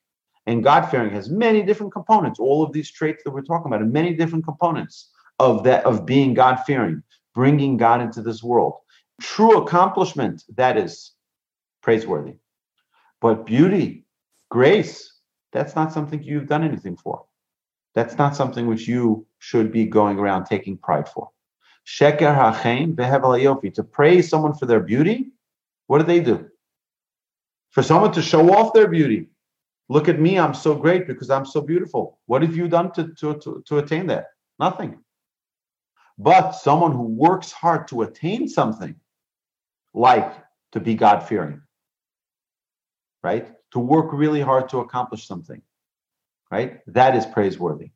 And 0.47 0.63
God 0.63 0.89
fearing 0.89 1.11
has 1.11 1.29
many 1.29 1.61
different 1.61 1.91
components. 1.91 2.39
All 2.39 2.63
of 2.63 2.71
these 2.71 2.89
traits 2.89 3.21
that 3.23 3.31
we're 3.31 3.41
talking 3.41 3.67
about, 3.67 3.81
and 3.81 3.91
many 3.91 4.13
different 4.13 4.45
components 4.45 5.11
of 5.39 5.63
that 5.65 5.83
of 5.85 6.05
being 6.05 6.33
God 6.33 6.63
fearing, 6.65 7.03
bringing 7.35 7.75
God 7.77 8.01
into 8.01 8.21
this 8.21 8.41
world. 8.41 8.75
True 9.21 9.57
accomplishment 9.61 10.45
that 10.55 10.77
is 10.77 11.11
praiseworthy. 11.83 12.35
But 13.19 13.45
beauty, 13.45 14.05
grace, 14.49 15.13
that's 15.51 15.75
not 15.75 15.91
something 15.91 16.23
you've 16.23 16.47
done 16.47 16.63
anything 16.63 16.95
for. 16.95 17.25
That's 17.93 18.17
not 18.17 18.35
something 18.35 18.67
which 18.67 18.87
you 18.87 19.25
should 19.39 19.71
be 19.71 19.85
going 19.85 20.17
around 20.17 20.45
taking 20.45 20.77
pride 20.77 21.09
for. 21.09 21.29
Sheker 21.85 22.33
hachem 22.33 22.95
yofi. 22.95 23.73
To 23.73 23.83
praise 23.83 24.29
someone 24.29 24.53
for 24.53 24.65
their 24.65 24.79
beauty, 24.79 25.31
what 25.87 25.97
do 25.99 26.05
they 26.05 26.19
do? 26.19 26.47
For 27.71 27.83
someone 27.83 28.11
to 28.13 28.21
show 28.21 28.53
off 28.53 28.73
their 28.73 28.87
beauty. 28.87 29.29
Look 29.89 30.09
at 30.09 30.19
me, 30.19 30.37
I'm 30.37 30.53
so 30.53 30.75
great 30.75 31.07
because 31.07 31.29
I'm 31.29 31.45
so 31.45 31.61
beautiful. 31.61 32.19
What 32.25 32.41
have 32.41 32.55
you 32.55 32.67
done 32.67 32.91
to, 32.93 33.13
to, 33.19 33.37
to, 33.39 33.63
to 33.65 33.77
attain 33.77 34.07
that? 34.07 34.27
Nothing. 34.59 34.99
But 36.17 36.51
someone 36.51 36.91
who 36.91 37.03
works 37.03 37.51
hard 37.51 37.87
to 37.89 38.01
attain 38.01 38.47
something, 38.47 38.95
like 39.93 40.33
to 40.71 40.79
be 40.79 40.95
God 40.95 41.19
fearing, 41.21 41.61
right? 43.23 43.53
To 43.71 43.79
work 43.79 44.11
really 44.11 44.41
hard 44.41 44.69
to 44.69 44.79
accomplish 44.79 45.27
something, 45.27 45.61
right? 46.51 46.79
That 46.87 47.15
is 47.15 47.25
praiseworthy. 47.25 47.91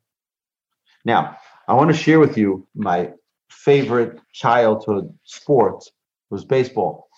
Now, 1.04 1.36
I 1.66 1.74
want 1.74 1.90
to 1.90 1.96
share 1.96 2.20
with 2.20 2.38
you 2.38 2.66
my 2.74 3.12
favorite 3.50 4.20
childhood 4.32 5.12
sport 5.24 5.84
was 6.30 6.44
baseball. 6.44 7.08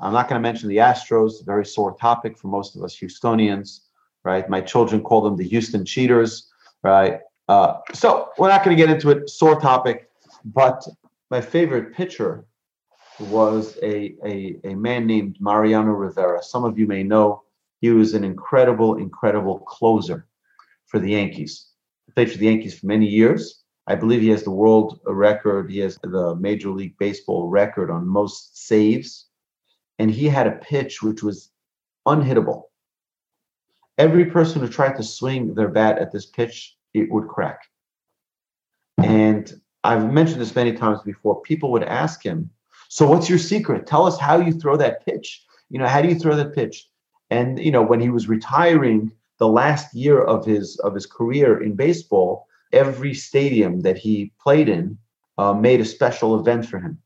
I'm 0.00 0.12
not 0.12 0.28
going 0.28 0.40
to 0.40 0.48
mention 0.48 0.68
the 0.68 0.78
Astros, 0.78 1.44
very 1.44 1.66
sore 1.66 1.96
topic 1.96 2.38
for 2.38 2.48
most 2.48 2.76
of 2.76 2.82
us 2.82 2.96
Houstonians, 2.96 3.80
right? 4.24 4.48
My 4.48 4.60
children 4.60 5.02
call 5.02 5.20
them 5.20 5.36
the 5.36 5.48
Houston 5.48 5.84
Cheaters, 5.84 6.50
right? 6.82 7.20
Uh, 7.48 7.78
so 7.92 8.30
we're 8.38 8.48
not 8.48 8.64
going 8.64 8.76
to 8.76 8.80
get 8.80 8.92
into 8.94 9.10
it, 9.10 9.28
sore 9.28 9.60
topic, 9.60 10.08
but 10.44 10.86
my 11.30 11.40
favorite 11.40 11.94
pitcher 11.94 12.44
was 13.18 13.78
a, 13.82 14.14
a, 14.24 14.56
a 14.64 14.74
man 14.74 15.06
named 15.06 15.36
Mariano 15.40 15.90
Rivera. 15.90 16.42
Some 16.42 16.64
of 16.64 16.78
you 16.78 16.86
may 16.86 17.02
know 17.02 17.42
he 17.80 17.90
was 17.90 18.14
an 18.14 18.24
incredible, 18.24 18.96
incredible 18.96 19.58
closer 19.60 20.26
for 20.86 20.98
the 20.98 21.10
Yankees. 21.10 21.68
He 22.06 22.12
played 22.12 22.30
for 22.30 22.38
the 22.38 22.46
Yankees 22.46 22.78
for 22.78 22.86
many 22.86 23.06
years. 23.06 23.62
I 23.86 23.96
believe 23.96 24.20
he 24.20 24.28
has 24.28 24.44
the 24.44 24.50
world 24.50 25.00
record. 25.04 25.70
He 25.70 25.80
has 25.80 25.98
the 26.02 26.36
Major 26.36 26.70
League 26.70 26.96
Baseball 26.98 27.48
record 27.48 27.90
on 27.90 28.06
most 28.06 28.66
saves. 28.66 29.26
And 29.98 30.10
he 30.10 30.28
had 30.28 30.46
a 30.46 30.52
pitch 30.52 31.02
which 31.02 31.22
was 31.22 31.50
unhittable. 32.06 32.64
Every 33.98 34.24
person 34.26 34.60
who 34.60 34.68
tried 34.68 34.96
to 34.96 35.02
swing 35.02 35.54
their 35.54 35.68
bat 35.68 35.98
at 35.98 36.12
this 36.12 36.26
pitch, 36.26 36.76
it 36.94 37.10
would 37.10 37.28
crack. 37.28 37.60
And 38.98 39.52
I've 39.84 40.12
mentioned 40.12 40.40
this 40.40 40.54
many 40.54 40.72
times 40.72 41.00
before. 41.02 41.42
People 41.42 41.70
would 41.72 41.82
ask 41.84 42.22
him, 42.22 42.50
So 42.88 43.06
what's 43.06 43.28
your 43.28 43.38
secret? 43.38 43.86
Tell 43.86 44.06
us 44.06 44.18
how 44.18 44.38
you 44.38 44.52
throw 44.52 44.76
that 44.76 45.04
pitch. 45.04 45.44
You 45.70 45.78
know, 45.78 45.86
how 45.86 46.02
do 46.02 46.08
you 46.08 46.14
throw 46.14 46.36
that 46.36 46.54
pitch? 46.54 46.88
And 47.30 47.58
you 47.58 47.70
know, 47.70 47.82
when 47.82 48.00
he 48.00 48.10
was 48.10 48.28
retiring 48.28 49.12
the 49.38 49.48
last 49.48 49.94
year 49.94 50.22
of 50.22 50.44
his 50.44 50.78
of 50.80 50.94
his 50.94 51.06
career 51.06 51.62
in 51.62 51.74
baseball, 51.74 52.46
every 52.72 53.14
stadium 53.14 53.80
that 53.80 53.98
he 53.98 54.32
played 54.40 54.68
in 54.68 54.98
uh, 55.38 55.52
made 55.52 55.80
a 55.80 55.84
special 55.84 56.38
event 56.38 56.66
for 56.66 56.78
him. 56.78 56.98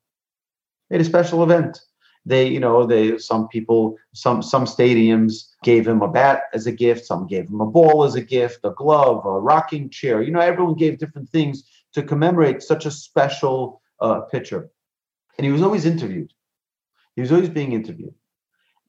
Made 0.91 1.01
a 1.01 1.05
special 1.05 1.43
event. 1.43 1.81
They, 2.27 2.49
you 2.49 2.59
know, 2.59 2.85
they 2.85 3.19
some 3.19 3.47
people, 3.47 3.97
some 4.13 4.43
some 4.43 4.65
stadiums 4.65 5.53
gave 5.63 5.87
him 5.87 6.03
a 6.03 6.09
bat 6.09 6.43
as 6.53 6.67
a 6.67 6.73
gift. 6.73 7.07
Some 7.07 7.29
gave 7.29 7.49
him 7.49 7.61
a 7.61 7.67
ball 7.67 8.03
as 8.03 8.17
a 8.17 8.21
gift, 8.21 8.61
a 8.65 8.71
glove, 8.71 9.25
a 9.25 9.41
rocking 9.41 9.89
chair. 9.91 10.21
You 10.23 10.33
know, 10.33 10.41
everyone 10.41 10.75
gave 10.75 10.99
different 10.99 11.29
things 11.31 11.63
to 11.93 12.03
commemorate 12.03 12.63
such 12.63 12.85
a 12.85 12.91
special 12.91 13.81
uh, 14.01 14.23
pitcher. 14.23 14.69
And 15.39 15.47
he 15.47 15.53
was 15.53 15.63
always 15.63 15.87
interviewed. 15.87 16.33
He 17.15 17.23
was 17.23 17.31
always 17.31 17.49
being 17.49 17.73
interviewed, 17.73 18.15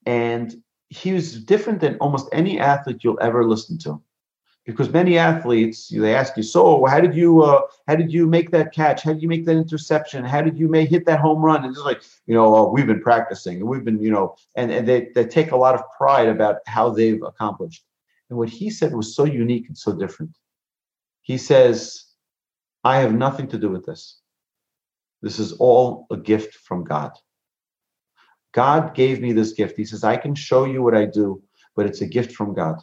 and 0.06 0.54
he 0.90 1.14
was 1.14 1.44
different 1.44 1.80
than 1.80 1.98
almost 1.98 2.28
any 2.32 2.60
athlete 2.60 3.04
you'll 3.04 3.20
ever 3.22 3.46
listen 3.46 3.78
to 3.80 4.02
because 4.68 4.90
many 4.90 5.18
athletes 5.18 5.88
they 5.88 6.14
ask 6.14 6.36
you 6.36 6.44
so 6.44 6.86
how 6.86 7.00
did 7.00 7.16
you 7.16 7.42
uh, 7.42 7.62
how 7.88 7.96
did 7.96 8.12
you 8.12 8.28
make 8.28 8.52
that 8.52 8.74
catch? 8.74 9.02
How 9.02 9.14
did 9.14 9.22
you 9.22 9.30
make 9.30 9.46
that 9.46 9.56
interception? 9.56 10.26
How 10.26 10.42
did 10.42 10.60
you 10.60 10.68
make 10.68 10.90
hit 10.90 11.06
that 11.06 11.22
home 11.22 11.42
run? 11.42 11.64
And 11.64 11.72
it's 11.72 11.84
like 11.84 12.04
you 12.28 12.36
know 12.36 12.54
uh, 12.54 12.70
we've 12.70 12.86
been 12.86 13.02
practicing. 13.02 13.62
And 13.62 13.68
we've 13.68 13.86
been 13.86 14.00
you 14.02 14.12
know 14.12 14.36
and, 14.56 14.70
and 14.70 14.88
they, 14.88 15.10
they 15.16 15.26
take 15.26 15.52
a 15.52 15.56
lot 15.56 15.74
of 15.74 15.82
pride 15.98 16.28
about 16.28 16.58
how 16.68 16.90
they've 16.90 17.24
accomplished. 17.24 17.84
And 18.30 18.38
what 18.38 18.50
he 18.50 18.70
said 18.70 18.94
was 18.94 19.16
so 19.16 19.24
unique 19.24 19.70
and 19.70 19.78
so 19.78 19.94
different. 19.94 20.38
He 21.22 21.38
says 21.38 22.04
i 22.84 23.00
have 23.00 23.14
nothing 23.14 23.48
to 23.48 23.58
do 23.58 23.70
with 23.70 23.86
this. 23.86 24.20
This 25.22 25.40
is 25.40 25.54
all 25.54 26.08
a 26.12 26.18
gift 26.18 26.56
from 26.56 26.84
god. 26.84 27.14
God 28.52 28.94
gave 28.96 29.22
me 29.22 29.32
this 29.32 29.54
gift. 29.54 29.78
He 29.78 29.86
says 29.86 30.04
i 30.04 30.18
can 30.18 30.36
show 30.36 30.66
you 30.66 30.84
what 30.84 30.96
i 30.96 31.06
do 31.06 31.42
but 31.78 31.86
it's 31.86 32.02
a 32.02 32.08
gift 32.08 32.34
from 32.34 32.54
god 32.54 32.82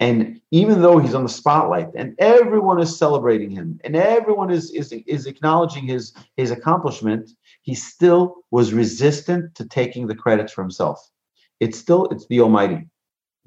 and 0.00 0.40
even 0.50 0.82
though 0.82 0.98
he's 0.98 1.14
on 1.14 1.22
the 1.22 1.28
spotlight 1.28 1.88
and 1.94 2.14
everyone 2.18 2.80
is 2.80 2.98
celebrating 2.98 3.50
him 3.50 3.80
and 3.84 3.94
everyone 3.94 4.50
is, 4.50 4.72
is, 4.72 4.92
is 5.06 5.26
acknowledging 5.26 5.84
his, 5.84 6.12
his 6.36 6.50
accomplishment, 6.50 7.30
he 7.62 7.74
still 7.74 8.36
was 8.50 8.72
resistant 8.72 9.54
to 9.54 9.66
taking 9.66 10.06
the 10.06 10.14
credit 10.14 10.50
for 10.50 10.62
himself. 10.62 10.98
It's 11.60 11.78
still, 11.78 12.06
it's 12.06 12.26
the 12.26 12.40
Almighty. 12.40 12.88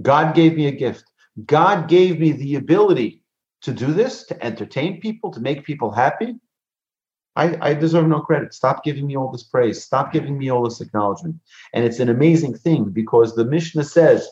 God 0.02 0.34
gave 0.34 0.56
me 0.56 0.68
a 0.68 0.72
gift. 0.72 1.04
God 1.46 1.90
gave 1.90 2.20
me 2.20 2.32
the 2.32 2.56
ability 2.56 3.22
to 3.62 3.74
do 3.74 3.92
this, 3.92 4.26
to 4.28 4.46
entertain 4.46 5.02
people, 5.02 5.32
to 5.32 5.42
make 5.42 5.66
people 5.66 5.92
happy. 5.92 6.36
I, 7.36 7.58
I 7.60 7.74
deserve 7.74 8.08
no 8.08 8.22
credit. 8.22 8.54
Stop 8.54 8.84
giving 8.84 9.08
me 9.08 9.18
all 9.18 9.32
this 9.32 9.44
praise. 9.44 9.84
Stop 9.84 10.14
giving 10.14 10.38
me 10.38 10.50
all 10.50 10.64
this 10.64 10.80
acknowledgement. 10.80 11.36
And 11.74 11.84
it's 11.84 12.00
an 12.00 12.08
amazing 12.08 12.56
thing 12.56 12.92
because 12.92 13.36
the 13.36 13.44
Mishnah 13.44 13.84
says, 13.84 14.30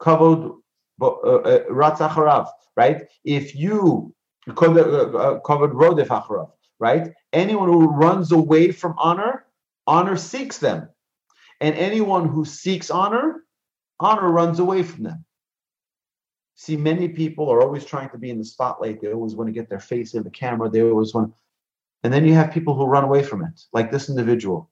kavod 0.00 0.56
uh, 1.00 1.06
uh, 1.06 1.64
ratzacharav, 1.70 2.48
right? 2.76 3.02
If 3.24 3.54
you 3.54 4.14
uh, 4.48 4.52
rodef 4.54 6.06
acharav, 6.08 6.50
right? 6.78 7.12
Anyone 7.32 7.68
who 7.68 7.88
runs 7.88 8.32
away 8.32 8.72
from 8.72 8.94
honor, 8.98 9.46
honor 9.86 10.16
seeks 10.16 10.58
them, 10.58 10.88
and 11.60 11.74
anyone 11.74 12.28
who 12.28 12.44
seeks 12.44 12.90
honor, 12.90 13.44
honor 14.00 14.28
runs 14.30 14.58
away 14.58 14.82
from 14.82 15.04
them. 15.04 15.24
See, 16.56 16.76
many 16.76 17.08
people 17.08 17.50
are 17.50 17.60
always 17.60 17.84
trying 17.84 18.10
to 18.10 18.18
be 18.18 18.30
in 18.30 18.38
the 18.38 18.44
spotlight. 18.44 19.00
They 19.00 19.12
always 19.12 19.34
want 19.34 19.48
to 19.48 19.52
get 19.52 19.68
their 19.68 19.80
face 19.80 20.14
in 20.14 20.22
the 20.22 20.30
camera. 20.30 20.68
They 20.70 20.82
always 20.82 21.12
want, 21.12 21.34
and 22.04 22.12
then 22.12 22.24
you 22.24 22.34
have 22.34 22.52
people 22.52 22.76
who 22.76 22.84
run 22.84 23.04
away 23.04 23.22
from 23.24 23.42
it, 23.42 23.60
like 23.72 23.90
this 23.90 24.08
individual. 24.08 24.70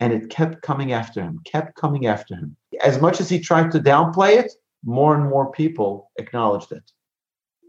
And 0.00 0.12
it 0.12 0.30
kept 0.30 0.62
coming 0.62 0.92
after 0.92 1.22
him, 1.22 1.40
kept 1.44 1.76
coming 1.76 2.06
after 2.06 2.34
him. 2.34 2.56
As 2.82 3.00
much 3.00 3.20
as 3.20 3.28
he 3.28 3.38
tried 3.38 3.70
to 3.72 3.80
downplay 3.80 4.36
it, 4.36 4.52
more 4.84 5.14
and 5.14 5.28
more 5.28 5.50
people 5.50 6.10
acknowledged 6.18 6.72
it. 6.72 6.90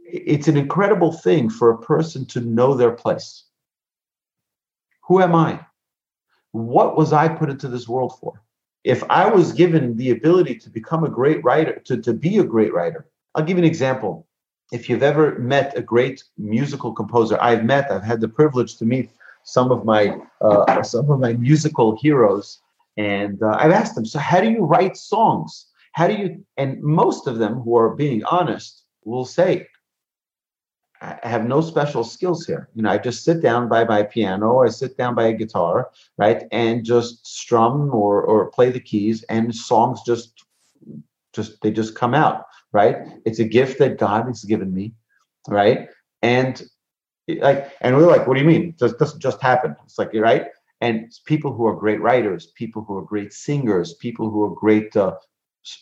It's 0.04 0.48
an 0.48 0.58
incredible 0.58 1.12
thing 1.12 1.50
for 1.50 1.72
a 1.72 1.82
person 1.82 2.26
to 2.28 2.42
know 2.42 2.74
their 2.74 2.92
place. 2.92 3.46
Who 5.08 5.22
am 5.22 5.36
I? 5.36 5.60
What 6.52 6.96
was 6.98 7.14
I 7.14 7.28
put 7.28 7.50
into 7.50 7.68
this 7.68 7.88
world 7.88 8.18
for? 8.20 8.42
If 8.84 9.04
I 9.10 9.30
was 9.30 9.52
given 9.52 9.98
the 9.98 10.12
ability 10.12 10.56
to 10.56 10.70
become 10.70 11.04
a 11.04 11.10
great 11.10 11.44
writer, 11.44 11.82
to, 11.86 11.98
to 12.02 12.14
be 12.14 12.38
a 12.38 12.44
great 12.44 12.74
writer, 12.74 13.08
I'll 13.34 13.44
give 13.44 13.58
you 13.58 13.64
an 13.64 13.70
example. 13.70 14.28
If 14.72 14.90
you've 14.90 15.04
ever 15.04 15.38
met 15.40 15.78
a 15.78 15.82
great 15.82 16.24
musical 16.38 16.94
composer, 16.94 17.38
I've 17.42 17.66
met, 17.66 17.92
I've 17.92 18.04
had 18.04 18.22
the 18.22 18.28
privilege 18.28 18.78
to 18.78 18.86
meet 18.86 19.10
some 19.46 19.72
of 19.72 19.86
my 19.86 20.18
uh, 20.42 20.84
some 20.84 21.10
of 21.10 21.20
my 21.20 21.34
musical 21.34 21.98
heroes, 22.02 22.60
and 22.98 23.42
uh, 23.42 23.56
I've 23.58 23.72
asked 23.72 23.96
them, 23.96 24.06
so 24.06 24.20
how 24.20 24.42
do 24.42 24.52
you 24.52 24.66
write 24.66 24.98
songs? 24.98 25.68
How 25.94 26.08
do 26.08 26.14
you, 26.14 26.46
and 26.58 26.82
most 26.84 27.26
of 27.26 27.38
them 27.38 27.62
who 27.62 27.78
are 27.78 27.96
being 27.96 28.22
honest 28.26 28.84
will 29.06 29.24
say, 29.24 29.68
I 31.02 31.20
have 31.24 31.46
no 31.46 31.62
special 31.62 32.04
skills 32.04 32.46
here. 32.46 32.70
You 32.74 32.82
know, 32.84 32.90
I 32.90 32.98
just 32.98 33.24
sit 33.24 33.42
down 33.42 33.70
by 33.70 33.86
my 33.86 34.04
piano, 34.04 34.60
I 34.60 34.70
sit 34.70 34.98
down 34.98 35.14
by 35.16 35.28
a 35.28 35.34
guitar, 35.34 35.92
right, 36.18 36.44
and 36.52 36.84
just 36.84 37.26
strum 37.26 37.94
or 37.94 38.24
or 38.24 38.52
play 38.52 38.72
the 38.72 38.80
keys, 38.80 39.24
and 39.24 39.54
songs 39.54 40.02
just 40.06 40.44
just 41.34 41.62
they 41.62 41.72
just 41.72 41.96
come 41.96 42.14
out, 42.14 42.46
right? 42.72 42.98
It's 43.26 43.40
a 43.40 43.46
gift 43.46 43.80
that 43.80 44.00
God 44.00 44.26
has 44.28 44.44
given 44.44 44.74
me, 44.74 44.94
right? 45.48 45.90
And 46.22 46.62
like, 47.28 47.72
and 47.82 47.96
we're 47.96 48.08
like, 48.08 48.28
what 48.28 48.36
do 48.36 48.42
you 48.42 48.48
mean? 48.48 48.76
Just 48.78 49.00
doesn't 49.00 49.22
just 49.22 49.42
happen. 49.42 49.76
It's 49.86 49.98
like, 49.98 50.14
right? 50.14 50.48
And 50.82 51.12
people 51.26 51.54
who 51.54 51.66
are 51.66 51.76
great 51.76 52.02
writers, 52.02 52.48
people 52.56 52.84
who 52.84 52.98
are 52.98 53.02
great 53.02 53.34
singers, 53.34 53.94
people 53.96 54.30
who 54.30 54.44
are 54.44 54.54
great 54.54 54.96
uh, 54.96 55.16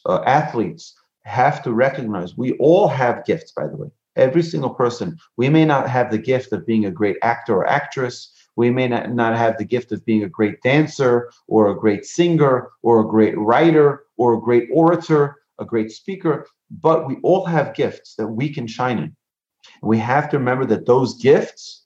uh, 0.05 0.21
athletes 0.25 0.93
have 1.23 1.63
to 1.63 1.73
recognize 1.73 2.37
we 2.37 2.53
all 2.53 2.87
have 2.87 3.25
gifts, 3.25 3.51
by 3.51 3.67
the 3.67 3.75
way. 3.75 3.89
Every 4.15 4.43
single 4.43 4.69
person. 4.69 5.17
We 5.37 5.49
may 5.49 5.65
not 5.65 5.89
have 5.89 6.11
the 6.11 6.19
gift 6.19 6.53
of 6.53 6.65
being 6.65 6.85
a 6.85 6.91
great 6.91 7.17
actor 7.23 7.55
or 7.55 7.67
actress. 7.67 8.31
We 8.55 8.69
may 8.69 8.87
not, 8.87 9.11
not 9.11 9.35
have 9.35 9.57
the 9.57 9.65
gift 9.65 9.91
of 9.91 10.05
being 10.05 10.23
a 10.23 10.29
great 10.29 10.61
dancer 10.61 11.31
or 11.47 11.69
a 11.69 11.79
great 11.79 12.05
singer 12.05 12.69
or 12.83 12.99
a 12.99 13.07
great 13.07 13.35
writer 13.37 14.03
or 14.17 14.35
a 14.35 14.41
great 14.41 14.69
orator, 14.71 15.37
a 15.59 15.65
great 15.65 15.91
speaker, 15.91 16.47
but 16.69 17.07
we 17.07 17.17
all 17.23 17.45
have 17.45 17.75
gifts 17.75 18.15
that 18.15 18.27
we 18.27 18.53
can 18.53 18.67
shine 18.67 18.99
in. 18.99 19.15
We 19.81 19.97
have 19.99 20.29
to 20.29 20.37
remember 20.37 20.65
that 20.65 20.85
those 20.85 21.21
gifts 21.21 21.85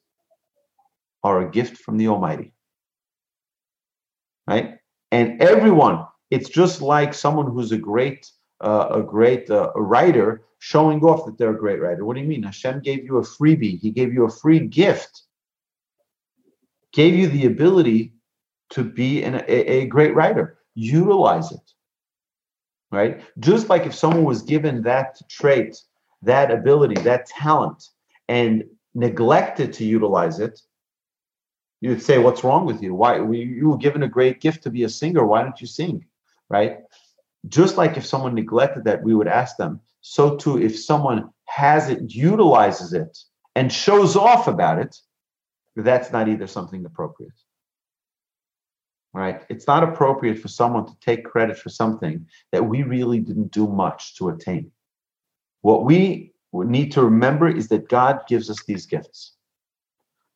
are 1.24 1.42
a 1.42 1.52
gift 1.52 1.78
from 1.78 1.98
the 1.98 2.08
Almighty. 2.08 2.54
Right? 4.48 4.78
And 5.12 5.42
everyone, 5.42 6.06
it's 6.32 6.50
just 6.50 6.82
like 6.82 7.14
someone 7.14 7.52
who's 7.52 7.72
a 7.72 7.78
great 7.78 8.32
uh, 8.62 8.88
a 8.92 9.04
great 9.04 9.50
uh, 9.50 9.72
writer 9.76 10.44
showing 10.60 11.04
off 11.04 11.26
that 11.26 11.38
they're 11.38 11.56
a 11.56 11.58
great 11.58 11.80
writer. 11.80 12.04
What 12.04 12.16
do 12.16 12.22
you 12.22 12.28
mean? 12.28 12.44
Hashem 12.44 12.82
gave 12.82 13.06
you 13.06 13.18
a 13.18 13.22
freebie. 13.22 13.80
He 13.80 13.92
gave 13.92 14.14
you 14.14 14.26
a 14.26 14.32
free 14.32 14.60
gift. 14.60 15.24
Gave 16.94 17.14
you 17.14 17.28
the 17.28 17.46
ability 17.46 18.14
to 18.72 18.84
be 18.84 19.24
an, 19.24 19.36
a, 19.36 19.82
a 19.82 19.86
great 19.86 20.16
writer. 20.16 20.58
Utilize 20.74 21.52
it. 21.52 21.74
Right? 22.92 23.22
Just 23.40 23.70
like 23.70 23.86
if 23.86 23.94
someone 23.94 24.24
was 24.24 24.42
given 24.42 24.82
that 24.84 25.20
trait, 25.30 25.78
that 26.24 26.52
ability, 26.52 27.02
that 27.02 27.26
talent, 27.28 27.90
and 28.28 28.64
neglected 28.94 29.74
to 29.74 29.86
utilize 29.86 30.40
it, 30.40 30.60
you'd 31.82 32.02
say, 32.02 32.18
"What's 32.18 32.44
wrong 32.44 32.66
with 32.66 32.82
you? 32.82 32.96
Why 32.96 33.18
you 33.18 33.70
were 33.70 33.78
given 33.78 34.04
a 34.04 34.08
great 34.08 34.42
gift 34.42 34.64
to 34.64 34.72
be 34.72 34.84
a 34.84 34.90
singer? 34.90 35.26
Why 35.26 35.44
don't 35.44 35.62
you 35.62 35.68
sing?" 35.68 36.06
Right? 36.50 36.80
Just 37.48 37.78
like 37.78 37.98
if 37.98 38.06
someone 38.06 38.36
neglected 38.36 38.86
that, 38.86 39.04
we 39.04 39.14
would 39.14 39.28
ask 39.28 39.58
them. 39.58 39.82
So 40.02 40.36
too, 40.38 40.62
if 40.62 40.78
someone 40.80 41.30
has 41.46 41.90
it, 41.90 42.14
utilizes 42.14 42.94
it, 42.94 43.18
and 43.56 43.72
shows 43.72 44.16
off 44.16 44.48
about 44.48 44.80
it, 44.80 45.00
that's 45.76 46.12
not 46.12 46.28
either 46.28 46.48
something 46.48 46.86
appropriate. 46.86 47.34
Right? 49.14 49.44
It's 49.50 49.68
not 49.68 49.84
appropriate 49.84 50.40
for 50.40 50.48
someone 50.48 50.86
to 50.86 51.00
take 51.00 51.26
credit 51.26 51.58
for 51.58 51.70
something 51.70 52.28
that 52.52 52.66
we 52.66 52.84
really 52.84 53.20
didn't 53.20 53.52
do 53.52 53.68
much 53.68 54.16
to 54.18 54.30
attain. 54.30 54.72
What 55.68 55.84
we 55.84 56.32
need 56.54 56.94
to 56.94 57.04
remember 57.04 57.50
is 57.50 57.68
that 57.68 57.90
God 57.90 58.22
gives 58.30 58.50
us 58.50 58.64
these 58.64 58.86
gifts. 58.86 59.34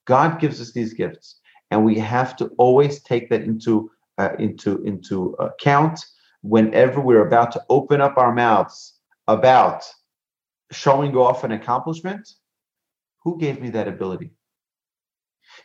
God 0.05 0.41
gives 0.41 0.59
us 0.59 0.73
these 0.73 0.93
gifts, 0.93 1.39
and 1.69 1.85
we 1.85 1.97
have 1.99 2.35
to 2.35 2.47
always 2.57 3.01
take 3.03 3.29
that 3.29 3.43
into 3.43 3.89
uh, 4.17 4.31
into 4.39 4.83
into 4.83 5.35
account 5.39 6.05
whenever 6.41 6.99
we're 6.99 7.25
about 7.25 7.53
to 7.53 7.63
open 7.69 8.01
up 8.01 8.17
our 8.17 8.33
mouths 8.33 8.99
about 9.29 9.85
showing 10.69 11.15
off 11.15 11.45
an 11.45 11.53
accomplishment. 11.53 12.27
Who 13.23 13.39
gave 13.39 13.61
me 13.61 13.69
that 13.69 13.87
ability? 13.87 14.31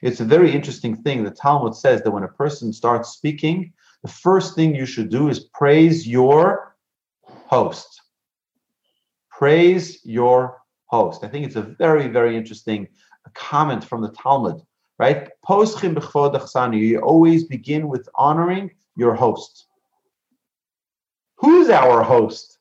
It's 0.01 0.21
a 0.21 0.33
very 0.37 0.53
interesting 0.53 0.95
thing. 1.03 1.25
The 1.25 1.33
Talmud 1.33 1.75
says 1.75 2.03
that 2.03 2.13
when 2.13 2.23
a 2.23 2.39
person 2.43 2.73
starts 2.73 3.09
speaking, 3.09 3.73
the 4.05 4.13
first 4.13 4.55
thing 4.55 4.77
you 4.77 4.87
should 4.87 5.11
do 5.11 5.29
is 5.29 5.41
praise 5.41 6.07
your 6.07 6.77
host. 7.49 8.03
Praise 9.39 10.01
your 10.03 10.63
host. 10.87 11.23
I 11.23 11.29
think 11.29 11.45
it's 11.45 11.57
a 11.57 11.63
very, 11.63 12.09
very 12.09 12.39
interesting 12.39 12.89
comment 13.35 13.85
from 13.85 14.01
the 14.01 14.09
Talmud, 14.13 14.63
right? 14.99 15.29
You 15.47 17.01
always 17.03 17.45
begin 17.45 17.89
with 17.89 18.09
honoring 18.15 18.71
your 18.97 19.15
host. 19.15 19.67
Who's 21.37 21.69
our 21.69 22.03
host? 22.03 22.59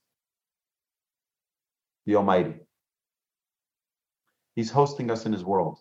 The 2.07 2.17
Almighty. 2.17 2.55
He's 4.57 4.69
hosting 4.69 5.09
us 5.11 5.25
in 5.25 5.31
His 5.31 5.45
world. 5.45 5.79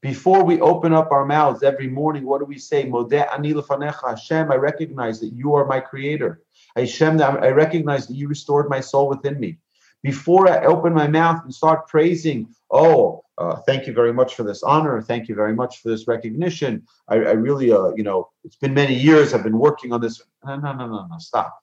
Before 0.00 0.44
we 0.44 0.62
open 0.62 0.94
up 0.94 1.12
our 1.12 1.26
mouths 1.26 1.62
every 1.62 1.88
morning, 1.88 2.24
what 2.24 2.38
do 2.38 2.46
we 2.46 2.58
say? 2.58 2.86
Modeh 2.86 3.30
ani 3.34 3.52
Hashem, 3.52 4.50
I 4.50 4.56
recognize 4.56 5.20
that 5.20 5.34
you 5.34 5.54
are 5.54 5.66
my 5.66 5.80
creator. 5.80 6.40
Hashem, 6.74 7.20
I 7.20 7.48
recognize 7.48 8.06
that 8.06 8.14
you 8.14 8.28
restored 8.28 8.70
my 8.70 8.80
soul 8.80 9.10
within 9.10 9.38
me. 9.38 9.58
Before 10.04 10.46
I 10.50 10.66
open 10.66 10.92
my 10.92 11.08
mouth 11.08 11.42
and 11.44 11.52
start 11.52 11.88
praising, 11.88 12.54
oh, 12.70 13.24
uh, 13.38 13.56
thank 13.66 13.86
you 13.86 13.94
very 13.94 14.12
much 14.12 14.34
for 14.34 14.42
this 14.42 14.62
honor. 14.62 15.00
Thank 15.00 15.28
you 15.30 15.34
very 15.34 15.54
much 15.54 15.80
for 15.80 15.88
this 15.88 16.06
recognition. 16.06 16.86
I, 17.08 17.14
I 17.14 17.32
really, 17.32 17.72
uh, 17.72 17.88
you 17.96 18.02
know, 18.02 18.28
it's 18.44 18.56
been 18.56 18.74
many 18.74 18.94
years. 18.94 19.32
I've 19.32 19.42
been 19.42 19.58
working 19.58 19.94
on 19.94 20.02
this. 20.02 20.22
No, 20.44 20.56
no, 20.56 20.74
no, 20.74 20.86
no, 20.86 21.06
no. 21.06 21.18
Stop. 21.18 21.58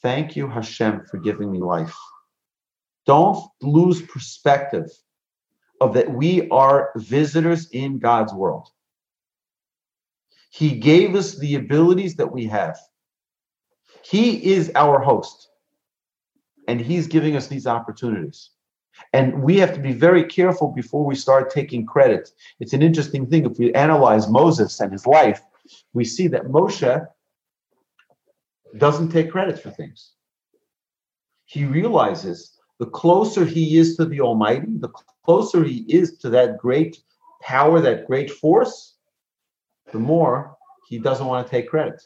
Thank 0.00 0.34
you, 0.34 0.48
Hashem, 0.48 1.04
for 1.10 1.18
giving 1.18 1.52
me 1.52 1.58
life. 1.58 1.94
Don't 3.04 3.38
lose 3.60 4.00
perspective 4.00 4.88
of 5.82 5.92
that 5.92 6.10
we 6.10 6.48
are 6.48 6.90
visitors 6.96 7.68
in 7.70 7.98
God's 7.98 8.32
world. 8.32 8.66
He 10.50 10.70
gave 10.78 11.14
us 11.14 11.38
the 11.38 11.56
abilities 11.56 12.16
that 12.16 12.32
we 12.32 12.46
have. 12.46 12.78
He 14.02 14.52
is 14.54 14.72
our 14.74 14.98
host, 14.98 15.48
and 16.68 16.80
He's 16.80 17.06
giving 17.06 17.36
us 17.36 17.48
these 17.48 17.66
opportunities. 17.66 18.50
And 19.12 19.42
we 19.42 19.58
have 19.58 19.74
to 19.74 19.80
be 19.80 19.92
very 19.92 20.24
careful 20.24 20.68
before 20.68 21.04
we 21.04 21.14
start 21.14 21.50
taking 21.50 21.86
credit. 21.86 22.30
It's 22.60 22.72
an 22.72 22.82
interesting 22.82 23.26
thing. 23.26 23.46
If 23.46 23.58
we 23.58 23.72
analyze 23.74 24.28
Moses 24.28 24.80
and 24.80 24.92
his 24.92 25.06
life, 25.06 25.40
we 25.92 26.04
see 26.04 26.28
that 26.28 26.46
Moshe 26.46 27.06
doesn't 28.76 29.10
take 29.10 29.30
credit 29.30 29.58
for 29.58 29.70
things. 29.70 30.12
He 31.44 31.64
realizes 31.64 32.58
the 32.78 32.86
closer 32.86 33.44
he 33.44 33.78
is 33.78 33.96
to 33.96 34.06
the 34.06 34.20
Almighty, 34.20 34.78
the 34.78 34.88
closer 35.24 35.62
he 35.64 35.84
is 35.88 36.18
to 36.18 36.30
that 36.30 36.58
great 36.58 36.98
power, 37.42 37.80
that 37.80 38.06
great 38.06 38.30
force, 38.30 38.96
the 39.92 39.98
more 39.98 40.56
he 40.88 40.98
doesn't 40.98 41.26
want 41.26 41.46
to 41.46 41.50
take 41.50 41.68
credit. 41.68 42.02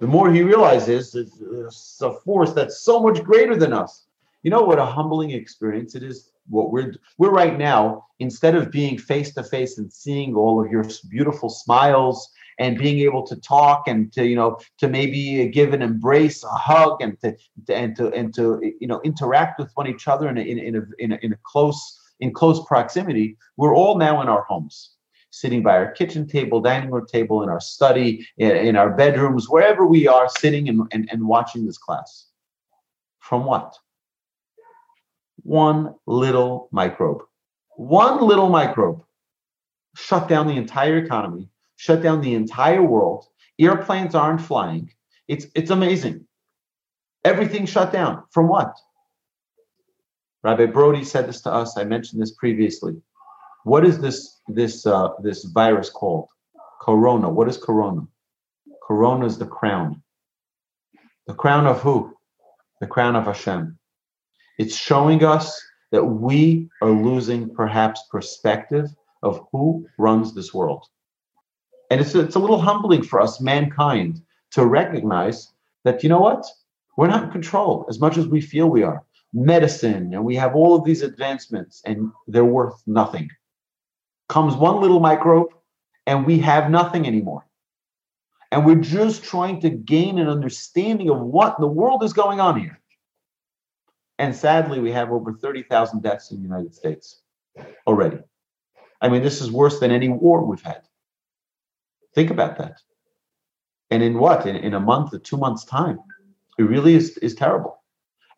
The 0.00 0.06
more 0.06 0.32
he 0.32 0.42
realizes 0.42 1.14
it's 1.14 2.00
a 2.02 2.12
force 2.12 2.52
that's 2.52 2.82
so 2.82 3.00
much 3.00 3.22
greater 3.22 3.56
than 3.56 3.72
us. 3.72 4.06
You 4.42 4.50
know 4.50 4.62
what 4.62 4.78
a 4.78 4.84
humbling 4.84 5.30
experience 5.30 5.94
it 5.94 6.02
is. 6.02 6.30
What 6.48 6.70
we're 6.70 6.94
we're 7.16 7.30
right 7.30 7.56
now, 7.56 8.06
instead 8.18 8.54
of 8.54 8.70
being 8.70 8.98
face 8.98 9.32
to 9.34 9.42
face 9.42 9.78
and 9.78 9.90
seeing 9.90 10.34
all 10.34 10.62
of 10.62 10.70
your 10.70 10.84
beautiful 11.08 11.48
smiles 11.48 12.30
and 12.58 12.78
being 12.78 13.00
able 13.00 13.26
to 13.26 13.36
talk 13.36 13.88
and 13.88 14.12
to 14.12 14.26
you 14.26 14.36
know 14.36 14.58
to 14.78 14.88
maybe 14.88 15.48
give 15.48 15.72
an 15.72 15.82
embrace 15.82 16.44
a 16.44 16.48
hug 16.48 17.00
and 17.00 17.18
to, 17.20 17.36
and 17.68 17.96
to 17.96 18.12
and 18.12 18.34
to 18.34 18.60
you 18.80 18.86
know 18.86 19.00
interact 19.02 19.58
with 19.58 19.70
one 19.74 19.86
each 19.86 20.06
other 20.08 20.28
in 20.28 20.38
a, 20.38 20.40
in, 20.40 20.58
in, 20.58 20.76
a, 20.76 20.82
in, 20.98 21.12
a, 21.12 21.18
in 21.22 21.32
a 21.32 21.38
close 21.42 22.00
in 22.20 22.32
close 22.32 22.64
proximity 22.66 23.36
we're 23.56 23.74
all 23.74 23.98
now 23.98 24.22
in 24.22 24.28
our 24.28 24.42
homes 24.42 24.90
sitting 25.40 25.62
by 25.62 25.76
our 25.76 25.90
kitchen 25.92 26.26
table 26.26 26.60
dining 26.60 26.90
room 26.90 27.06
table 27.06 27.42
in 27.42 27.48
our 27.48 27.60
study 27.60 28.26
in, 28.38 28.50
in 28.50 28.76
our 28.76 28.90
bedrooms 28.90 29.48
wherever 29.48 29.86
we 29.86 30.06
are 30.06 30.28
sitting 30.28 30.68
and, 30.68 30.82
and, 30.92 31.08
and 31.10 31.26
watching 31.26 31.66
this 31.66 31.78
class 31.78 32.26
from 33.20 33.44
what 33.44 33.74
one 35.42 35.94
little 36.06 36.68
microbe 36.72 37.22
one 37.76 38.20
little 38.22 38.48
microbe 38.48 39.02
shut 39.96 40.28
down 40.28 40.46
the 40.46 40.56
entire 40.56 40.98
economy 40.98 41.48
shut 41.76 42.02
down 42.02 42.20
the 42.20 42.34
entire 42.34 42.82
world. 42.82 43.26
Airplanes 43.58 44.14
aren't 44.14 44.40
flying. 44.40 44.92
It's 45.28 45.46
it's 45.54 45.70
amazing. 45.70 46.26
Everything 47.24 47.66
shut 47.66 47.92
down. 47.92 48.24
From 48.30 48.48
what? 48.48 48.76
Rabbi 50.42 50.66
Brody 50.66 51.04
said 51.04 51.28
this 51.28 51.40
to 51.42 51.52
us. 51.52 51.78
I 51.78 51.84
mentioned 51.84 52.20
this 52.20 52.32
previously. 52.32 53.00
What 53.64 53.84
is 53.84 53.98
this 53.98 54.40
this 54.48 54.86
uh, 54.86 55.08
this 55.22 55.44
virus 55.44 55.90
called? 55.90 56.28
Corona. 56.80 57.30
What 57.30 57.48
is 57.48 57.56
corona? 57.56 58.02
Corona 58.86 59.24
is 59.24 59.38
the 59.38 59.46
crown. 59.46 60.02
The 61.26 61.34
crown 61.34 61.66
of 61.66 61.80
who? 61.80 62.14
The 62.80 62.86
crown 62.86 63.16
of 63.16 63.24
Hashem. 63.24 63.78
It's 64.58 64.76
showing 64.76 65.24
us 65.24 65.60
that 65.92 66.04
we 66.04 66.68
are 66.82 66.90
losing 66.90 67.54
perhaps 67.54 68.02
perspective 68.10 68.86
of 69.22 69.46
who 69.50 69.86
runs 69.96 70.34
this 70.34 70.52
world. 70.52 70.84
And 71.90 72.00
it's, 72.00 72.14
it's 72.14 72.34
a 72.34 72.38
little 72.38 72.60
humbling 72.60 73.02
for 73.02 73.20
us, 73.20 73.40
mankind, 73.40 74.20
to 74.52 74.66
recognize 74.66 75.50
that, 75.84 76.02
you 76.02 76.08
know 76.08 76.20
what? 76.20 76.44
We're 76.96 77.08
not 77.08 77.24
in 77.24 77.30
control 77.30 77.86
as 77.88 77.98
much 77.98 78.18
as 78.18 78.26
we 78.26 78.40
feel 78.40 78.68
we 78.68 78.82
are. 78.82 79.02
Medicine, 79.32 80.12
and 80.12 80.24
we 80.24 80.36
have 80.36 80.54
all 80.54 80.74
of 80.74 80.84
these 80.84 81.02
advancements, 81.02 81.82
and 81.86 82.12
they're 82.28 82.44
worth 82.44 82.82
nothing. 82.86 83.28
Comes 84.28 84.54
one 84.54 84.80
little 84.80 85.00
microbe, 85.00 85.52
and 86.06 86.26
we 86.26 86.38
have 86.40 86.70
nothing 86.70 87.06
anymore. 87.06 87.46
And 88.50 88.64
we're 88.64 88.76
just 88.76 89.24
trying 89.24 89.60
to 89.62 89.70
gain 89.70 90.18
an 90.18 90.28
understanding 90.28 91.10
of 91.10 91.20
what 91.20 91.58
the 91.58 91.66
world 91.66 92.04
is 92.04 92.12
going 92.12 92.40
on 92.40 92.60
here. 92.60 92.80
And 94.18 94.34
sadly, 94.34 94.80
we 94.80 94.92
have 94.92 95.10
over 95.10 95.32
30,000 95.32 96.02
deaths 96.02 96.30
in 96.30 96.36
the 96.36 96.42
United 96.42 96.74
States 96.74 97.20
already. 97.86 98.18
I 99.00 99.08
mean, 99.08 99.22
this 99.22 99.40
is 99.40 99.50
worse 99.50 99.80
than 99.80 99.90
any 99.90 100.08
war 100.08 100.44
we've 100.44 100.62
had. 100.62 100.82
Think 102.14 102.30
about 102.30 102.58
that. 102.58 102.80
And 103.90 104.02
in 104.02 104.18
what? 104.18 104.46
In, 104.46 104.56
in 104.56 104.74
a 104.74 104.80
month 104.80 105.12
or 105.12 105.18
two 105.18 105.36
months' 105.36 105.64
time. 105.64 105.98
It 106.58 106.62
really 106.62 106.94
is, 106.94 107.18
is 107.18 107.34
terrible. 107.34 107.82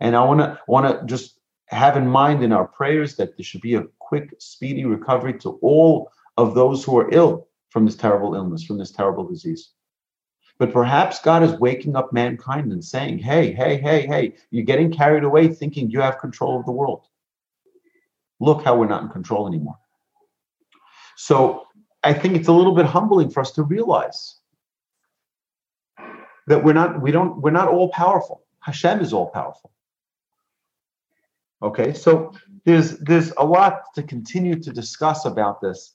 And 0.00 0.16
I 0.16 0.24
want 0.24 0.40
to 0.40 0.58
want 0.66 0.86
to 0.86 1.06
just 1.06 1.38
have 1.66 1.96
in 1.96 2.06
mind 2.06 2.42
in 2.42 2.52
our 2.52 2.66
prayers 2.66 3.16
that 3.16 3.36
there 3.36 3.44
should 3.44 3.60
be 3.60 3.74
a 3.74 3.84
quick, 3.98 4.34
speedy 4.38 4.84
recovery 4.84 5.38
to 5.40 5.58
all 5.62 6.10
of 6.36 6.54
those 6.54 6.84
who 6.84 6.98
are 6.98 7.12
ill 7.12 7.48
from 7.70 7.84
this 7.86 7.96
terrible 7.96 8.34
illness, 8.34 8.64
from 8.64 8.78
this 8.78 8.92
terrible 8.92 9.26
disease. 9.26 9.70
But 10.58 10.72
perhaps 10.72 11.20
God 11.20 11.42
is 11.42 11.52
waking 11.58 11.96
up 11.96 12.12
mankind 12.12 12.72
and 12.72 12.82
saying, 12.82 13.18
hey, 13.18 13.52
hey, 13.52 13.76
hey, 13.76 14.06
hey, 14.06 14.34
you're 14.50 14.64
getting 14.64 14.90
carried 14.92 15.24
away 15.24 15.48
thinking 15.48 15.90
you 15.90 16.00
have 16.00 16.18
control 16.18 16.58
of 16.58 16.64
the 16.64 16.72
world. 16.72 17.06
Look 18.40 18.64
how 18.64 18.76
we're 18.76 18.86
not 18.86 19.02
in 19.02 19.08
control 19.08 19.46
anymore. 19.46 19.78
So 21.16 21.66
I 22.02 22.14
think 22.14 22.36
it's 22.36 22.48
a 22.48 22.52
little 22.52 22.74
bit 22.74 22.86
humbling 22.86 23.30
for 23.30 23.40
us 23.40 23.50
to 23.52 23.62
realize 23.62 24.36
that 26.46 26.62
we're 26.62 26.74
not, 26.74 27.02
we 27.02 27.10
don't, 27.10 27.40
we're 27.42 27.50
not 27.50 27.68
all 27.68 27.90
powerful. 27.90 28.44
Hashem 28.60 29.00
is 29.00 29.12
all 29.12 29.26
powerful. 29.26 29.72
Okay, 31.62 31.94
so 31.94 32.32
there's 32.64 32.98
there's 32.98 33.32
a 33.38 33.44
lot 33.44 33.94
to 33.94 34.02
continue 34.02 34.60
to 34.60 34.72
discuss 34.72 35.24
about 35.24 35.60
this. 35.60 35.94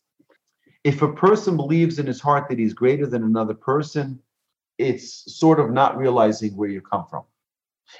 If 0.84 1.04
a 1.04 1.14
person 1.14 1.56
believes 1.56 2.00
in 2.00 2.08
his 2.08 2.20
heart 2.20 2.50
that 2.50 2.58
he's 2.58 2.74
greater 2.74 3.06
than 3.06 3.24
another 3.24 3.54
person, 3.54 4.20
it's 4.80 5.36
sort 5.36 5.60
of 5.60 5.72
not 5.72 5.98
realizing 5.98 6.56
where 6.56 6.70
you 6.70 6.82
come 6.82 7.06
from. 7.06 7.24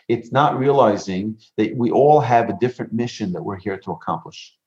It's 0.08 0.32
not 0.32 0.58
realizing 0.58 1.38
that 1.58 1.76
we 1.76 1.92
all 1.92 2.20
have 2.20 2.50
a 2.50 2.58
different 2.60 2.94
mission 2.94 3.32
that 3.34 3.44
we're 3.44 3.58
here 3.58 3.78
to 3.78 3.92
accomplish. 3.92 4.58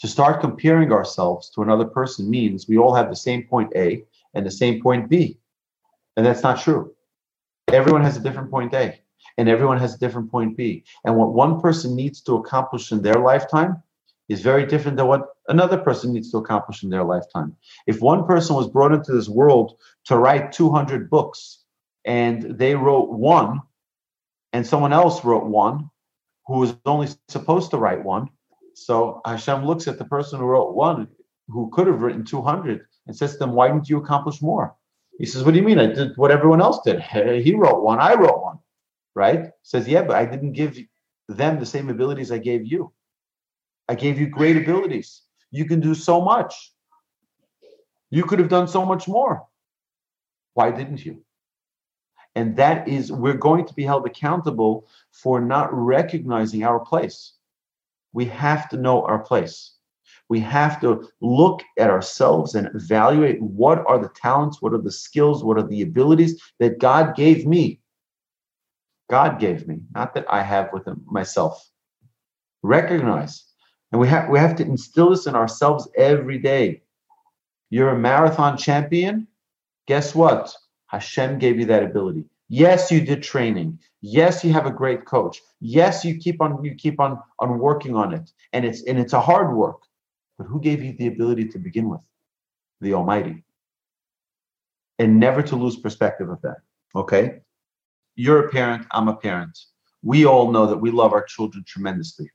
To 0.00 0.08
start 0.08 0.40
comparing 0.40 0.92
ourselves 0.92 1.50
to 1.50 1.62
another 1.62 1.84
person 1.84 2.30
means 2.30 2.66
we 2.66 2.78
all 2.78 2.94
have 2.94 3.10
the 3.10 3.16
same 3.16 3.42
point 3.42 3.72
A 3.76 4.04
and 4.32 4.46
the 4.46 4.50
same 4.50 4.82
point 4.82 5.10
B. 5.10 5.38
And 6.16 6.24
that's 6.24 6.42
not 6.42 6.60
true. 6.60 6.94
Everyone 7.68 8.02
has 8.02 8.16
a 8.16 8.20
different 8.20 8.50
point 8.50 8.72
A 8.72 8.98
and 9.38 9.48
everyone 9.48 9.78
has 9.78 9.94
a 9.94 9.98
different 9.98 10.30
point 10.30 10.56
B. 10.56 10.84
And 11.04 11.16
what 11.16 11.34
one 11.34 11.60
person 11.60 11.94
needs 11.94 12.20
to 12.22 12.34
accomplish 12.34 12.92
in 12.92 13.02
their 13.02 13.14
lifetime 13.14 13.82
is 14.28 14.40
very 14.40 14.66
different 14.66 14.96
than 14.96 15.06
what 15.06 15.28
another 15.48 15.78
person 15.78 16.12
needs 16.12 16.30
to 16.30 16.38
accomplish 16.38 16.82
in 16.82 16.90
their 16.90 17.04
lifetime. 17.04 17.56
If 17.86 18.00
one 18.00 18.26
person 18.26 18.56
was 18.56 18.68
brought 18.68 18.92
into 18.92 19.12
this 19.12 19.28
world 19.28 19.76
to 20.06 20.16
write 20.16 20.52
200 20.52 21.10
books 21.10 21.64
and 22.04 22.58
they 22.58 22.74
wrote 22.74 23.10
one, 23.10 23.60
and 24.52 24.66
someone 24.66 24.92
else 24.92 25.24
wrote 25.24 25.46
one 25.46 25.90
who 26.46 26.58
was 26.58 26.76
only 26.86 27.08
supposed 27.28 27.70
to 27.72 27.76
write 27.76 28.04
one, 28.04 28.28
so 28.74 29.20
Hashem 29.24 29.66
looks 29.66 29.88
at 29.88 29.98
the 29.98 30.04
person 30.04 30.38
who 30.38 30.46
wrote 30.46 30.74
one 30.74 31.08
who 31.48 31.70
could 31.72 31.86
have 31.86 32.02
written 32.02 32.24
200 32.24 32.86
and 33.06 33.16
says 33.16 33.32
to 33.32 33.38
them, 33.38 33.52
Why 33.52 33.68
didn't 33.68 33.88
you 33.88 33.98
accomplish 33.98 34.40
more? 34.40 34.74
He 35.18 35.26
says, 35.26 35.44
What 35.44 35.54
do 35.54 35.60
you 35.60 35.66
mean? 35.66 35.78
I 35.78 35.86
did 35.86 36.16
what 36.16 36.30
everyone 36.30 36.60
else 36.60 36.80
did. 36.84 37.00
He 37.42 37.54
wrote 37.54 37.82
one, 37.82 38.00
I 38.00 38.14
wrote 38.14 38.42
one, 38.42 38.58
right? 39.14 39.50
Says, 39.62 39.88
Yeah, 39.88 40.02
but 40.02 40.16
I 40.16 40.24
didn't 40.24 40.52
give 40.52 40.78
them 41.28 41.58
the 41.58 41.66
same 41.66 41.88
abilities 41.90 42.30
I 42.30 42.38
gave 42.38 42.66
you. 42.66 42.92
I 43.88 43.94
gave 43.94 44.18
you 44.18 44.26
great 44.26 44.56
abilities. 44.56 45.22
You 45.50 45.64
can 45.64 45.80
do 45.80 45.94
so 45.94 46.20
much. 46.20 46.72
You 48.10 48.24
could 48.24 48.38
have 48.38 48.48
done 48.48 48.68
so 48.68 48.84
much 48.84 49.08
more. 49.08 49.44
Why 50.54 50.70
didn't 50.70 51.04
you? 51.04 51.24
And 52.36 52.56
that 52.56 52.88
is, 52.88 53.12
we're 53.12 53.34
going 53.34 53.64
to 53.66 53.74
be 53.74 53.84
held 53.84 54.06
accountable 54.06 54.88
for 55.12 55.40
not 55.40 55.72
recognizing 55.72 56.64
our 56.64 56.80
place. 56.80 57.34
We 58.12 58.24
have 58.26 58.68
to 58.70 58.76
know 58.76 59.04
our 59.04 59.20
place. 59.20 59.74
We 60.28 60.40
have 60.40 60.80
to 60.80 61.08
look 61.20 61.62
at 61.78 61.90
ourselves 61.90 62.54
and 62.54 62.68
evaluate 62.74 63.40
what 63.42 63.84
are 63.86 63.98
the 63.98 64.10
talents, 64.10 64.62
what 64.62 64.72
are 64.72 64.80
the 64.80 64.90
skills, 64.90 65.44
what 65.44 65.58
are 65.58 65.66
the 65.66 65.82
abilities 65.82 66.40
that 66.58 66.78
God 66.78 67.14
gave 67.14 67.46
me. 67.46 67.80
God 69.10 69.38
gave 69.38 69.68
me, 69.68 69.80
not 69.94 70.14
that 70.14 70.26
I 70.30 70.42
have 70.42 70.70
with 70.72 70.88
myself. 71.06 71.68
Recognize 72.62 73.44
and 73.94 74.00
we 74.00 74.08
have 74.08 74.28
we 74.28 74.40
have 74.40 74.56
to 74.56 74.64
instill 74.64 75.10
this 75.10 75.28
in 75.28 75.36
ourselves 75.36 75.88
every 75.96 76.36
day. 76.36 76.82
You're 77.70 77.90
a 77.90 77.96
marathon 77.96 78.58
champion. 78.58 79.28
Guess 79.86 80.16
what? 80.16 80.52
Hashem 80.88 81.38
gave 81.38 81.60
you 81.60 81.66
that 81.66 81.84
ability. 81.84 82.24
Yes, 82.48 82.90
you 82.90 83.00
did 83.00 83.22
training. 83.22 83.78
Yes, 84.00 84.42
you 84.42 84.52
have 84.52 84.66
a 84.66 84.72
great 84.72 85.04
coach. 85.04 85.40
Yes, 85.60 86.04
you 86.04 86.16
keep 86.16 86.42
on 86.42 86.64
you 86.64 86.74
keep 86.74 86.98
on 86.98 87.20
on 87.38 87.60
working 87.60 87.94
on 87.94 88.12
it. 88.12 88.32
And 88.52 88.64
it's 88.64 88.82
and 88.82 88.98
it's 88.98 89.12
a 89.12 89.20
hard 89.20 89.54
work. 89.54 89.82
But 90.38 90.48
who 90.48 90.60
gave 90.60 90.82
you 90.82 90.94
the 90.98 91.06
ability 91.06 91.46
to 91.50 91.60
begin 91.60 91.88
with? 91.88 92.00
The 92.80 92.94
Almighty. 92.94 93.44
And 94.98 95.20
never 95.20 95.40
to 95.42 95.54
lose 95.54 95.76
perspective 95.76 96.28
of 96.30 96.42
that. 96.42 96.56
Okay? 96.96 97.42
You're 98.16 98.46
a 98.46 98.50
parent, 98.50 98.86
I'm 98.92 99.08
a 99.08 99.16
parent. 99.16 99.58
We 100.02 100.24
all 100.24 100.52
know 100.52 100.66
that 100.66 100.78
we 100.78 100.90
love 100.90 101.12
our 101.12 101.24
children 101.24 101.64
tremendously. 101.66 102.30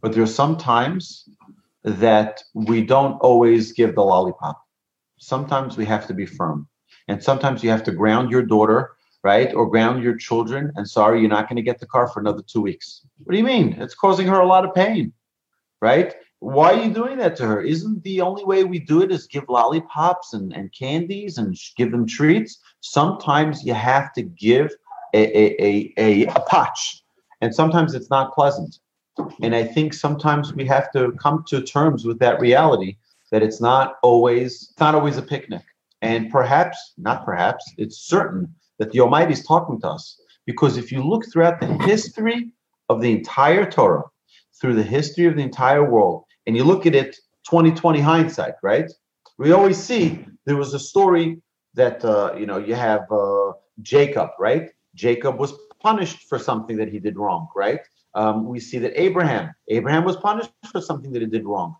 But 0.00 0.12
there 0.12 0.22
are 0.22 0.26
some 0.26 0.56
times 0.56 1.28
that 1.84 2.42
we 2.54 2.82
don't 2.82 3.18
always 3.18 3.72
give 3.72 3.94
the 3.94 4.02
lollipop. 4.02 4.62
Sometimes 5.18 5.76
we 5.76 5.84
have 5.84 6.06
to 6.06 6.14
be 6.14 6.26
firm. 6.26 6.68
And 7.08 7.22
sometimes 7.22 7.62
you 7.62 7.70
have 7.70 7.82
to 7.84 7.92
ground 7.92 8.30
your 8.30 8.42
daughter, 8.42 8.92
right? 9.22 9.52
Or 9.54 9.68
ground 9.68 10.02
your 10.02 10.16
children. 10.16 10.72
And 10.76 10.88
sorry, 10.88 11.20
you're 11.20 11.28
not 11.28 11.48
going 11.48 11.56
to 11.56 11.62
get 11.62 11.80
the 11.80 11.86
car 11.86 12.08
for 12.08 12.20
another 12.20 12.42
two 12.42 12.60
weeks. 12.60 13.02
What 13.24 13.32
do 13.32 13.38
you 13.38 13.44
mean? 13.44 13.74
It's 13.74 13.94
causing 13.94 14.26
her 14.28 14.40
a 14.40 14.46
lot 14.46 14.64
of 14.64 14.74
pain, 14.74 15.12
right? 15.82 16.14
Why 16.40 16.72
are 16.72 16.84
you 16.84 16.94
doing 16.94 17.18
that 17.18 17.34
to 17.36 17.46
her? 17.46 17.60
Isn't 17.60 18.02
the 18.04 18.20
only 18.20 18.44
way 18.44 18.62
we 18.62 18.78
do 18.78 19.02
it 19.02 19.10
is 19.10 19.26
give 19.26 19.48
lollipops 19.48 20.34
and, 20.34 20.52
and 20.52 20.72
candies 20.72 21.36
and 21.38 21.56
give 21.76 21.90
them 21.90 22.06
treats? 22.06 22.60
Sometimes 22.80 23.64
you 23.64 23.74
have 23.74 24.12
to 24.12 24.22
give 24.22 24.70
a, 25.14 25.64
a, 25.64 25.94
a, 25.96 26.26
a, 26.26 26.40
potch. 26.40 27.02
And 27.40 27.54
sometimes 27.54 27.94
it's 27.94 28.10
not 28.10 28.34
pleasant. 28.34 28.78
And 29.42 29.54
I 29.54 29.64
think 29.64 29.94
sometimes 29.94 30.54
we 30.54 30.66
have 30.66 30.90
to 30.92 31.12
come 31.12 31.44
to 31.48 31.62
terms 31.62 32.04
with 32.04 32.18
that 32.20 32.40
reality 32.40 32.96
that 33.30 33.42
it's 33.42 33.60
not 33.60 33.96
always 34.02 34.68
it's 34.70 34.80
not 34.80 34.94
always 34.94 35.16
a 35.16 35.22
picnic. 35.22 35.62
And 36.02 36.30
perhaps, 36.30 36.94
not 36.96 37.24
perhaps, 37.24 37.64
it's 37.76 37.98
certain 37.98 38.54
that 38.78 38.92
the 38.92 39.00
Almighty 39.00 39.32
is 39.32 39.44
talking 39.44 39.80
to 39.80 39.88
us. 39.88 40.20
Because 40.46 40.76
if 40.76 40.92
you 40.92 41.02
look 41.02 41.24
throughout 41.30 41.60
the 41.60 41.66
history 41.84 42.52
of 42.88 43.00
the 43.00 43.12
entire 43.12 43.68
Torah, 43.68 44.04
through 44.60 44.74
the 44.74 44.82
history 44.82 45.26
of 45.26 45.36
the 45.36 45.42
entire 45.42 45.88
world, 45.88 46.24
and 46.46 46.56
you 46.56 46.64
look 46.64 46.86
at 46.86 46.94
it 46.94 47.16
2020 47.50 48.00
hindsight, 48.00 48.54
right? 48.62 48.90
We 49.36 49.52
always 49.52 49.78
see 49.78 50.24
there 50.46 50.56
was 50.56 50.74
a 50.74 50.78
story 50.78 51.42
that 51.74 52.04
uh, 52.04 52.34
you 52.38 52.46
know 52.46 52.58
you 52.58 52.74
have 52.74 53.10
uh, 53.12 53.52
Jacob, 53.82 54.30
right? 54.38 54.70
Jacob 54.98 55.38
was 55.38 55.54
punished 55.80 56.28
for 56.28 56.38
something 56.38 56.76
that 56.76 56.88
he 56.88 56.98
did 56.98 57.16
wrong, 57.16 57.48
right? 57.54 57.80
Um, 58.14 58.46
we 58.48 58.58
see 58.58 58.78
that 58.78 59.00
Abraham, 59.00 59.54
Abraham 59.68 60.04
was 60.04 60.16
punished 60.16 60.50
for 60.72 60.80
something 60.80 61.12
that 61.12 61.22
he 61.22 61.28
did 61.28 61.44
wrong. 61.44 61.76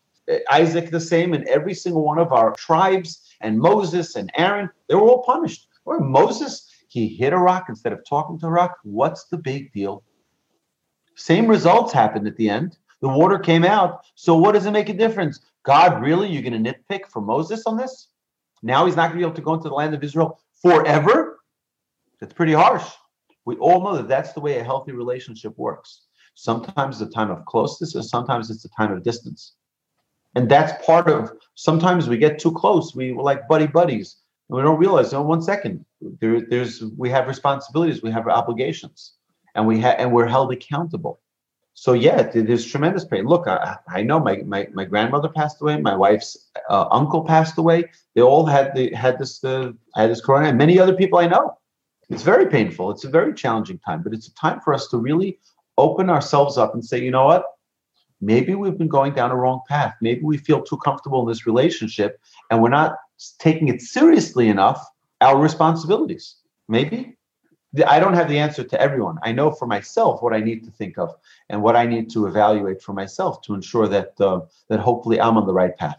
Isaac 0.51 0.91
the 0.91 1.01
same, 1.01 1.35
and 1.35 1.45
every 1.49 1.75
single 1.75 2.05
one 2.05 2.19
of 2.19 2.33
our 2.33 2.53
tribes, 2.53 3.35
and 3.41 3.59
Moses 3.59 4.15
and 4.15 4.31
Aaron, 4.37 4.71
they 4.87 4.95
were 4.95 5.03
all 5.03 5.25
punished. 5.25 5.67
Or 5.85 6.01
Moses, 6.01 6.71
he 6.89 7.09
hit 7.09 7.33
a 7.33 7.39
rock 7.39 7.67
instead 7.69 7.93
of 7.93 8.01
talking 8.09 8.39
to 8.41 8.47
a 8.47 8.51
rock. 8.51 8.77
What's 8.85 9.25
the 9.25 9.39
big 9.39 9.73
deal? 9.73 10.05
Same 11.17 11.49
results 11.49 11.93
happened 11.93 12.29
at 12.29 12.37
the 12.37 12.49
end. 12.49 12.77
The 13.01 13.09
water 13.09 13.39
came 13.39 13.65
out. 13.65 14.05
So 14.15 14.37
what 14.37 14.53
does 14.53 14.67
it 14.67 14.71
make 14.71 14.89
a 14.89 14.95
difference? 14.95 15.41
God, 15.65 16.01
really? 16.03 16.29
You're 16.29 16.49
going 16.49 16.63
to 16.63 16.73
nitpick 16.73 17.09
for 17.11 17.21
Moses 17.21 17.65
on 17.67 17.77
this? 17.77 18.09
Now 18.63 18.87
he's 18.87 18.97
not 18.97 19.09
going 19.09 19.19
to 19.19 19.19
be 19.19 19.25
able 19.25 19.37
to 19.37 19.43
go 19.43 19.55
into 19.55 19.69
the 19.69 19.75
land 19.75 19.95
of 19.95 20.05
Israel 20.05 20.41
forever? 20.63 21.41
That's 22.21 22.35
pretty 22.35 22.53
harsh. 22.53 22.85
We 23.49 23.57
all 23.57 23.83
know 23.83 23.97
that 23.97 24.09
that's 24.09 24.35
the 24.35 24.41
way 24.41 24.59
a 24.59 24.65
healthy 24.71 24.93
relationship 24.93 25.57
works. 25.57 26.03
Sometimes 26.35 26.99
the 26.99 27.09
time 27.09 27.31
of 27.31 27.47
closeness, 27.47 27.95
and 27.95 28.05
sometimes 28.05 28.51
it's 28.51 28.63
the 28.63 28.69
time 28.77 28.93
of 28.93 29.03
distance. 29.03 29.55
And 30.35 30.51
that's 30.51 30.85
part 30.85 31.09
of 31.09 31.33
sometimes 31.55 32.11
we 32.11 32.19
get 32.19 32.39
too 32.39 32.53
close. 32.53 32.95
We 32.95 33.13
were 33.13 33.23
like 33.23 33.49
buddy 33.49 33.67
buddies. 33.67 34.17
And 34.49 34.57
we 34.59 34.63
don't 34.63 34.79
realize, 34.79 35.15
oh, 35.15 35.23
one 35.23 35.41
second, 35.41 35.85
there, 36.21 36.43
there's 36.43 36.85
we 36.99 37.09
have 37.09 37.27
responsibilities, 37.27 38.03
we 38.03 38.11
have 38.11 38.29
obligations, 38.29 39.15
and 39.55 39.67
we 39.67 39.81
have 39.81 39.97
and 39.99 40.13
we're 40.13 40.27
held 40.27 40.53
accountable. 40.53 41.19
So 41.73 41.95
yeah, 41.95 42.21
there's 42.35 42.67
tremendous 42.67 43.07
pain. 43.07 43.25
Look, 43.25 43.47
I, 43.47 43.79
I 43.89 44.03
know 44.03 44.21
my, 44.21 44.37
my 44.45 44.69
my 44.75 44.85
grandmother 44.85 45.31
passed 45.31 45.63
away, 45.63 45.81
my 45.81 45.97
wife's 45.97 46.51
uh, 46.69 46.87
uncle 46.91 47.25
passed 47.25 47.57
away. 47.57 47.85
They 48.15 48.21
all 48.21 48.45
had 48.45 48.75
the 48.75 48.93
had 48.93 49.19
this 49.19 49.43
uh, 49.43 49.73
had 49.95 50.11
this 50.11 50.21
corona, 50.21 50.49
and 50.49 50.59
many 50.59 50.79
other 50.79 50.95
people 50.95 51.19
I 51.19 51.29
know. 51.29 51.58
It's 52.11 52.23
very 52.23 52.47
painful. 52.47 52.91
It's 52.91 53.05
a 53.05 53.11
very 53.11 53.35
challenging 53.35 53.79
time, 53.79 54.03
but 54.03 54.15
it's 54.15 54.29
a 54.29 54.35
time 54.35 54.61
for 54.61 54.73
us 54.73 54.89
to 54.89 54.99
really 54.99 55.39
open 55.77 56.09
ourselves 56.09 56.57
up 56.57 56.75
and 56.75 56.85
say, 56.85 57.03
you 57.03 57.11
know 57.11 57.27
what? 57.27 57.45
Maybe 58.21 58.55
we've 58.55 58.79
been 58.79 58.89
going 58.89 59.13
down 59.13 59.31
a 59.31 59.37
wrong 59.37 59.61
path. 59.69 59.95
Maybe 60.01 60.23
we 60.23 60.39
feel 60.39 60.63
too 60.63 60.79
comfortable 60.79 61.21
in 61.23 61.29
this 61.29 61.47
relationship 61.47 62.21
and 62.51 62.63
we're 62.63 62.71
not 62.71 62.97
taking 63.39 63.69
it 63.69 63.81
seriously 63.81 64.49
enough, 64.49 64.85
our 65.21 65.39
responsibilities. 65.39 66.37
Maybe. 66.67 67.17
I 67.87 68.01
don't 68.01 68.15
have 68.15 68.29
the 68.29 68.39
answer 68.39 68.65
to 68.65 68.81
everyone. 68.81 69.19
I 69.23 69.33
know 69.33 69.51
for 69.51 69.67
myself 69.67 70.23
what 70.23 70.33
I 70.33 70.41
need 70.41 70.65
to 70.65 70.71
think 70.71 70.99
of 70.99 71.15
and 71.51 71.63
what 71.63 71.77
I 71.77 71.87
need 71.87 72.11
to 72.11 72.27
evaluate 72.27 72.83
for 72.83 72.95
myself 72.95 73.43
to 73.43 73.55
ensure 73.55 73.87
that 73.89 74.19
uh, 74.21 74.41
that 74.69 74.81
hopefully 74.81 75.21
I'm 75.21 75.37
on 75.37 75.47
the 75.47 75.53
right 75.53 75.77
path. 75.77 75.99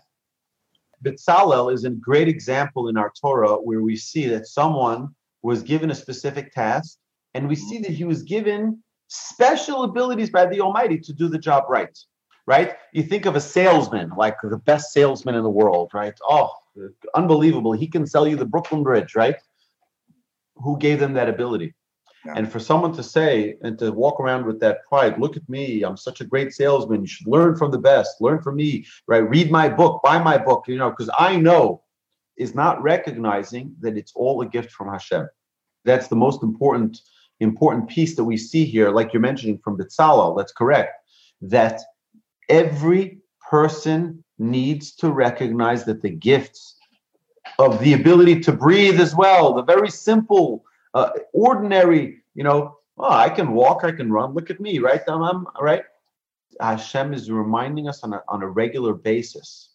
Betzalel 1.03 1.72
is 1.72 1.86
a 1.86 1.91
great 1.91 2.28
example 2.28 2.89
in 2.89 2.97
our 2.97 3.12
Torah 3.12 3.53
where 3.53 3.82
we 3.82 3.95
see 3.95 4.28
that 4.28 4.47
someone 4.47 5.14
was 5.41 5.63
given 5.63 5.91
a 5.91 5.95
specific 5.95 6.53
task, 6.53 6.97
and 7.33 7.47
we 7.47 7.55
see 7.55 7.75
mm-hmm. 7.75 7.83
that 7.83 7.91
he 7.91 8.03
was 8.03 8.23
given 8.23 8.83
special 9.07 9.83
abilities 9.83 10.29
by 10.29 10.45
the 10.45 10.61
Almighty 10.61 10.99
to 10.99 11.13
do 11.13 11.27
the 11.27 11.39
job 11.39 11.65
right. 11.69 11.97
Right? 12.45 12.75
You 12.93 13.03
think 13.03 13.27
of 13.27 13.35
a 13.35 13.41
salesman, 13.41 14.09
like 14.17 14.37
the 14.41 14.57
best 14.57 14.91
salesman 14.91 15.35
in 15.35 15.43
the 15.43 15.49
world, 15.51 15.91
right? 15.93 16.15
Oh, 16.27 16.51
unbelievable. 17.13 17.73
He 17.73 17.85
can 17.85 18.07
sell 18.07 18.27
you 18.27 18.35
the 18.35 18.45
Brooklyn 18.45 18.81
Bridge, 18.81 19.13
right? 19.15 19.35
Who 20.55 20.75
gave 20.79 20.99
them 20.99 21.13
that 21.13 21.29
ability? 21.29 21.75
Yeah. 22.25 22.33
And 22.35 22.51
for 22.51 22.59
someone 22.59 22.93
to 22.93 23.03
say 23.03 23.55
and 23.61 23.77
to 23.79 23.91
walk 23.91 24.19
around 24.19 24.45
with 24.45 24.59
that 24.61 24.79
pride, 24.89 25.19
look 25.19 25.37
at 25.37 25.47
me, 25.47 25.83
I'm 25.83 25.95
such 25.95 26.21
a 26.21 26.25
great 26.25 26.51
salesman. 26.53 27.01
You 27.01 27.07
should 27.07 27.27
learn 27.27 27.55
from 27.55 27.69
the 27.71 27.77
best, 27.77 28.19
learn 28.19 28.41
from 28.41 28.55
me, 28.55 28.85
right? 29.07 29.29
Read 29.29 29.51
my 29.51 29.69
book, 29.69 30.01
buy 30.03 30.17
my 30.17 30.37
book, 30.37 30.65
you 30.67 30.77
know, 30.77 30.89
because 30.89 31.09
I 31.17 31.35
know 31.35 31.83
is 32.39 32.55
not 32.55 32.81
recognizing 32.81 33.75
that 33.81 33.97
it's 33.97 34.13
all 34.15 34.41
a 34.41 34.47
gift 34.47 34.71
from 34.71 34.87
Hashem. 34.87 35.27
That's 35.85 36.07
the 36.07 36.15
most 36.15 36.41
important 36.41 36.99
important 37.39 37.87
piece 37.87 38.15
that 38.15 38.23
we 38.23 38.35
see 38.35 38.65
here, 38.65 38.89
like 38.89 39.13
you're 39.13 39.21
mentioning 39.21 39.57
from 39.63 39.77
Betzalel, 39.77 40.35
that's 40.37 40.51
correct, 40.51 40.91
that 41.41 41.79
every 42.49 43.19
person 43.49 44.23
needs 44.37 44.93
to 44.95 45.11
recognize 45.11 45.85
that 45.85 46.01
the 46.01 46.09
gifts 46.09 46.75
of 47.57 47.79
the 47.79 47.93
ability 47.93 48.41
to 48.41 48.51
breathe 48.51 48.99
as 48.99 49.15
well, 49.15 49.53
the 49.53 49.63
very 49.63 49.89
simple, 49.89 50.63
uh, 50.93 51.11
ordinary, 51.33 52.21
you 52.35 52.43
know, 52.43 52.77
oh, 52.97 53.09
I 53.09 53.29
can 53.29 53.53
walk, 53.53 53.83
I 53.83 53.91
can 53.91 54.11
run, 54.11 54.33
look 54.33 54.49
at 54.49 54.59
me, 54.59 54.79
right? 54.79 55.01
I'm, 55.07 55.23
I'm 55.23 55.47
right. 55.61 55.83
Hashem 56.59 57.13
is 57.13 57.31
reminding 57.31 57.87
us 57.87 58.03
on 58.03 58.13
a, 58.13 58.21
on 58.27 58.43
a 58.43 58.47
regular 58.47 58.93
basis, 58.93 59.68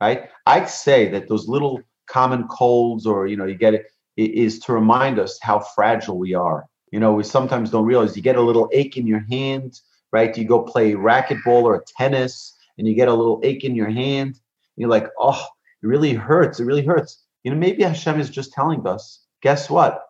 right? 0.00 0.28
I'd 0.46 0.68
say 0.68 1.08
that 1.10 1.28
those 1.28 1.48
little 1.48 1.80
common 2.06 2.46
colds 2.48 3.06
or, 3.06 3.26
you 3.26 3.36
know, 3.36 3.46
you 3.46 3.54
get 3.54 3.74
it, 3.74 3.86
is 4.16 4.58
to 4.60 4.72
remind 4.72 5.18
us 5.18 5.38
how 5.42 5.58
fragile 5.58 6.18
we 6.18 6.34
are. 6.34 6.66
You 6.90 7.00
know, 7.00 7.12
we 7.12 7.24
sometimes 7.24 7.70
don't 7.70 7.84
realize 7.84 8.16
you 8.16 8.22
get 8.22 8.36
a 8.36 8.40
little 8.40 8.70
ache 8.72 8.96
in 8.96 9.06
your 9.06 9.20
hand, 9.20 9.80
right? 10.12 10.36
You 10.36 10.44
go 10.44 10.62
play 10.62 10.92
racquetball 10.92 11.64
or 11.64 11.84
tennis 11.96 12.56
and 12.78 12.86
you 12.86 12.94
get 12.94 13.08
a 13.08 13.14
little 13.14 13.40
ache 13.42 13.64
in 13.64 13.74
your 13.74 13.90
hand. 13.90 14.40
you're 14.76 14.88
like, 14.88 15.08
oh, 15.18 15.44
it 15.82 15.86
really 15.86 16.14
hurts. 16.14 16.60
It 16.60 16.64
really 16.64 16.84
hurts. 16.84 17.22
You 17.44 17.50
know, 17.50 17.58
maybe 17.58 17.82
Hashem 17.82 18.18
is 18.18 18.30
just 18.30 18.52
telling 18.52 18.86
us, 18.86 19.24
guess 19.42 19.68
what? 19.68 20.02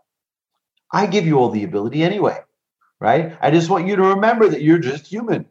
I 0.93 1.07
give 1.07 1.27
you 1.27 1.39
all 1.39 1.51
the 1.51 1.65
ability 1.65 2.03
anyway, 2.03 2.39
right? 3.01 3.37
I 3.41 3.51
just 3.51 3.71
want 3.71 3.87
you 3.87 3.97
to 3.97 4.03
remember 4.03 4.49
that 4.49 4.63
you're 4.63 4.79
just 4.79 5.07
human. 5.07 5.47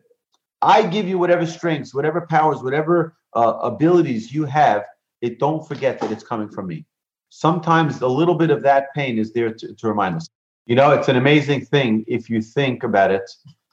I 0.62 0.88
give 0.88 1.08
you 1.08 1.18
whatever 1.18 1.46
strengths, 1.46 1.94
whatever 1.94 2.22
powers, 2.22 2.64
whatever 2.64 3.16
uh, 3.36 3.60
abilities 3.62 4.34
you 4.34 4.46
have. 4.46 4.86
It 5.22 5.40
don't 5.40 5.68
forget 5.68 6.00
that 6.00 6.12
it's 6.12 6.24
coming 6.24 6.50
from 6.50 6.68
me. 6.68 6.86
Sometimes 7.30 8.02
a 8.02 8.08
little 8.08 8.36
bit 8.36 8.50
of 8.50 8.62
that 8.64 8.94
pain 8.94 9.18
is 9.18 9.34
there 9.34 9.54
to, 9.54 9.74
to 9.74 9.88
remind 9.88 10.16
us. 10.16 10.30
You 10.66 10.76
know, 10.76 10.92
it's 10.92 11.08
an 11.08 11.16
amazing 11.16 11.66
thing 11.66 12.06
if 12.08 12.30
you 12.30 12.42
think 12.42 12.84
about 12.84 13.12
it. 13.12 13.30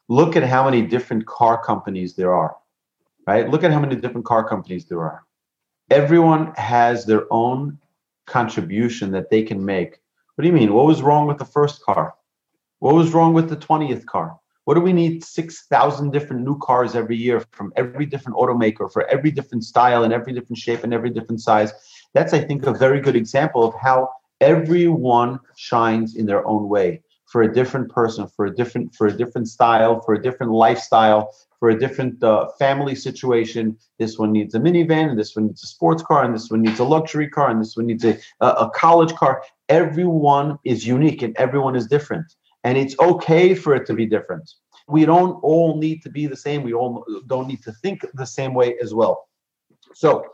Look 0.09 0.37
at 0.37 0.43
how 0.43 0.65
many 0.65 0.83
different 0.83 1.27
car 1.27 1.63
companies 1.63 2.15
there 2.15 2.35
are 2.35 2.57
right? 3.27 3.49
Look 3.49 3.65
at 3.65 3.73
how 3.73 3.81
many 3.81 3.97
different 3.97 4.27
car 4.27 4.49
companies 4.49 4.87
there 4.87 5.01
are. 5.01 5.25
Everyone 5.91 6.53
has 6.57 7.05
their 7.05 7.27
own 7.31 7.79
contribution 8.27 9.11
that 9.13 9.31
they 9.31 9.43
can 9.43 9.65
make. 9.65 9.99
What 10.35 10.43
do 10.43 10.49
you 10.49 10.55
mean? 10.55 10.73
What 10.73 10.87
was 10.87 11.03
wrong 11.03 11.27
with 11.27 11.39
the 11.39 11.45
first 11.45 11.83
car? 11.83 12.15
What 12.79 12.95
was 12.95 13.13
wrong 13.13 13.35
with 13.35 13.49
the 13.49 13.57
20th 13.57 14.07
car? 14.07 14.39
What 14.65 14.75
do 14.75 14.81
we 14.81 14.93
need 14.93 15.25
6,000 15.25 16.13
different 16.13 16.45
new 16.45 16.57
cars 16.59 16.95
every 16.95 17.17
year 17.17 17.45
from 17.51 17.73
every 17.77 18.07
different 18.07 18.39
automaker 18.39 18.93
for 18.93 19.07
every 19.09 19.33
different 19.33 19.65
style 19.65 20.05
and 20.05 20.13
every 20.13 20.33
different 20.33 20.59
shape 20.59 20.85
and 20.85 20.95
every 20.95 21.11
different 21.11 21.41
size? 21.41 21.73
That's, 22.15 22.33
I 22.33 22.41
think, 22.41 22.67
a 22.67 22.73
very 22.73 23.01
good 23.01 23.17
example 23.17 23.65
of 23.65 23.75
how 23.75 24.11
everyone 24.41 25.41
shines 25.57 26.15
in 26.15 26.27
their 26.27 26.47
own 26.47 26.69
way 26.69 27.03
for 27.27 27.43
a 27.43 27.53
different 27.53 27.91
person, 27.91 28.29
for 28.29 28.45
a 28.47 28.55
different 28.55 28.95
for 28.95 29.07
a 29.07 29.13
different 29.13 29.49
style, 29.49 30.01
for 30.03 30.15
a 30.15 30.23
different 30.23 30.53
lifestyle, 30.53 31.35
for 31.59 31.71
a 31.71 31.79
different 31.79 32.23
uh, 32.23 32.49
family 32.59 32.95
situation. 32.95 33.77
This 33.99 34.19
one 34.19 34.33
needs 34.33 34.55
a 34.55 34.61
minivan, 34.61 35.11
and 35.11 35.19
this 35.19 35.35
one 35.35 35.47
needs 35.47 35.65
a 35.65 35.67
sports 35.67 36.03
car, 36.03 36.25
and 36.25 36.35
this 36.35 36.51
one 36.51 36.63
needs 36.63 36.79
a 36.79 36.85
luxury 36.85 37.29
car, 37.29 37.51
and 37.51 37.61
this 37.61 37.77
one 37.77 37.87
needs 37.87 38.05
a, 38.05 38.19
a 38.41 38.71
college 38.75 39.15
car. 39.15 39.43
Everyone 39.69 40.59
is 40.65 40.87
unique 40.87 41.23
and 41.23 41.35
everyone 41.37 41.75
is 41.75 41.87
different. 41.87 42.35
And 42.65 42.79
it's 42.79 42.99
okay 42.99 43.55
for 43.55 43.75
it 43.75 43.87
to 43.87 43.95
be 43.95 44.07
different. 44.07 44.51
We 44.89 45.05
don't 45.05 45.35
all 45.43 45.79
need 45.79 46.03
to 46.03 46.11
be 46.11 46.27
the 46.27 46.37
same. 46.37 46.63
We 46.63 46.75
all 46.75 47.05
don't 47.27 47.49
need 47.49 47.63
to 47.65 47.73
think 47.73 48.05
the 48.15 48.27
same 48.27 48.55
way 48.55 48.77
as 48.83 48.95
well. 48.95 49.29
So, 49.95 50.27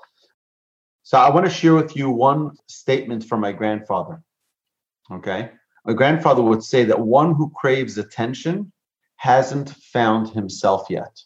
so 1.02 1.18
I 1.18 1.30
want 1.30 1.46
to 1.46 1.50
share 1.52 1.74
with 1.74 1.96
you 1.96 2.10
one 2.10 2.56
statement 2.66 3.24
from 3.24 3.40
my 3.40 3.52
grandfather. 3.52 4.22
Okay. 5.10 5.50
My 5.84 5.94
grandfather 5.94 6.42
would 6.42 6.62
say 6.62 6.84
that 6.84 7.00
one 7.00 7.34
who 7.34 7.50
craves 7.56 7.96
attention 7.96 8.72
hasn't 9.16 9.70
found 9.70 10.28
himself 10.28 10.86
yet. 10.90 11.20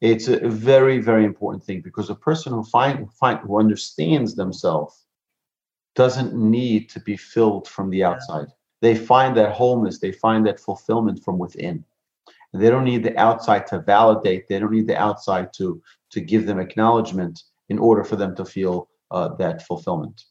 It's 0.00 0.28
a 0.28 0.48
very, 0.48 0.98
very 1.00 1.24
important 1.24 1.64
thing 1.64 1.80
because 1.80 2.10
a 2.10 2.14
person 2.14 2.52
who 2.52 2.64
find, 2.64 3.12
find 3.14 3.38
who 3.40 3.58
understands 3.58 4.34
themselves 4.34 5.04
doesn't 5.94 6.34
need 6.34 6.90
to 6.90 7.00
be 7.00 7.16
filled 7.16 7.68
from 7.68 7.90
the 7.90 8.04
outside. 8.04 8.48
They 8.84 8.94
find 8.94 9.34
that 9.38 9.52
wholeness, 9.52 9.98
they 9.98 10.12
find 10.12 10.46
that 10.46 10.60
fulfillment 10.60 11.24
from 11.24 11.38
within. 11.38 11.82
And 12.52 12.62
they 12.62 12.68
don't 12.68 12.84
need 12.84 13.02
the 13.02 13.16
outside 13.18 13.66
to 13.68 13.78
validate. 13.78 14.46
They 14.46 14.58
don't 14.58 14.72
need 14.72 14.88
the 14.88 15.00
outside 15.00 15.54
to 15.54 15.80
to 16.10 16.20
give 16.20 16.44
them 16.44 16.60
acknowledgement 16.60 17.44
in 17.70 17.78
order 17.78 18.04
for 18.04 18.16
them 18.16 18.36
to 18.36 18.44
feel 18.44 18.90
uh, 19.10 19.28
that 19.36 19.62
fulfillment. 19.62 20.24